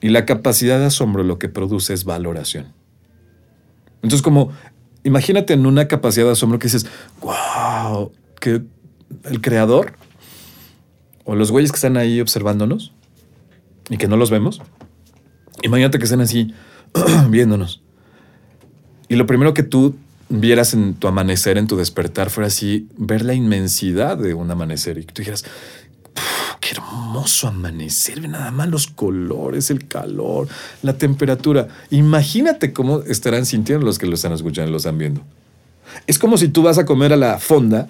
y 0.00 0.10
la 0.10 0.26
capacidad 0.26 0.78
de 0.78 0.86
asombro 0.86 1.22
lo 1.22 1.38
que 1.38 1.48
produce 1.48 1.94
es 1.94 2.04
valoración. 2.04 2.72
Entonces, 4.02 4.22
como 4.22 4.52
imagínate 5.04 5.54
en 5.54 5.66
una 5.66 5.88
capacidad 5.88 6.26
de 6.26 6.32
asombro 6.32 6.58
que 6.58 6.66
dices, 6.68 6.86
wow, 7.20 8.12
que 8.40 8.62
el 9.24 9.40
creador 9.40 9.94
o 11.24 11.34
los 11.34 11.50
güeyes 11.50 11.72
que 11.72 11.76
están 11.76 11.96
ahí 11.96 12.20
observándonos 12.20 12.92
y 13.90 13.96
que 13.96 14.08
no 14.08 14.16
los 14.16 14.30
vemos, 14.30 14.62
imagínate 15.62 15.98
que 15.98 16.04
están 16.04 16.20
así 16.20 16.54
viéndonos. 17.28 17.82
Y 19.08 19.16
lo 19.16 19.26
primero 19.26 19.54
que 19.54 19.62
tú 19.62 19.96
vieras 20.28 20.74
en 20.74 20.94
tu 20.94 21.08
amanecer, 21.08 21.56
en 21.58 21.66
tu 21.66 21.76
despertar, 21.76 22.30
fuera 22.30 22.48
así, 22.48 22.88
ver 22.96 23.24
la 23.24 23.34
inmensidad 23.34 24.18
de 24.18 24.34
un 24.34 24.50
amanecer 24.50 24.98
y 24.98 25.04
que 25.04 25.12
tú 25.12 25.22
dijeras, 25.22 25.44
qué 26.60 26.70
hermoso 26.72 27.48
amanecer, 27.48 28.20
ve 28.20 28.28
nada 28.28 28.50
más 28.50 28.68
los 28.68 28.86
colores, 28.88 29.70
el 29.70 29.88
calor, 29.88 30.48
la 30.82 30.98
temperatura. 30.98 31.68
Imagínate 31.90 32.72
cómo 32.72 33.00
estarán 33.00 33.46
sintiendo 33.46 33.86
los 33.86 33.98
que 33.98 34.06
lo 34.06 34.14
están 34.14 34.32
escuchando 34.32 34.68
y 34.68 34.72
lo 34.72 34.78
están 34.78 34.98
viendo. 34.98 35.22
Es 36.06 36.18
como 36.18 36.36
si 36.36 36.48
tú 36.48 36.62
vas 36.62 36.78
a 36.78 36.84
comer 36.84 37.12
a 37.12 37.16
la 37.16 37.38
fonda 37.38 37.88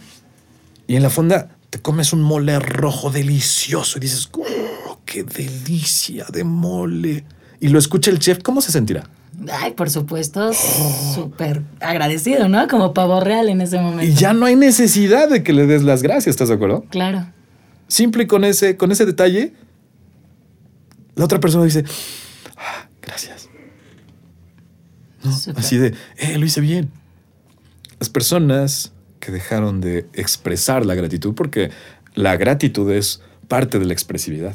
y 0.86 0.96
en 0.96 1.02
la 1.02 1.10
fonda 1.10 1.56
te 1.70 1.80
comes 1.80 2.12
un 2.12 2.22
mole 2.22 2.58
rojo 2.58 3.10
delicioso 3.10 3.98
y 3.98 4.00
dices, 4.00 4.28
oh, 4.32 5.00
qué 5.04 5.24
delicia 5.24 6.26
de 6.32 6.44
mole. 6.44 7.24
Y 7.60 7.68
lo 7.68 7.78
escucha 7.78 8.10
el 8.10 8.18
chef, 8.18 8.42
¿cómo 8.42 8.60
se 8.60 8.72
sentirá? 8.72 9.04
Ay, 9.52 9.72
por 9.72 9.88
supuesto, 9.88 10.52
súper 10.52 11.62
agradecido, 11.80 12.48
¿no? 12.48 12.66
Como 12.68 12.92
pavo 12.92 13.20
real 13.20 13.48
en 13.48 13.60
ese 13.60 13.78
momento. 13.78 14.04
Y 14.04 14.14
ya 14.14 14.32
no 14.32 14.46
hay 14.46 14.56
necesidad 14.56 15.28
de 15.28 15.42
que 15.42 15.52
le 15.52 15.66
des 15.66 15.82
las 15.82 16.02
gracias, 16.02 16.28
¿estás 16.28 16.48
de 16.48 16.54
acuerdo? 16.54 16.84
Claro. 16.90 17.26
Simple 17.86 18.26
con 18.26 18.44
ese, 18.44 18.76
con 18.76 18.90
ese 18.90 19.06
detalle, 19.06 19.54
la 21.14 21.24
otra 21.24 21.40
persona 21.40 21.64
dice, 21.64 21.84
ah, 22.56 22.88
gracias. 23.00 23.48
Así 25.56 25.76
de, 25.76 25.94
eh, 26.16 26.38
lo 26.38 26.46
hice 26.46 26.60
bien. 26.60 26.90
Las 27.98 28.08
personas 28.08 28.92
que 29.20 29.32
dejaron 29.32 29.80
de 29.80 30.06
expresar 30.12 30.86
la 30.86 30.94
gratitud, 30.94 31.34
porque 31.34 31.70
la 32.14 32.36
gratitud 32.36 32.90
es 32.92 33.20
parte 33.48 33.78
de 33.78 33.86
la 33.86 33.92
expresividad, 33.92 34.54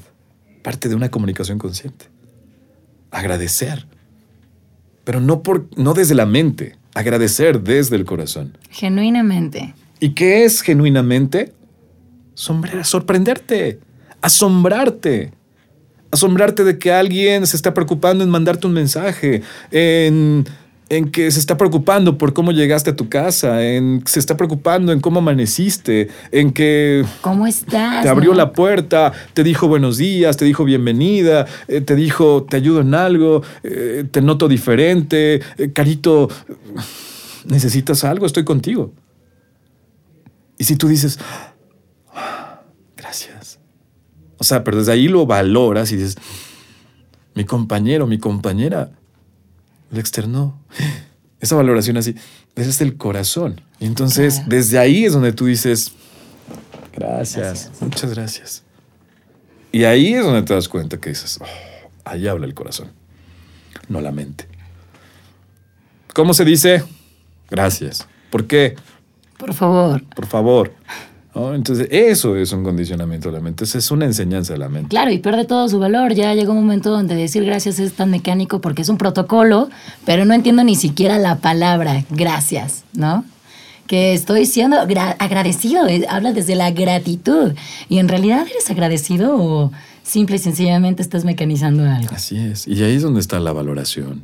parte 0.62 0.89
de 0.89 0.95
una 0.95 1.10
comunicación 1.10 1.58
consciente. 1.58 2.12
Agradecer, 3.14 3.86
pero 5.03 5.22
no, 5.22 5.43
por, 5.43 5.68
no 5.78 5.93
desde 5.93 6.16
la 6.16 6.26
mente, 6.26 6.76
agradecer 6.93 7.61
desde 7.61 7.95
el 7.95 8.05
corazón. 8.05 8.57
Genuinamente. 8.70 9.76
¿Y 9.99 10.09
qué 10.09 10.43
es 10.43 10.61
genuinamente? 10.61 11.53
sorprenderte, 12.36 13.80
asombrarte. 14.22 15.32
Asombrarte 16.09 16.64
de 16.64 16.78
que 16.78 16.91
alguien 16.91 17.47
se 17.47 17.55
está 17.55 17.74
preocupando 17.74 18.24
en 18.24 18.30
mandarte 18.30 18.68
un 18.68 18.74
mensaje, 18.74 19.43
en 19.72 20.45
en 20.98 21.10
que 21.10 21.32
se 21.32 21.39
está 21.39 21.58
preocupando 21.58 22.20
por 22.20 22.34
cómo 22.34 22.52
llegaste 22.52 22.91
a 22.91 22.96
tu 22.96 23.10
casa, 23.10 23.64
en 23.64 24.04
se 24.06 24.20
está 24.20 24.38
preocupando 24.38 24.91
en 24.91 25.00
cómo 25.00 25.20
amaneciste, 25.20 26.10
en 26.32 26.52
que 26.52 27.04
¿Cómo 27.22 27.48
estás? 27.48 28.04
Te 28.04 28.10
abrió 28.10 28.34
la 28.36 28.54
puerta, 28.54 29.12
te 29.34 29.44
dijo 29.44 29.68
buenos 29.68 29.98
días, 29.98 30.38
te 30.38 30.46
dijo 30.46 30.64
bienvenida, 30.64 31.48
eh, 31.68 31.82
te 31.82 31.96
dijo 31.96 32.44
te 32.44 32.58
ayudo 32.58 32.82
en 32.82 32.94
algo, 32.94 33.41
eh, 33.64 34.06
te 34.10 34.22
noto 34.22 34.48
diferente, 34.48 35.41
eh, 35.58 35.72
carito, 35.74 36.30
necesitas 37.46 38.04
algo, 38.04 38.28
estoy 38.28 38.44
contigo. 38.44 38.94
Y 40.60 40.66
si 40.66 40.76
tú 40.76 40.88
dices, 40.88 41.18
gracias. 42.96 43.60
O 44.38 44.44
sea, 44.44 44.64
pero 44.64 44.78
desde 44.78 44.91
ahí 44.91 45.08
lo 45.08 45.26
valoras 45.26 45.91
y 45.91 45.96
dices, 45.96 46.18
mi 47.34 47.46
compañero, 47.46 48.06
mi 48.06 48.20
compañera 48.20 48.91
le 49.94 50.00
externó. 50.00 50.60
Esa 51.39 51.56
valoración 51.56 51.98
así, 51.98 52.16
desde 52.56 52.86
el 52.86 52.98
corazón. 52.98 53.62
Y 53.80 53.86
entonces, 53.86 54.44
desde 54.48 54.80
ahí 54.80 55.06
es 55.06 55.14
donde 55.14 55.34
tú 55.34 55.46
dices, 55.46 55.91
gracias, 56.96 57.70
muchas 57.82 58.14
gracias. 58.14 58.64
Y 59.72 59.84
ahí 59.84 60.14
es 60.14 60.24
donde 60.24 60.44
te 60.44 60.54
das 60.54 60.70
cuenta 60.70 61.00
que 61.00 61.10
dices, 61.10 61.38
oh, 61.41 61.46
ahí 62.06 62.28
habla 62.28 62.46
el 62.46 62.54
corazón, 62.54 62.91
no 63.89 64.00
la 64.00 64.12
mente. 64.12 64.48
¿Cómo 66.14 66.34
se 66.34 66.46
dice? 66.46 66.84
Gracias. 67.50 68.08
¿Por 68.30 68.48
qué? 68.48 68.76
Por 69.38 69.54
favor. 69.54 70.04
Por 70.16 70.26
favor. 70.28 70.74
Entonces, 71.36 71.88
eso 71.89 72.36
es 72.36 72.51
un 72.53 72.63
condicionamiento 72.63 73.29
de 73.29 73.38
la 73.38 73.41
mente, 73.41 73.63
es 73.63 73.91
una 73.91 74.05
enseñanza 74.05 74.53
de 74.53 74.59
la 74.59 74.69
mente. 74.69 74.89
Claro, 74.89 75.11
y 75.11 75.17
pierde 75.17 75.45
todo 75.45 75.67
su 75.67 75.79
valor. 75.79 76.13
Ya 76.13 76.34
llega 76.36 76.51
un 76.51 76.57
momento 76.57 76.91
donde 76.91 77.15
decir 77.15 77.43
gracias 77.43 77.79
es 77.79 77.93
tan 77.93 78.11
mecánico 78.11 78.61
porque 78.61 78.84
es 78.84 78.89
un 78.89 78.97
protocolo, 78.97 79.69
pero 80.05 80.25
no 80.25 80.34
entiendo 80.34 80.63
ni 80.63 80.75
siquiera 80.75 81.17
la 81.17 81.39
palabra 81.39 82.05
gracias, 82.11 82.84
¿no? 82.93 83.25
que 83.88 84.13
estoy 84.13 84.45
siendo 84.45 84.77
agradecido, 84.79 85.88
eh, 85.88 86.05
habla 86.09 86.31
desde 86.31 86.55
la 86.55 86.71
gratitud. 86.71 87.53
Y 87.89 87.99
en 87.99 88.07
realidad 88.07 88.47
eres 88.49 88.69
agradecido 88.69 89.36
o 89.36 89.71
simple 90.03 90.38
y 90.38 90.39
sencillamente 90.39 91.01
estás 91.01 91.25
mecanizando 91.25 91.84
algo. 91.84 92.09
Así 92.15 92.38
es. 92.38 92.67
Y 92.67 92.81
ahí 92.84 92.95
es 92.95 93.01
donde 93.01 93.19
está 93.19 93.39
la 93.39 93.51
valoración. 93.51 94.23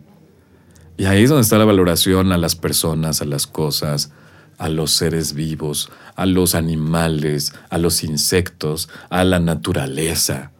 Y 0.97 1.05
ahí 1.05 1.23
es 1.23 1.29
donde 1.29 1.43
está 1.43 1.57
la 1.57 1.65
valoración 1.65 2.31
a 2.31 2.37
las 2.37 2.55
personas, 2.55 3.21
a 3.21 3.25
las 3.25 3.47
cosas, 3.47 4.11
a 4.59 4.69
los 4.69 4.91
seres 4.91 5.33
vivos, 5.33 5.89
a 6.15 6.25
los 6.25 6.53
animales, 6.53 7.53
a 7.69 7.77
los 7.77 8.03
insectos, 8.03 8.89
a 9.09 9.23
la 9.23 9.39
naturaleza. 9.39 10.51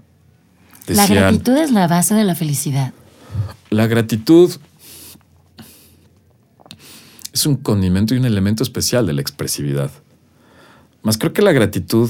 la 0.88 1.06
gratitud 1.06 1.58
es 1.58 1.72
la 1.72 1.88
base 1.88 2.16
de 2.16 2.24
la 2.24 2.34
felicidad. 2.34 2.94
La 3.70 3.86
gratitud 3.86 4.52
es 7.34 7.46
un 7.46 7.58
condimento 7.58 8.16
y 8.16 8.18
un 8.18 8.26
elemento 8.26 8.64
especial 8.64 9.06
de 9.06 9.14
la 9.14 9.22
expresividad. 9.22 9.92
Más 11.04 11.18
creo 11.18 11.34
que 11.34 11.42
la 11.42 11.52
gratitud 11.52 12.10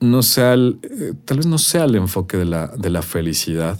no 0.00 0.22
sea 0.22 0.54
eh, 0.54 1.12
tal 1.24 1.36
vez 1.38 1.46
no 1.46 1.58
sea 1.58 1.84
el 1.84 1.94
enfoque 1.94 2.36
de 2.38 2.46
la, 2.46 2.68
de 2.68 2.90
la 2.90 3.02
felicidad. 3.02 3.78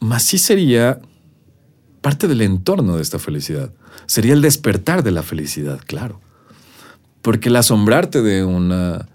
Más 0.00 0.24
sí 0.24 0.38
sería 0.38 1.00
parte 2.00 2.26
del 2.26 2.42
entorno 2.42 2.96
de 2.96 3.02
esta 3.02 3.20
felicidad. 3.20 3.72
Sería 4.06 4.32
el 4.34 4.42
despertar 4.42 5.02
de 5.02 5.10
la 5.10 5.22
felicidad, 5.22 5.80
claro. 5.86 6.20
Porque 7.20 7.48
el 7.48 7.56
asombrarte 7.56 8.22
de 8.22 8.44
una 8.44 9.08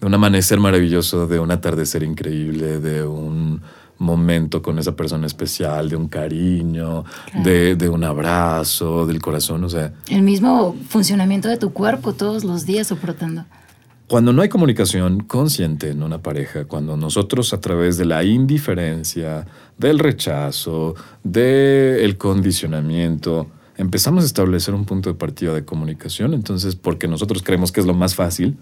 de 0.00 0.06
un 0.06 0.14
amanecer 0.14 0.60
maravilloso, 0.60 1.26
de 1.26 1.40
un 1.40 1.50
atardecer 1.50 2.02
increíble, 2.02 2.78
de 2.78 3.02
un 3.02 3.60
momento 3.98 4.62
con 4.62 4.78
esa 4.78 4.94
persona 4.94 5.26
especial, 5.26 5.88
de 5.88 5.96
un 5.96 6.08
cariño, 6.08 7.04
de, 7.42 7.74
de, 7.74 7.88
un 7.88 8.04
abrazo, 8.04 9.06
del 9.06 9.20
corazón, 9.20 9.64
o 9.64 9.68
sea. 9.68 9.92
El 10.08 10.22
mismo 10.22 10.76
funcionamiento 10.88 11.48
de 11.48 11.56
tu 11.56 11.72
cuerpo 11.72 12.12
todos 12.12 12.44
los 12.44 12.64
días 12.64 12.86
soportando. 12.86 13.44
Cuando 14.06 14.32
no 14.32 14.40
hay 14.40 14.48
comunicación 14.48 15.20
consciente 15.20 15.90
en 15.90 16.02
una 16.02 16.22
pareja, 16.22 16.64
cuando 16.64 16.96
nosotros 16.96 17.52
a 17.52 17.60
través 17.60 17.98
de 17.98 18.06
la 18.06 18.24
indiferencia, 18.24 19.46
del 19.76 19.98
rechazo, 19.98 20.94
del 21.22 22.16
condicionamiento, 22.16 23.48
empezamos 23.78 24.24
a 24.24 24.26
establecer 24.26 24.74
un 24.74 24.84
punto 24.84 25.08
de 25.08 25.14
partida 25.14 25.54
de 25.54 25.64
comunicación, 25.64 26.34
entonces 26.34 26.76
porque 26.76 27.08
nosotros 27.08 27.42
creemos 27.42 27.72
que 27.72 27.80
es 27.80 27.86
lo 27.86 27.94
más 27.94 28.14
fácil, 28.14 28.58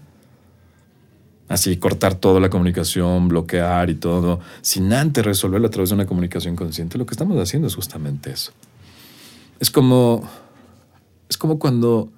así 1.49 1.75
cortar 1.77 2.15
toda 2.15 2.39
la 2.39 2.49
comunicación, 2.49 3.27
bloquear 3.27 3.89
y 3.89 3.95
todo, 3.95 4.39
sin 4.61 4.93
antes 4.93 5.25
resolverlo 5.25 5.67
a 5.67 5.71
través 5.71 5.89
de 5.89 5.95
una 5.95 6.05
comunicación 6.05 6.55
consciente, 6.55 6.97
lo 6.97 7.05
que 7.05 7.13
estamos 7.13 7.37
haciendo 7.41 7.67
es 7.67 7.75
justamente 7.75 8.31
eso. 8.31 8.51
Es 9.59 9.71
como, 9.71 10.21
es 11.27 11.37
como 11.37 11.57
cuando 11.57 12.09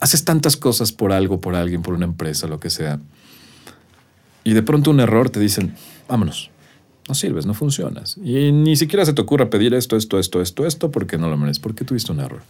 haces 0.00 0.24
tantas 0.24 0.56
cosas 0.56 0.90
por 0.90 1.12
algo, 1.12 1.40
por 1.40 1.54
alguien, 1.54 1.82
por 1.82 1.94
una 1.94 2.04
empresa, 2.04 2.48
lo 2.48 2.58
que 2.58 2.68
sea, 2.68 2.98
y 4.42 4.54
de 4.54 4.62
pronto 4.62 4.90
un 4.90 4.98
error 4.98 5.30
te 5.30 5.38
dicen, 5.38 5.76
vámonos, 6.08 6.50
no 7.08 7.14
sirves, 7.14 7.46
no 7.46 7.54
funcionas. 7.54 8.16
Y 8.22 8.52
ni 8.52 8.76
siquiera 8.76 9.04
se 9.04 9.12
te 9.12 9.22
ocurra 9.22 9.50
pedir 9.50 9.74
esto, 9.74 9.96
esto, 9.96 10.18
esto, 10.18 10.40
esto, 10.40 10.66
esto, 10.66 10.90
porque 10.90 11.18
no 11.18 11.28
lo 11.28 11.36
mereces, 11.36 11.60
porque 11.60 11.84
tuviste 11.84 12.12
un 12.12 12.20
error. 12.20 12.42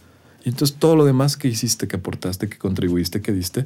Y 0.45 0.49
entonces 0.49 0.77
todo 0.77 0.95
lo 0.95 1.05
demás 1.05 1.37
que 1.37 1.47
hiciste, 1.47 1.87
que 1.87 1.95
aportaste, 1.95 2.49
que 2.49 2.57
contribuiste, 2.57 3.21
que 3.21 3.31
diste, 3.31 3.65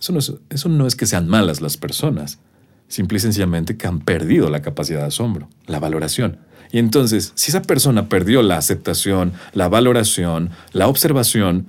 eso 0.00 0.12
no 0.12 0.20
es, 0.20 0.32
eso 0.48 0.68
no 0.68 0.86
es 0.86 0.94
que 0.94 1.06
sean 1.06 1.28
malas 1.28 1.60
las 1.60 1.76
personas, 1.76 2.38
simple 2.86 3.18
y 3.18 3.20
sencillamente 3.20 3.76
que 3.76 3.86
han 3.86 4.00
perdido 4.00 4.48
la 4.48 4.62
capacidad 4.62 5.00
de 5.00 5.06
asombro, 5.06 5.48
la 5.66 5.80
valoración. 5.80 6.38
Y 6.70 6.78
entonces, 6.78 7.32
si 7.34 7.50
esa 7.50 7.62
persona 7.62 8.08
perdió 8.08 8.42
la 8.42 8.58
aceptación, 8.58 9.32
la 9.54 9.68
valoración, 9.68 10.50
la 10.72 10.86
observación, 10.86 11.68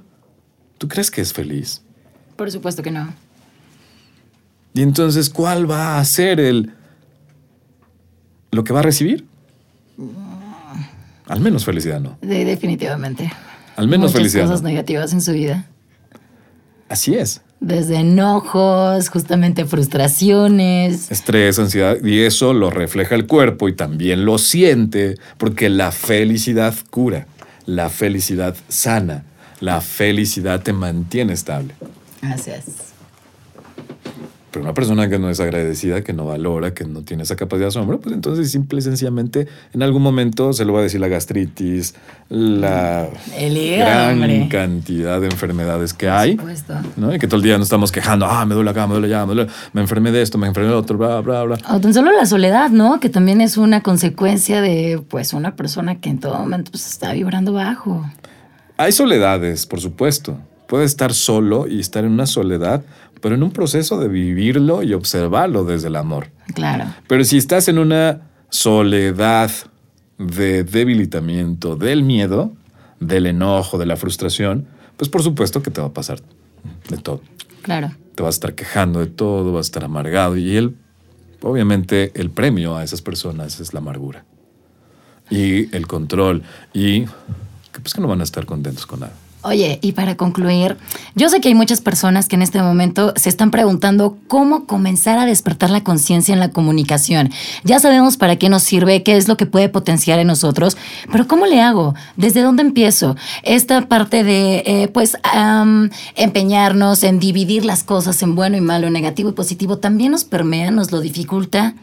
¿Tú 0.79 0.87
crees 0.87 1.11
que 1.11 1.21
es 1.21 1.33
feliz? 1.33 1.81
Por 2.37 2.49
supuesto 2.49 2.81
que 2.81 2.89
no. 2.89 3.13
Y 4.73 4.81
entonces, 4.81 5.29
¿cuál 5.29 5.69
va 5.69 5.99
a 5.99 6.05
ser 6.05 6.39
el 6.39 6.71
lo 8.51 8.63
que 8.63 8.73
va 8.73 8.79
a 8.79 8.83
recibir? 8.83 9.25
Al 11.27 11.41
menos 11.41 11.63
felicidad, 11.65 11.99
¿no? 12.01 12.17
definitivamente. 12.21 13.31
Al 13.75 13.87
menos 13.87 14.07
Muchas 14.11 14.17
felicidad. 14.17 14.45
cosas 14.45 14.61
negativas 14.63 15.13
en 15.13 15.21
su 15.21 15.31
vida. 15.31 15.65
Así 16.89 17.15
es. 17.15 17.41
Desde 17.59 17.97
enojos, 17.97 19.09
justamente 19.09 19.65
frustraciones. 19.65 21.11
Estrés, 21.11 21.59
ansiedad, 21.59 21.97
y 22.03 22.21
eso 22.21 22.53
lo 22.53 22.71
refleja 22.71 23.15
el 23.15 23.27
cuerpo 23.27 23.69
y 23.69 23.73
también 23.75 24.25
lo 24.25 24.37
siente, 24.37 25.15
porque 25.37 25.69
la 25.69 25.91
felicidad 25.91 26.73
cura, 26.89 27.27
la 27.65 27.89
felicidad 27.89 28.55
sana, 28.69 29.23
la 29.59 29.81
felicidad 29.81 30.61
te 30.61 30.73
mantiene 30.73 31.33
estable. 31.33 31.75
Así 32.21 32.51
es. 32.51 32.63
Pero 34.51 34.65
una 34.65 34.73
persona 34.73 35.09
que 35.09 35.19
no 35.19 35.29
es 35.29 35.39
agradecida, 35.39 36.01
que 36.01 36.13
no 36.13 36.25
valora, 36.25 36.73
que 36.73 36.83
no 36.85 37.01
tiene 37.01 37.23
esa 37.23 37.35
capacidad 37.35 37.65
de 37.65 37.69
asombro, 37.69 37.99
pues 37.99 38.15
entonces 38.15 38.49
simple 38.49 38.79
y 38.79 38.81
sencillamente 38.81 39.47
en 39.73 39.83
algún 39.83 40.01
momento 40.01 40.53
se 40.53 40.65
lo 40.65 40.73
va 40.73 40.79
a 40.79 40.83
decir 40.83 40.99
la 40.99 41.07
gastritis, 41.07 41.93
la 42.29 43.07
gran 43.37 44.49
cantidad 44.49 45.21
de 45.21 45.27
enfermedades 45.27 45.93
que 45.93 46.09
hay. 46.09 46.39
¿no? 46.97 47.13
Y 47.13 47.19
que 47.19 47.27
todo 47.27 47.37
el 47.37 47.43
día 47.43 47.57
nos 47.57 47.67
estamos 47.67 47.91
quejando, 47.91 48.25
ah, 48.25 48.45
me 48.45 48.55
duele 48.55 48.71
acá, 48.71 48.87
me 48.87 48.93
duele 48.93 49.07
allá, 49.07 49.25
me, 49.25 49.35
duele, 49.35 49.51
me 49.73 49.81
enfermé 49.81 50.11
de 50.11 50.21
esto, 50.21 50.37
me 50.37 50.47
enfermé 50.47 50.69
de 50.69 50.75
otro, 50.75 50.97
bla, 50.97 51.21
bla, 51.21 51.43
bla. 51.43 51.57
O 51.69 51.79
tan 51.79 51.93
solo 51.93 52.11
la 52.11 52.25
soledad, 52.25 52.69
¿no? 52.69 52.99
Que 52.99 53.09
también 53.09 53.41
es 53.41 53.57
una 53.57 53.81
consecuencia 53.81 54.61
de 54.61 55.01
pues 55.09 55.33
una 55.33 55.55
persona 55.55 55.99
que 55.99 56.09
en 56.09 56.19
todo 56.19 56.37
momento 56.39 56.71
pues, 56.71 56.87
está 56.87 57.13
vibrando 57.13 57.53
bajo. 57.53 58.03
Hay 58.77 58.91
soledades, 58.91 59.65
por 59.65 59.81
supuesto. 59.81 60.37
Puede 60.67 60.85
estar 60.85 61.13
solo 61.13 61.67
y 61.67 61.79
estar 61.79 62.05
en 62.05 62.11
una 62.11 62.27
soledad, 62.27 62.83
pero 63.21 63.35
en 63.35 63.43
un 63.43 63.51
proceso 63.51 63.99
de 63.99 64.07
vivirlo 64.07 64.83
y 64.83 64.93
observarlo 64.93 65.63
desde 65.63 65.87
el 65.87 65.95
amor. 65.95 66.27
Claro. 66.53 66.85
Pero 67.07 67.23
si 67.23 67.37
estás 67.37 67.67
en 67.67 67.79
una 67.79 68.21
soledad 68.49 69.51
de 70.17 70.63
debilitamiento, 70.63 71.75
del 71.75 72.03
miedo, 72.03 72.53
del 72.99 73.25
enojo, 73.25 73.77
de 73.77 73.85
la 73.85 73.95
frustración, 73.95 74.67
pues 74.97 75.09
por 75.09 75.23
supuesto 75.23 75.63
que 75.63 75.71
te 75.71 75.81
va 75.81 75.87
a 75.87 75.93
pasar 75.93 76.19
de 76.89 76.97
todo. 76.97 77.21
Claro. 77.61 77.91
Te 78.15 78.23
vas 78.23 78.35
a 78.35 78.37
estar 78.37 78.55
quejando 78.55 78.99
de 78.99 79.07
todo, 79.07 79.53
vas 79.53 79.67
a 79.67 79.69
estar 79.69 79.83
amargado 79.85 80.35
y 80.35 80.57
él, 80.57 80.75
obviamente, 81.41 82.11
el 82.15 82.29
premio 82.29 82.75
a 82.75 82.83
esas 82.83 83.01
personas 83.01 83.59
es 83.59 83.73
la 83.73 83.79
amargura 83.79 84.25
y 85.29 85.73
el 85.75 85.87
control 85.87 86.43
y 86.73 87.05
pues 87.71 87.93
que 87.93 88.01
no 88.01 88.07
van 88.07 88.21
a 88.21 88.23
estar 88.23 88.45
contentos 88.45 88.85
con 88.85 89.01
nada. 89.01 89.13
Oye, 89.41 89.79
y 89.81 89.93
para 89.93 90.17
concluir, 90.17 90.75
yo 91.15 91.29
sé 91.29 91.39
que 91.39 91.47
hay 91.47 91.55
muchas 91.55 91.79
personas 91.79 92.27
que 92.27 92.35
en 92.35 92.41
este 92.41 92.61
momento 92.61 93.13
se 93.15 93.29
están 93.29 93.51
preguntando 93.51 94.17
cómo 94.27 94.65
comenzar 94.65 95.17
a 95.17 95.25
despertar 95.25 95.69
la 95.69 95.81
conciencia 95.81 96.33
en 96.33 96.41
la 96.41 96.51
comunicación. 96.51 97.31
Ya 97.63 97.79
sabemos 97.79 98.17
para 98.17 98.35
qué 98.35 98.49
nos 98.49 98.63
sirve, 98.63 99.01
qué 99.01 99.15
es 99.15 99.29
lo 99.29 99.37
que 99.37 99.45
puede 99.45 99.69
potenciar 99.69 100.19
en 100.19 100.27
nosotros, 100.27 100.75
pero 101.09 101.25
¿cómo 101.25 101.45
le 101.45 101.61
hago? 101.61 101.95
¿Desde 102.17 102.41
dónde 102.41 102.63
empiezo? 102.63 103.15
Esta 103.43 103.87
parte 103.87 104.25
de, 104.25 104.63
eh, 104.65 104.89
pues, 104.89 105.15
empeñarnos 106.15 107.03
en 107.03 107.19
dividir 107.19 107.63
las 107.63 107.83
cosas 107.83 108.21
en 108.21 108.35
bueno 108.35 108.57
y 108.57 108.61
malo, 108.61 108.89
negativo 108.89 109.29
y 109.29 109.33
positivo, 109.33 109.77
también 109.77 110.11
nos 110.11 110.25
permea, 110.25 110.69
nos 110.69 110.91
lo 110.91 110.99
dificulta. 110.99 111.75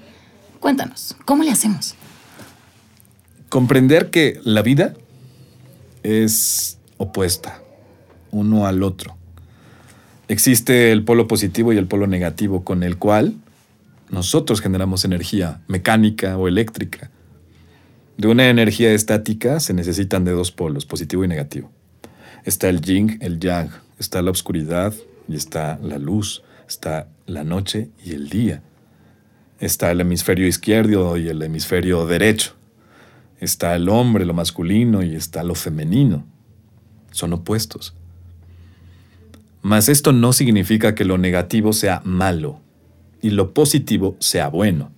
Cuéntanos, 0.61 1.16
¿cómo 1.24 1.42
le 1.42 1.52
hacemos? 1.52 1.94
Comprender 3.48 4.11
que 4.11 4.40
la 4.44 4.61
vida 4.61 4.92
es 6.02 6.76
opuesta 6.99 7.62
uno 8.30 8.66
al 8.66 8.82
otro. 8.82 9.16
Existe 10.28 10.92
el 10.92 11.05
polo 11.05 11.28
positivo 11.28 11.72
y 11.72 11.76
el 11.76 11.86
polo 11.86 12.07
negativo 12.07 12.64
con 12.64 12.82
el 12.82 12.99
cual 12.99 13.34
nosotros 14.11 14.61
generamos 14.61 15.05
energía 15.05 15.61
mecánica 15.68 16.36
o 16.36 16.49
eléctrica. 16.49 17.11
De 18.16 18.28
una 18.28 18.49
energía 18.49 18.92
estática 18.92 19.61
se 19.61 19.74
necesitan 19.74 20.24
de 20.24 20.32
dos 20.32 20.51
polos, 20.51 20.86
positivo 20.86 21.24
y 21.24 21.28
negativo. 21.28 21.70
Está 22.44 22.68
el 22.68 22.80
yin, 22.80 23.18
el 23.20 23.38
yang, 23.40 23.70
está 23.99 24.22
la 24.22 24.30
oscuridad 24.30 24.94
y 25.28 25.36
está 25.36 25.78
la 25.82 25.99
luz, 25.99 26.42
está 26.68 27.09
la 27.26 27.44
noche 27.44 27.90
y 28.05 28.12
el 28.12 28.28
día. 28.28 28.62
Está 29.59 29.90
el 29.90 30.01
hemisferio 30.01 30.47
izquierdo 30.47 31.16
y 31.16 31.28
el 31.28 31.42
hemisferio 31.42 32.07
derecho. 32.07 32.55
Está 33.40 33.74
el 33.74 33.88
hombre, 33.88 34.24
lo 34.24 34.34
masculino, 34.34 35.03
y 35.03 35.14
está 35.14 35.42
lo 35.42 35.55
femenino. 35.55 36.24
Son 37.17 37.33
opuestos. 37.33 37.95
Mas 39.62 39.89
esto 39.89 40.12
no 40.12 40.33
significa 40.33 40.95
que 40.95 41.05
lo 41.05 41.19
negativo 41.19 41.73
sea 41.73 42.03
malo 42.05 42.61
y 43.23 43.31
lo 43.31 43.55
positivo 43.55 44.17
sea 44.21 44.49
bueno. 44.49 44.93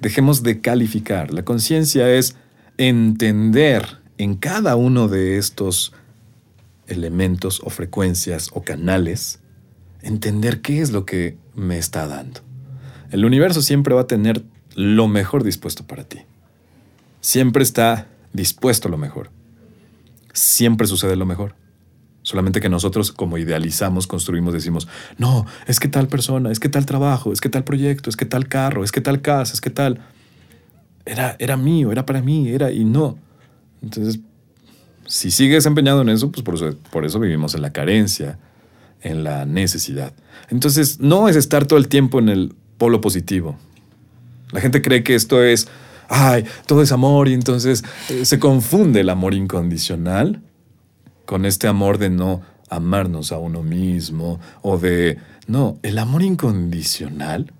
Dejemos 0.00 0.42
de 0.42 0.60
calificar. 0.60 1.32
La 1.32 1.44
conciencia 1.44 2.10
es 2.10 2.36
entender 2.76 3.98
en 4.18 4.34
cada 4.34 4.76
uno 4.76 5.08
de 5.08 5.38
estos 5.38 5.92
elementos 6.86 7.60
o 7.64 7.70
frecuencias 7.70 8.50
o 8.52 8.62
canales, 8.62 9.40
entender 10.02 10.60
qué 10.60 10.80
es 10.80 10.90
lo 10.90 11.06
que 11.06 11.36
me 11.54 11.78
está 11.78 12.06
dando. 12.06 12.40
El 13.10 13.24
universo 13.24 13.62
siempre 13.62 13.94
va 13.94 14.02
a 14.02 14.06
tener 14.06 14.44
lo 14.74 15.08
mejor 15.08 15.44
dispuesto 15.44 15.86
para 15.86 16.04
ti 16.04 16.18
siempre 17.26 17.64
está 17.64 18.06
dispuesto 18.32 18.86
a 18.86 18.90
lo 18.92 18.98
mejor. 18.98 19.30
Siempre 20.36 20.86
sucede 20.86 21.16
lo 21.16 21.26
mejor. 21.26 21.54
Solamente 22.22 22.60
que 22.60 22.68
nosotros 22.68 23.12
como 23.12 23.38
idealizamos, 23.38 24.06
construimos, 24.06 24.52
decimos, 24.52 24.88
no, 25.16 25.46
es 25.66 25.78
que 25.78 25.88
tal 25.88 26.08
persona, 26.08 26.50
es 26.50 26.58
que 26.58 26.68
tal 26.68 26.84
trabajo, 26.84 27.32
es 27.32 27.40
que 27.40 27.48
tal 27.48 27.64
proyecto, 27.64 28.10
es 28.10 28.16
que 28.16 28.24
tal 28.24 28.48
carro, 28.48 28.82
es 28.82 28.92
que 28.92 29.00
tal 29.00 29.20
casa, 29.20 29.52
es 29.52 29.60
que 29.60 29.70
tal... 29.70 30.00
Era, 31.04 31.36
era 31.38 31.56
mío, 31.56 31.92
era 31.92 32.04
para 32.04 32.20
mí, 32.20 32.48
era 32.48 32.72
y 32.72 32.84
no. 32.84 33.16
Entonces, 33.80 34.18
si 35.06 35.30
sigues 35.30 35.64
empeñado 35.66 36.02
en 36.02 36.08
eso, 36.08 36.32
pues 36.32 36.42
por 36.42 36.56
eso, 36.56 36.76
por 36.90 37.04
eso 37.04 37.20
vivimos 37.20 37.54
en 37.54 37.62
la 37.62 37.72
carencia, 37.72 38.40
en 39.02 39.22
la 39.22 39.46
necesidad. 39.46 40.12
Entonces, 40.48 40.98
no 40.98 41.28
es 41.28 41.36
estar 41.36 41.66
todo 41.66 41.78
el 41.78 41.86
tiempo 41.86 42.18
en 42.18 42.28
el 42.28 42.54
polo 42.76 43.00
positivo. 43.00 43.56
La 44.50 44.60
gente 44.60 44.82
cree 44.82 45.04
que 45.04 45.14
esto 45.14 45.44
es, 45.44 45.68
ay, 46.08 46.44
todo 46.66 46.82
es 46.82 46.92
amor 46.92 47.28
y 47.28 47.34
entonces 47.34 47.84
eh, 48.08 48.24
se 48.24 48.38
confunde 48.38 49.00
el 49.00 49.08
amor 49.08 49.34
incondicional 49.34 50.42
con 51.24 51.44
este 51.44 51.68
amor 51.68 51.98
de 51.98 52.10
no 52.10 52.42
amarnos 52.68 53.32
a 53.32 53.38
uno 53.38 53.62
mismo 53.62 54.40
o 54.62 54.78
de, 54.78 55.18
no, 55.46 55.78
el 55.82 55.98
amor 55.98 56.22
incondicional 56.22 57.52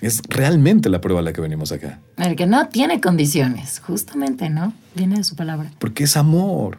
es 0.00 0.22
realmente 0.28 0.88
la 0.88 1.00
prueba 1.00 1.20
a 1.20 1.22
la 1.22 1.32
que 1.32 1.40
venimos 1.40 1.72
acá. 1.72 2.00
El 2.16 2.36
que 2.36 2.46
no 2.46 2.68
tiene 2.68 3.00
condiciones, 3.00 3.80
justamente, 3.80 4.48
¿no? 4.48 4.72
Viene 4.94 5.16
de 5.16 5.24
su 5.24 5.36
palabra. 5.36 5.70
Porque 5.78 6.04
es 6.04 6.16
amor. 6.16 6.78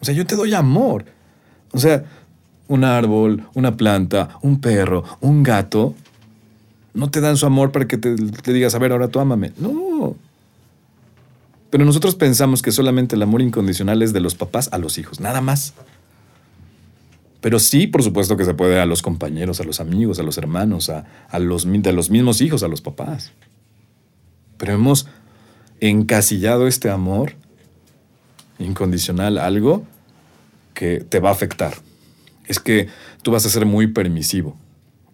O 0.00 0.04
sea, 0.04 0.14
yo 0.14 0.24
te 0.24 0.36
doy 0.36 0.54
amor. 0.54 1.04
O 1.72 1.78
sea, 1.78 2.04
un 2.68 2.84
árbol, 2.84 3.48
una 3.54 3.76
planta, 3.76 4.38
un 4.42 4.60
perro, 4.60 5.04
un 5.20 5.42
gato, 5.42 5.94
no 6.98 7.10
te 7.10 7.20
dan 7.20 7.36
su 7.36 7.46
amor 7.46 7.70
para 7.70 7.86
que 7.86 7.96
te, 7.96 8.16
digas, 8.52 8.74
a 8.74 8.78
ver, 8.78 8.90
ahora 8.90 9.06
tú 9.06 9.20
ámame. 9.20 9.52
No. 9.56 10.16
Pero 11.70 11.84
nosotros 11.84 12.16
pensamos 12.16 12.60
que 12.60 12.72
solamente 12.72 13.14
el 13.14 13.22
amor 13.22 13.40
incondicional 13.40 14.02
es 14.02 14.12
de 14.12 14.20
los 14.20 14.34
papás 14.34 14.68
a 14.72 14.78
los 14.78 14.98
hijos, 14.98 15.20
nada 15.20 15.40
más. 15.40 15.74
Pero 17.40 17.60
sí, 17.60 17.86
por 17.86 18.02
supuesto 18.02 18.36
que 18.36 18.44
se 18.44 18.52
puede 18.52 18.80
a 18.80 18.86
los 18.86 19.00
compañeros, 19.02 19.60
a 19.60 19.64
los 19.64 19.78
amigos, 19.78 20.18
a 20.18 20.24
los 20.24 20.38
hermanos, 20.38 20.90
a, 20.90 21.04
los, 21.38 21.66
los 21.66 22.10
mismos 22.10 22.40
hijos, 22.40 22.64
a 22.64 22.68
los 22.68 22.80
papás. 22.80 23.30
Pero 24.56 24.72
hemos 24.72 25.06
encasillado 25.78 26.66
este 26.66 26.90
amor 26.90 27.34
incondicional 28.58 29.38
algo 29.38 29.84
que 30.74 31.04
te 31.08 31.20
va 31.20 31.28
a 31.28 31.32
afectar. 31.32 31.74
Es 32.48 32.58
que 32.58 32.88
tú 33.22 33.30
vas 33.30 33.46
a 33.46 33.50
ser 33.50 33.66
muy 33.66 33.86
permisivo. 33.86 34.56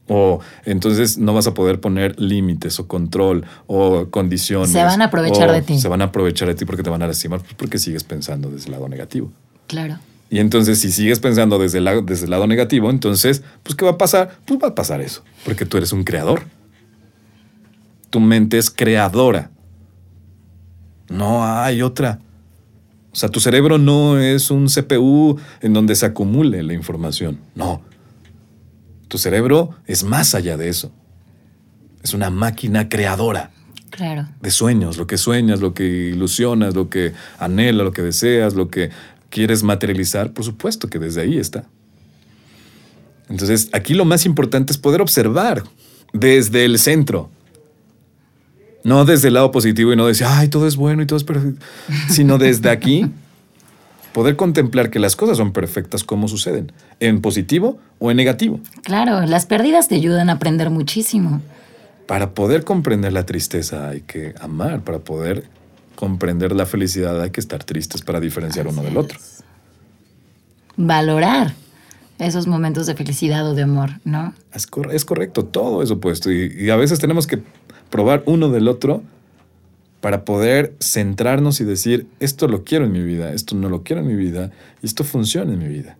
O 0.09 0.41
entonces 0.65 1.17
no 1.17 1.33
vas 1.33 1.47
a 1.47 1.55
poder 1.55 1.81
poner 1.81 2.21
límites 2.21 2.79
o 2.79 2.87
control 2.87 3.45
o 3.67 4.11
condiciones. 4.11 4.71
Se 4.71 4.83
van 4.83 5.01
a 5.01 5.07
aprovechar 5.07 5.51
de 5.51 5.63
ti. 5.63 5.79
Se 5.79 5.89
van 5.89 6.03
a 6.03 6.07
aprovechar 6.07 6.49
de 6.49 6.55
ti 6.55 6.65
porque 6.65 6.83
te 6.83 6.91
van 6.91 7.03
a 7.03 7.07
lastimar 7.07 7.41
pues, 7.41 7.55
porque 7.55 7.79
sigues 7.79 8.05
pensando 8.05 8.51
desde 8.51 8.67
el 8.67 8.73
lado 8.73 8.89
negativo. 8.89 9.33
Claro. 9.67 9.99
Y 10.31 10.41
entonces, 10.41 10.81
si 10.81 10.91
sigues 10.91 11.21
pensando 11.21 11.59
desde 11.59 11.79
el, 11.79 11.85
lado, 11.85 12.03
desde 12.03 12.25
el 12.25 12.31
lado 12.31 12.47
negativo, 12.47 12.91
entonces, 12.91 13.43
pues, 13.63 13.77
¿qué 13.77 13.85
va 13.85 13.93
a 13.93 13.99
pasar? 13.99 14.39
Pues 14.45 14.59
va 14.61 14.69
a 14.69 14.75
pasar 14.75 15.01
eso, 15.01 15.23
porque 15.45 15.65
tú 15.65 15.77
eres 15.77 15.93
un 15.93 16.03
creador. 16.03 16.43
Tu 18.11 18.21
mente 18.21 18.59
es 18.59 18.71
creadora. 18.71 19.51
No 21.09 21.45
hay 21.45 21.83
otra. 21.83 22.21
O 23.13 23.17
sea, 23.17 23.29
tu 23.29 23.39
cerebro 23.39 23.79
no 23.79 24.19
es 24.19 24.51
un 24.51 24.67
CPU 24.67 25.39
en 25.61 25.73
donde 25.73 25.95
se 25.95 26.07
acumule 26.07 26.63
la 26.65 26.75
información. 26.75 27.39
No. 27.55 27.81
Tu 29.15 29.19
cerebro 29.19 29.71
es 29.87 30.03
más 30.03 30.35
allá 30.35 30.57
de 30.57 30.69
eso. 30.69 30.91
Es 32.03 32.15
una 32.15 32.31
máquina 32.31 32.89
creadora. 32.89 33.53
Claro. 33.91 34.27
De 34.41 34.51
sueños, 34.51 34.97
lo 34.97 35.07
que 35.07 35.19
sueñas, 35.19 35.61
lo 35.61 35.73
que 35.73 35.85
ilusionas, 35.85 36.75
lo 36.75 36.91
que 36.91 37.13
anhelas, 37.39 37.85
lo 37.85 37.93
que 37.93 38.03
deseas, 38.03 38.55
lo 38.55 38.71
que 38.71 38.91
quieres 39.31 39.63
materializar, 39.63 40.33
por 40.33 40.45
supuesto 40.45 40.91
que 40.91 40.99
desde 40.99 41.21
ahí 41.21 41.39
está. 41.39 41.65
Entonces, 43.29 43.69
aquí 43.73 43.95
lo 43.95 44.05
más 44.05 44.27
importante 44.27 44.73
es 44.73 44.79
poder 44.79 45.01
observar 45.01 45.63
desde 46.13 46.65
el 46.65 46.81
centro. 46.81 47.31
No 48.83 49.05
desde 49.05 49.29
el 49.29 49.35
lado 49.35 49.53
positivo 49.53 49.93
y 49.93 49.97
no 49.97 50.09
decir, 50.09 50.27
ay, 50.29 50.49
todo 50.49 50.67
es 50.67 50.75
bueno 50.75 51.05
y 51.05 51.07
todo 51.07 51.19
es 51.19 51.25
perfecto, 51.25 51.65
sino 52.09 52.37
desde 52.37 52.69
aquí 52.69 53.09
poder 54.15 54.37
contemplar 54.37 54.89
que 54.89 55.01
las 55.01 55.17
cosas 55.17 55.37
son 55.37 55.53
perfectas 55.53 56.05
como 56.05 56.29
suceden, 56.29 56.73
en 57.01 57.21
positivo 57.21 57.79
o 57.99 58.11
en 58.11 58.17
negativo. 58.17 58.61
Claro, 58.83 59.27
las 59.27 59.45
pérdidas 59.45 59.89
te 59.89 59.97
ayudan 59.97 60.31
a 60.31 60.35
aprender 60.35 60.71
muchísimo. 60.71 61.43
Para 62.07 62.31
poder 62.31 62.65
comprender 62.65 63.13
la 63.13 63.27
tristeza 63.27 63.89
hay 63.89 64.03
que 64.03 64.35
amar, 64.41 64.83
para 64.83 65.01
poder 65.01 65.45
comprender 65.97 66.53
la 66.53 66.65
felicidad 66.65 67.21
hay 67.21 67.31
que 67.31 67.41
estar 67.41 67.65
tristes 67.65 68.03
para 68.03 68.21
diferenciar 68.21 68.69
uno 68.69 68.83
del 68.83 68.97
otro. 68.97 69.19
Valorar 70.77 71.55
esos 72.19 72.47
momentos 72.47 72.87
de 72.87 72.95
felicidad 72.95 73.49
o 73.49 73.55
de 73.55 73.63
amor, 73.63 73.91
¿no? 74.05 74.33
Es, 74.53 74.67
correcto, 75.05 75.45
todo 75.45 75.83
eso 75.83 75.99
puesto. 75.99 76.31
Y, 76.31 76.71
a 76.71 76.77
veces 76.77 77.01
tenemos 77.01 77.27
que 77.27 77.43
probar 77.91 78.23
uno 78.27 78.49
del 78.49 78.69
otro 78.69 79.03
para 80.05 80.27
poder 80.27 80.75
centrarnos 80.81 81.63
y 81.63 81.65
decir, 81.65 82.09
esto 82.21 82.47
lo 82.47 82.63
quiero 82.63 82.85
en 82.85 82.93
mi 82.93 83.03
vida, 83.03 83.33
esto 83.33 83.57
no 83.57 83.71
lo 83.71 83.85
quiero 83.85 84.03
en 84.03 84.09
mi 84.09 84.15
vida, 84.15 84.51
y 84.83 84.87
esto 84.87 85.03
funciona 85.03 85.55
en 85.55 85.59
mi 85.59 85.69
vida. 85.69 85.97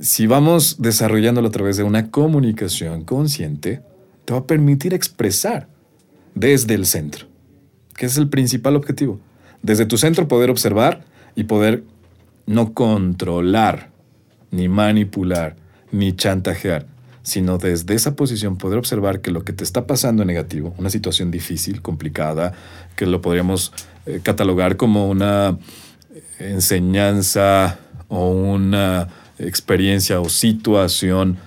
Si 0.00 0.28
vamos 0.28 0.80
desarrollándolo 0.80 1.48
a 1.48 1.50
través 1.50 1.76
de 1.76 1.82
una 1.82 2.12
comunicación 2.12 3.02
consciente, 3.02 3.82
te 4.26 4.32
va 4.32 4.38
a 4.38 4.46
permitir 4.46 4.94
expresar 4.94 5.66
desde 6.36 6.74
el 6.74 6.86
centro 6.86 7.26
que 7.96 8.06
es 8.06 8.16
el 8.16 8.28
principal 8.28 8.76
objetivo. 8.76 9.18
Desde 9.60 9.86
tu 9.86 9.98
centro 9.98 10.28
poder 10.28 10.50
observar 10.50 11.04
y 11.34 11.42
poder 11.42 11.82
no 12.46 12.74
controlar, 12.74 13.90
ni 14.52 14.68
manipular, 14.68 15.56
ni 15.90 16.14
chantajear, 16.14 16.86
sino 17.22 17.58
desde 17.58 17.94
esa 17.94 18.16
posición 18.16 18.56
poder 18.56 18.78
observar 18.78 19.20
que 19.20 19.30
lo 19.30 19.44
que 19.44 19.52
te 19.52 19.64
está 19.64 19.86
pasando 19.86 20.22
en 20.22 20.28
negativo, 20.28 20.74
una 20.78 20.90
situación 20.90 21.30
difícil, 21.30 21.82
complicada, 21.82 22.52
que 22.96 23.06
lo 23.06 23.20
podríamos 23.20 23.72
eh, 24.06 24.20
catalogar 24.22 24.76
como 24.76 25.08
una 25.08 25.58
enseñanza 26.38 27.78
o 28.08 28.30
una 28.30 29.08
experiencia 29.38 30.20
o 30.20 30.28
situación 30.28 31.38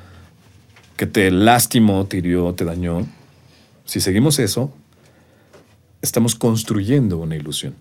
que 0.97 1.07
te 1.07 1.31
lastimó, 1.31 2.05
te 2.05 2.17
hirió, 2.17 2.53
te 2.53 2.65
dañó. 2.65 3.05
Si 3.85 3.99
seguimos 3.99 4.39
eso, 4.39 4.73
estamos 6.01 6.35
construyendo 6.35 7.17
una 7.17 7.35
ilusión. 7.35 7.75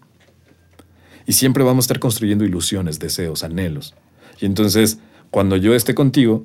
Y 1.26 1.34
siempre 1.34 1.62
vamos 1.62 1.84
a 1.84 1.86
estar 1.86 2.00
construyendo 2.00 2.44
ilusiones, 2.44 2.98
deseos, 2.98 3.44
anhelos. 3.44 3.94
Y 4.40 4.46
entonces, 4.46 4.98
cuando 5.30 5.56
yo 5.56 5.74
esté 5.74 5.94
contigo, 5.94 6.44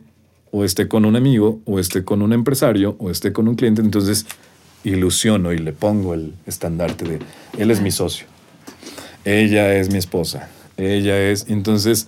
o 0.51 0.63
esté 0.63 0.87
con 0.87 1.05
un 1.05 1.15
amigo, 1.15 1.61
o 1.65 1.79
esté 1.79 2.03
con 2.03 2.21
un 2.21 2.33
empresario, 2.33 2.95
o 2.99 3.09
esté 3.09 3.33
con 3.33 3.47
un 3.47 3.55
cliente, 3.55 3.81
entonces 3.81 4.25
ilusiono 4.83 5.53
y 5.53 5.57
le 5.57 5.73
pongo 5.73 6.13
el 6.13 6.33
estandarte 6.45 7.05
de, 7.05 7.19
él 7.57 7.71
es 7.71 7.81
mi 7.81 7.91
socio, 7.91 8.27
ella 9.25 9.73
es 9.75 9.91
mi 9.91 9.97
esposa, 9.97 10.49
ella 10.77 11.19
es, 11.19 11.45
entonces 11.49 12.07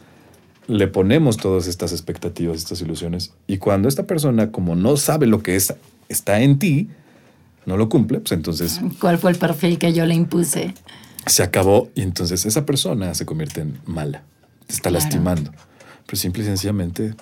le 0.67 0.87
ponemos 0.87 1.37
todas 1.37 1.67
estas 1.67 1.91
expectativas, 1.91 2.57
estas 2.57 2.81
ilusiones, 2.81 3.33
y 3.47 3.57
cuando 3.57 3.89
esta 3.89 4.03
persona, 4.03 4.51
como 4.51 4.75
no 4.75 4.97
sabe 4.97 5.25
lo 5.25 5.41
que 5.41 5.55
es, 5.55 5.73
está 6.07 6.41
en 6.41 6.59
ti, 6.59 6.89
no 7.65 7.77
lo 7.77 7.89
cumple, 7.89 8.19
pues 8.19 8.31
entonces... 8.31 8.79
¿Cuál 8.99 9.17
fue 9.17 9.31
el 9.31 9.37
perfil 9.37 9.77
que 9.77 9.93
yo 9.93 10.05
le 10.05 10.15
impuse? 10.15 10.73
Se 11.25 11.43
acabó 11.43 11.89
y 11.95 12.01
entonces 12.01 12.45
esa 12.45 12.65
persona 12.65 13.13
se 13.13 13.25
convierte 13.25 13.61
en 13.61 13.79
mala, 13.85 14.23
te 14.67 14.73
está 14.73 14.89
lastimando, 14.89 15.51
pero 16.05 16.17
simple 16.17 16.43
y 16.43 16.45
sencillamente 16.45 17.13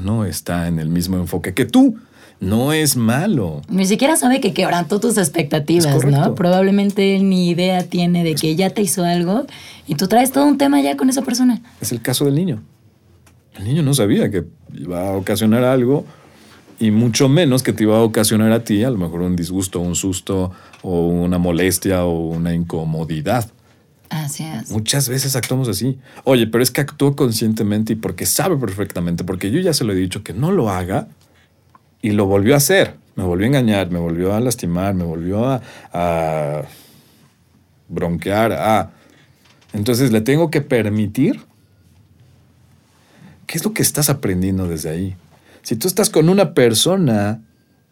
no 0.00 0.24
está 0.24 0.68
en 0.68 0.78
el 0.78 0.88
mismo 0.88 1.16
enfoque 1.16 1.54
que 1.54 1.64
tú. 1.64 1.96
No 2.40 2.72
es 2.72 2.96
malo. 2.96 3.62
Ni 3.68 3.86
siquiera 3.86 4.16
sabe 4.16 4.40
que 4.40 4.52
quebrantó 4.52 5.00
tus 5.00 5.16
expectativas, 5.16 6.04
¿no? 6.04 6.34
Probablemente 6.34 7.18
ni 7.20 7.48
idea 7.48 7.84
tiene 7.84 8.24
de 8.24 8.34
que 8.34 8.54
ya 8.56 8.70
te 8.70 8.82
hizo 8.82 9.04
algo 9.04 9.46
y 9.86 9.94
tú 9.94 10.08
traes 10.08 10.32
todo 10.32 10.44
un 10.44 10.58
tema 10.58 10.80
ya 10.82 10.96
con 10.96 11.08
esa 11.08 11.22
persona. 11.22 11.62
Es 11.80 11.92
el 11.92 12.02
caso 12.02 12.24
del 12.24 12.34
niño. 12.34 12.62
El 13.56 13.64
niño 13.64 13.82
no 13.82 13.94
sabía 13.94 14.30
que 14.30 14.44
iba 14.74 15.08
a 15.08 15.12
ocasionar 15.12 15.64
algo 15.64 16.04
y 16.80 16.90
mucho 16.90 17.28
menos 17.28 17.62
que 17.62 17.72
te 17.72 17.84
iba 17.84 17.98
a 17.98 18.02
ocasionar 18.02 18.52
a 18.52 18.64
ti 18.64 18.82
a 18.82 18.90
lo 18.90 18.98
mejor 18.98 19.22
un 19.22 19.36
disgusto, 19.36 19.80
un 19.80 19.94
susto 19.94 20.50
o 20.82 21.06
una 21.06 21.38
molestia 21.38 22.04
o 22.04 22.28
una 22.28 22.52
incomodidad. 22.52 23.48
Así 24.10 24.44
es. 24.44 24.70
Muchas 24.70 25.08
veces 25.08 25.34
actuamos 25.36 25.68
así. 25.68 25.98
Oye, 26.24 26.46
pero 26.46 26.62
es 26.62 26.70
que 26.70 26.80
actuó 26.80 27.16
conscientemente 27.16 27.94
y 27.94 27.96
porque 27.96 28.26
sabe 28.26 28.56
perfectamente, 28.56 29.24
porque 29.24 29.50
yo 29.50 29.60
ya 29.60 29.72
se 29.72 29.84
lo 29.84 29.92
he 29.92 29.96
dicho 29.96 30.22
que 30.22 30.32
no 30.32 30.52
lo 30.52 30.70
haga 30.70 31.08
y 32.02 32.12
lo 32.12 32.26
volvió 32.26 32.54
a 32.54 32.58
hacer. 32.58 32.96
Me 33.16 33.24
volvió 33.24 33.46
a 33.46 33.48
engañar, 33.48 33.90
me 33.90 33.98
volvió 33.98 34.34
a 34.34 34.40
lastimar, 34.40 34.94
me 34.94 35.04
volvió 35.04 35.46
a, 35.46 35.62
a 35.92 36.62
bronquear. 37.88 38.90
Entonces 39.72 40.12
le 40.12 40.20
tengo 40.20 40.50
que 40.50 40.60
permitir. 40.60 41.40
¿Qué 43.46 43.58
es 43.58 43.64
lo 43.64 43.72
que 43.72 43.82
estás 43.82 44.10
aprendiendo 44.10 44.68
desde 44.68 44.90
ahí? 44.90 45.16
Si 45.62 45.76
tú 45.76 45.88
estás 45.88 46.10
con 46.10 46.28
una 46.28 46.54
persona 46.54 47.40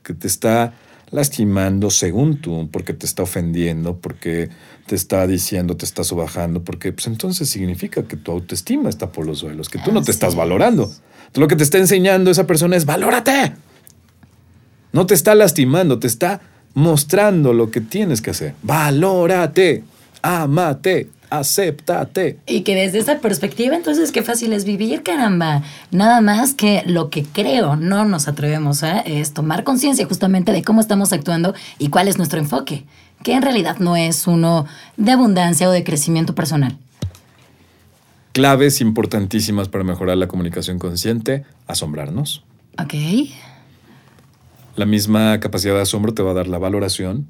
que 0.02 0.14
te 0.14 0.26
está 0.26 0.74
lastimando 1.10 1.90
según 1.90 2.38
tú, 2.38 2.68
porque 2.72 2.94
te 2.94 3.06
está 3.06 3.22
ofendiendo, 3.22 3.98
porque 3.98 4.48
te 4.86 4.94
está 4.94 5.26
diciendo, 5.26 5.76
te 5.76 5.84
está 5.84 6.04
subajando, 6.04 6.62
porque 6.62 6.92
pues 6.92 7.06
entonces 7.06 7.48
significa 7.48 8.02
que 8.04 8.16
tu 8.16 8.32
autoestima 8.32 8.88
está 8.88 9.10
por 9.12 9.26
los 9.26 9.38
suelos, 9.38 9.68
que 9.68 9.78
tú 9.78 9.92
no 9.92 10.02
te 10.02 10.10
estás 10.10 10.34
valorando. 10.34 10.90
Lo 11.34 11.48
que 11.48 11.56
te 11.56 11.62
está 11.62 11.78
enseñando 11.78 12.30
esa 12.30 12.46
persona 12.46 12.76
es 12.76 12.84
valórate. 12.84 13.54
No 14.92 15.06
te 15.06 15.14
está 15.14 15.34
lastimando, 15.34 15.98
te 15.98 16.06
está 16.06 16.40
mostrando 16.74 17.52
lo 17.52 17.70
que 17.70 17.80
tienes 17.80 18.20
que 18.20 18.30
hacer. 18.30 18.54
Valórate, 18.62 19.84
amate, 20.20 21.08
acéptate. 21.30 22.38
Y 22.46 22.60
que 22.60 22.74
desde 22.74 22.98
esa 22.98 23.18
perspectiva, 23.18 23.74
entonces, 23.74 24.12
qué 24.12 24.22
fácil 24.22 24.52
es 24.52 24.64
vivir, 24.64 25.02
caramba. 25.02 25.62
Nada 25.90 26.20
más 26.20 26.54
que 26.54 26.82
lo 26.86 27.08
que 27.08 27.24
creo 27.24 27.76
no 27.76 28.04
nos 28.04 28.28
atrevemos 28.28 28.82
a 28.82 29.00
es 29.00 29.32
tomar 29.32 29.64
conciencia 29.64 30.06
justamente 30.06 30.52
de 30.52 30.62
cómo 30.62 30.80
estamos 30.80 31.12
actuando 31.12 31.54
y 31.78 31.88
cuál 31.88 32.08
es 32.08 32.18
nuestro 32.18 32.38
enfoque, 32.38 32.84
que 33.22 33.34
en 33.34 33.42
realidad 33.42 33.78
no 33.78 33.96
es 33.96 34.26
uno 34.26 34.66
de 34.96 35.12
abundancia 35.12 35.68
o 35.68 35.72
de 35.72 35.84
crecimiento 35.84 36.34
personal. 36.34 36.78
Claves 38.32 38.80
importantísimas 38.80 39.68
para 39.68 39.84
mejorar 39.84 40.16
la 40.16 40.28
comunicación 40.28 40.78
consciente, 40.78 41.44
asombrarnos. 41.66 42.44
Ok. 42.78 42.94
La 44.74 44.86
misma 44.86 45.38
capacidad 45.40 45.74
de 45.74 45.82
asombro 45.82 46.14
te 46.14 46.22
va 46.22 46.30
a 46.30 46.34
dar 46.34 46.48
la 46.48 46.58
valoración, 46.58 47.26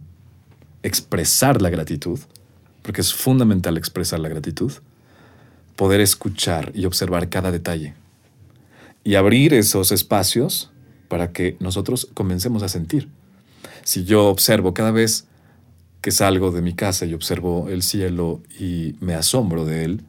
expresar 0.84 1.60
la 1.60 1.70
gratitud, 1.70 2.20
porque 2.82 3.00
es 3.00 3.12
fundamental 3.12 3.76
expresar 3.76 4.20
la 4.20 4.28
gratitud, 4.28 4.72
poder 5.74 6.00
escuchar 6.00 6.70
y 6.74 6.84
observar 6.84 7.28
cada 7.28 7.50
detalle 7.50 7.94
y 9.04 9.16
abrir 9.16 9.54
esos 9.54 9.90
espacios 9.92 10.70
para 11.08 11.32
que 11.32 11.56
nosotros 11.60 12.08
comencemos 12.14 12.62
a 12.62 12.68
sentir. 12.68 13.08
Si 13.84 14.04
yo 14.04 14.26
observo 14.26 14.74
cada 14.74 14.92
vez 14.92 15.26
que 16.02 16.10
salgo 16.10 16.50
de 16.50 16.60
mi 16.62 16.74
casa 16.74 17.06
y 17.06 17.14
observo 17.14 17.68
el 17.70 17.82
cielo 17.82 18.42
y 18.58 18.96
me 19.00 19.14
asombro 19.14 19.64
de 19.64 19.84
él, 19.84 20.02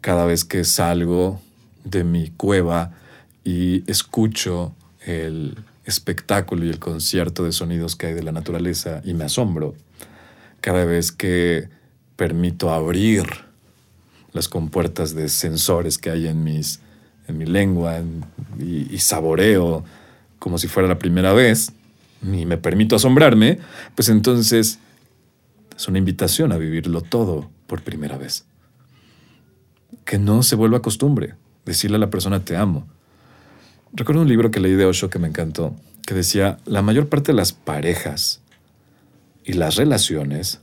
cada 0.00 0.26
vez 0.26 0.44
que 0.44 0.64
salgo 0.64 1.40
de 1.84 2.04
mi 2.04 2.28
cueva 2.30 2.92
y 3.44 3.88
escucho 3.90 4.74
el 5.06 5.56
espectáculo 5.84 6.66
y 6.66 6.68
el 6.68 6.78
concierto 6.78 7.44
de 7.44 7.52
sonidos 7.52 7.96
que 7.96 8.08
hay 8.08 8.14
de 8.14 8.22
la 8.22 8.32
naturaleza 8.32 9.00
y 9.04 9.14
me 9.14 9.24
asombro, 9.24 9.74
cada 10.60 10.84
vez 10.84 11.12
que 11.12 11.68
permito 12.16 12.70
abrir 12.70 13.24
las 14.32 14.48
compuertas 14.48 15.14
de 15.14 15.28
sensores 15.28 15.96
que 15.96 16.10
hay 16.10 16.26
en, 16.26 16.44
mis, 16.44 16.80
en 17.28 17.38
mi 17.38 17.46
lengua 17.46 17.98
en- 17.98 18.24
y, 18.58 18.92
y 18.94 18.98
saboreo 18.98 19.84
como 20.38 20.58
si 20.58 20.68
fuera 20.68 20.88
la 20.88 20.98
primera 20.98 21.32
vez 21.32 21.72
y 22.22 22.44
me 22.44 22.58
permito 22.58 22.96
asombrarme, 22.96 23.58
pues 23.94 24.08
entonces 24.08 24.78
es 25.78 25.86
una 25.86 25.98
invitación 25.98 26.50
a 26.50 26.56
vivirlo 26.56 27.02
todo 27.02 27.50
por 27.68 27.82
primera 27.82 28.18
vez. 28.18 28.44
Que 30.04 30.18
no 30.18 30.42
se 30.42 30.56
vuelva 30.56 30.82
costumbre 30.82 31.36
decirle 31.64 31.96
a 31.98 32.00
la 32.00 32.10
persona 32.10 32.44
te 32.44 32.56
amo. 32.56 32.88
Recuerdo 33.92 34.22
un 34.22 34.28
libro 34.28 34.50
que 34.50 34.58
leí 34.58 34.72
de 34.72 34.86
Osho 34.86 35.08
que 35.08 35.20
me 35.20 35.28
encantó, 35.28 35.76
que 36.04 36.14
decía, 36.14 36.58
la 36.66 36.82
mayor 36.82 37.08
parte 37.08 37.30
de 37.32 37.36
las 37.36 37.52
parejas 37.52 38.40
y 39.44 39.52
las 39.52 39.76
relaciones 39.76 40.60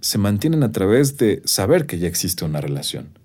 se 0.00 0.18
mantienen 0.18 0.62
a 0.62 0.72
través 0.72 1.16
de 1.16 1.40
saber 1.46 1.86
que 1.86 1.98
ya 1.98 2.06
existe 2.06 2.44
una 2.44 2.60
relación. 2.60 3.18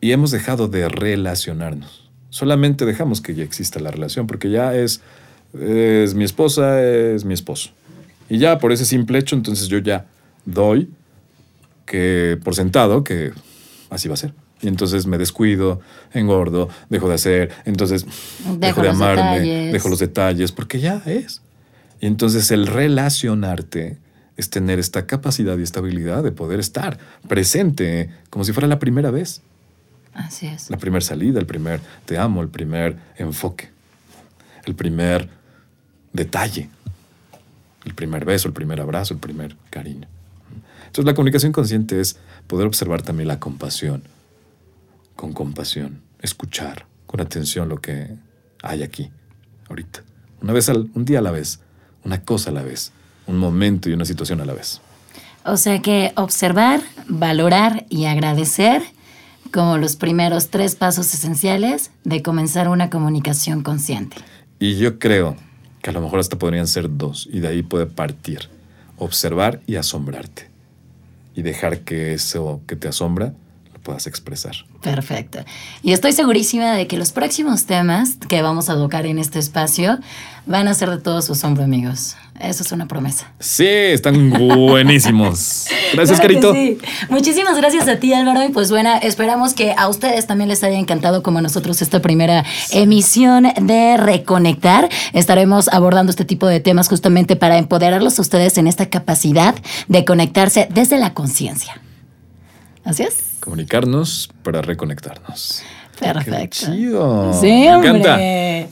Y 0.00 0.12
hemos 0.12 0.30
dejado 0.30 0.68
de 0.68 0.88
relacionarnos. 0.88 2.10
Solamente 2.30 2.86
dejamos 2.86 3.20
que 3.20 3.34
ya 3.34 3.42
exista 3.42 3.80
la 3.80 3.90
relación, 3.90 4.28
porque 4.28 4.50
ya 4.50 4.74
es, 4.74 5.00
es 5.60 6.14
mi 6.14 6.24
esposa, 6.24 6.80
es 6.80 7.24
mi 7.24 7.34
esposo. 7.34 7.70
Y 8.32 8.38
ya 8.38 8.58
por 8.58 8.72
ese 8.72 8.86
simple 8.86 9.18
hecho, 9.18 9.36
entonces 9.36 9.68
yo 9.68 9.76
ya 9.76 10.06
doy 10.46 10.88
que 11.84 12.38
por 12.42 12.54
sentado 12.54 13.04
que 13.04 13.30
así 13.90 14.08
va 14.08 14.14
a 14.14 14.16
ser. 14.16 14.32
Y 14.62 14.68
entonces 14.68 15.06
me 15.06 15.18
descuido, 15.18 15.80
engordo, 16.14 16.70
dejo 16.88 17.08
de 17.10 17.16
hacer, 17.16 17.50
entonces 17.66 18.06
dejo, 18.44 18.56
Dejo 18.56 18.80
de 18.82 18.88
amarme, 18.88 19.40
detalles. 19.40 19.72
dejo 19.74 19.88
los 19.90 19.98
detalles, 19.98 20.50
porque 20.50 20.80
ya 20.80 21.02
es. 21.04 21.42
Y 22.00 22.06
entonces 22.06 22.50
el 22.52 22.66
relacionarte 22.68 23.98
es 24.38 24.48
tener 24.48 24.78
esta 24.78 25.04
capacidad 25.06 25.58
y 25.58 25.62
estabilidad 25.62 26.22
de 26.22 26.32
poder 26.32 26.58
estar 26.58 26.96
presente 27.28 28.08
como 28.30 28.44
si 28.46 28.54
fuera 28.54 28.66
la 28.66 28.78
primera 28.78 29.10
vez, 29.10 29.42
Así 30.14 30.46
es. 30.46 30.70
la 30.70 30.78
primera 30.78 31.02
salida, 31.04 31.38
el 31.38 31.44
primer 31.46 31.80
te 32.06 32.16
amo, 32.16 32.40
el 32.40 32.48
primer 32.48 32.96
enfoque, 33.18 33.68
el 34.64 34.74
primer 34.74 35.28
detalle, 36.14 36.70
el 37.84 37.94
primer 37.94 38.24
beso, 38.24 38.48
el 38.48 38.54
primer 38.54 38.80
abrazo, 38.80 39.14
el 39.14 39.20
primer 39.20 39.56
cariño. 39.70 40.08
Entonces 40.86 41.04
la 41.04 41.14
comunicación 41.14 41.52
consciente 41.52 42.00
es 42.00 42.18
poder 42.46 42.66
observar 42.66 43.02
también 43.02 43.28
la 43.28 43.40
compasión, 43.40 44.02
con 45.16 45.32
compasión, 45.32 46.02
escuchar 46.20 46.86
con 47.06 47.20
atención 47.20 47.68
lo 47.68 47.80
que 47.80 48.14
hay 48.62 48.82
aquí, 48.82 49.10
ahorita. 49.68 50.02
Una 50.40 50.52
vez 50.52 50.68
al, 50.68 50.90
un 50.94 51.04
día 51.04 51.20
a 51.20 51.22
la 51.22 51.30
vez, 51.30 51.60
una 52.04 52.22
cosa 52.22 52.50
a 52.50 52.52
la 52.52 52.62
vez, 52.62 52.92
un 53.26 53.38
momento 53.38 53.88
y 53.88 53.92
una 53.92 54.04
situación 54.04 54.40
a 54.40 54.44
la 54.44 54.54
vez. 54.54 54.80
O 55.44 55.56
sea 55.56 55.80
que 55.82 56.12
observar, 56.16 56.82
valorar 57.08 57.86
y 57.88 58.04
agradecer 58.04 58.82
como 59.52 59.78
los 59.78 59.96
primeros 59.96 60.48
tres 60.48 60.76
pasos 60.76 61.12
esenciales 61.14 61.90
de 62.04 62.22
comenzar 62.22 62.68
una 62.68 62.90
comunicación 62.90 63.62
consciente. 63.62 64.16
Y 64.58 64.76
yo 64.76 64.98
creo 64.98 65.36
que 65.82 65.90
a 65.90 65.92
lo 65.92 66.00
mejor 66.00 66.20
hasta 66.20 66.38
podrían 66.38 66.68
ser 66.68 66.96
dos, 66.96 67.28
y 67.30 67.40
de 67.40 67.48
ahí 67.48 67.62
puede 67.62 67.86
partir. 67.86 68.48
Observar 68.96 69.60
y 69.66 69.76
asombrarte. 69.76 70.48
Y 71.34 71.42
dejar 71.42 71.80
que 71.80 72.14
eso 72.14 72.60
que 72.66 72.76
te 72.76 72.88
asombra 72.88 73.34
puedas 73.82 74.06
expresar. 74.06 74.52
Perfecto. 74.80 75.40
Y 75.82 75.92
estoy 75.92 76.12
segurísima 76.12 76.72
de 76.72 76.86
que 76.86 76.96
los 76.96 77.12
próximos 77.12 77.66
temas 77.66 78.16
que 78.28 78.42
vamos 78.42 78.68
a 78.68 78.74
tocar 78.74 79.06
en 79.06 79.18
este 79.18 79.38
espacio 79.38 79.98
van 80.46 80.66
a 80.68 80.74
ser 80.74 80.90
de 80.90 80.98
todo 80.98 81.22
su 81.22 81.32
asombro, 81.32 81.64
amigos. 81.64 82.16
Eso 82.40 82.62
es 82.64 82.72
una 82.72 82.88
promesa. 82.88 83.30
Sí, 83.38 83.66
están 83.66 84.30
buenísimos. 84.30 85.66
Gracias, 85.92 86.20
Claro 86.20 86.40
Carito. 86.40 86.52
sí. 86.54 86.78
Muchísimas 87.10 87.56
gracias 87.56 87.86
a 87.86 87.96
ti, 87.96 88.12
Álvaro. 88.14 88.42
Y 88.44 88.48
pues 88.48 88.70
bueno, 88.70 88.90
esperamos 89.02 89.52
que 89.54 89.72
a 89.76 89.88
ustedes 89.88 90.26
también 90.26 90.48
les 90.48 90.64
haya 90.64 90.78
encantado 90.78 91.22
como 91.22 91.38
a 91.38 91.42
nosotros 91.42 91.82
esta 91.82 92.00
primera 92.00 92.44
emisión 92.72 93.46
de 93.60 93.96
Reconectar. 93.98 94.88
Estaremos 95.12 95.68
abordando 95.68 96.10
este 96.10 96.24
tipo 96.24 96.46
de 96.46 96.60
temas 96.60 96.88
justamente 96.88 97.36
para 97.36 97.58
empoderarlos 97.58 98.18
a 98.18 98.22
ustedes 98.22 98.56
en 98.58 98.66
esta 98.66 98.86
capacidad 98.88 99.54
de 99.88 100.04
conectarse 100.04 100.66
desde 100.72 100.98
la 100.98 101.14
conciencia. 101.14 101.80
Así 102.84 103.04
es. 103.04 103.31
Comunicarnos 103.42 104.30
para 104.44 104.62
reconectarnos. 104.62 105.64
Perfecto. 105.98 106.36
Qué 106.36 106.48
chido. 106.48 107.32
Sí, 107.40 107.46
Me 107.46 107.66
encanta. 107.70 108.18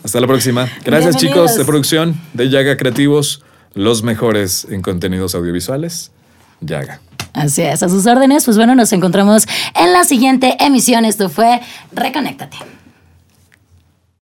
Hasta 0.05 0.21
la 0.21 0.29
próxima. 0.29 0.69
Gracias, 0.85 1.17
chicos 1.17 1.57
de 1.57 1.65
producción 1.65 2.15
de 2.35 2.49
Yaga 2.49 2.77
Creativos, 2.77 3.43
los 3.75 4.05
mejores 4.05 4.69
en 4.71 4.81
contenidos 4.81 5.35
audiovisuales. 5.35 6.13
Yaga. 6.61 7.01
Así 7.33 7.63
es, 7.63 7.83
a 7.83 7.89
sus 7.89 8.07
órdenes. 8.07 8.45
Pues 8.45 8.57
bueno, 8.57 8.77
nos 8.77 8.93
encontramos 8.93 9.47
en 9.75 9.93
la 9.93 10.05
siguiente 10.05 10.57
emisión. 10.61 11.05
Esto 11.05 11.29
fue 11.29 11.61
Reconéctate. 11.91 12.57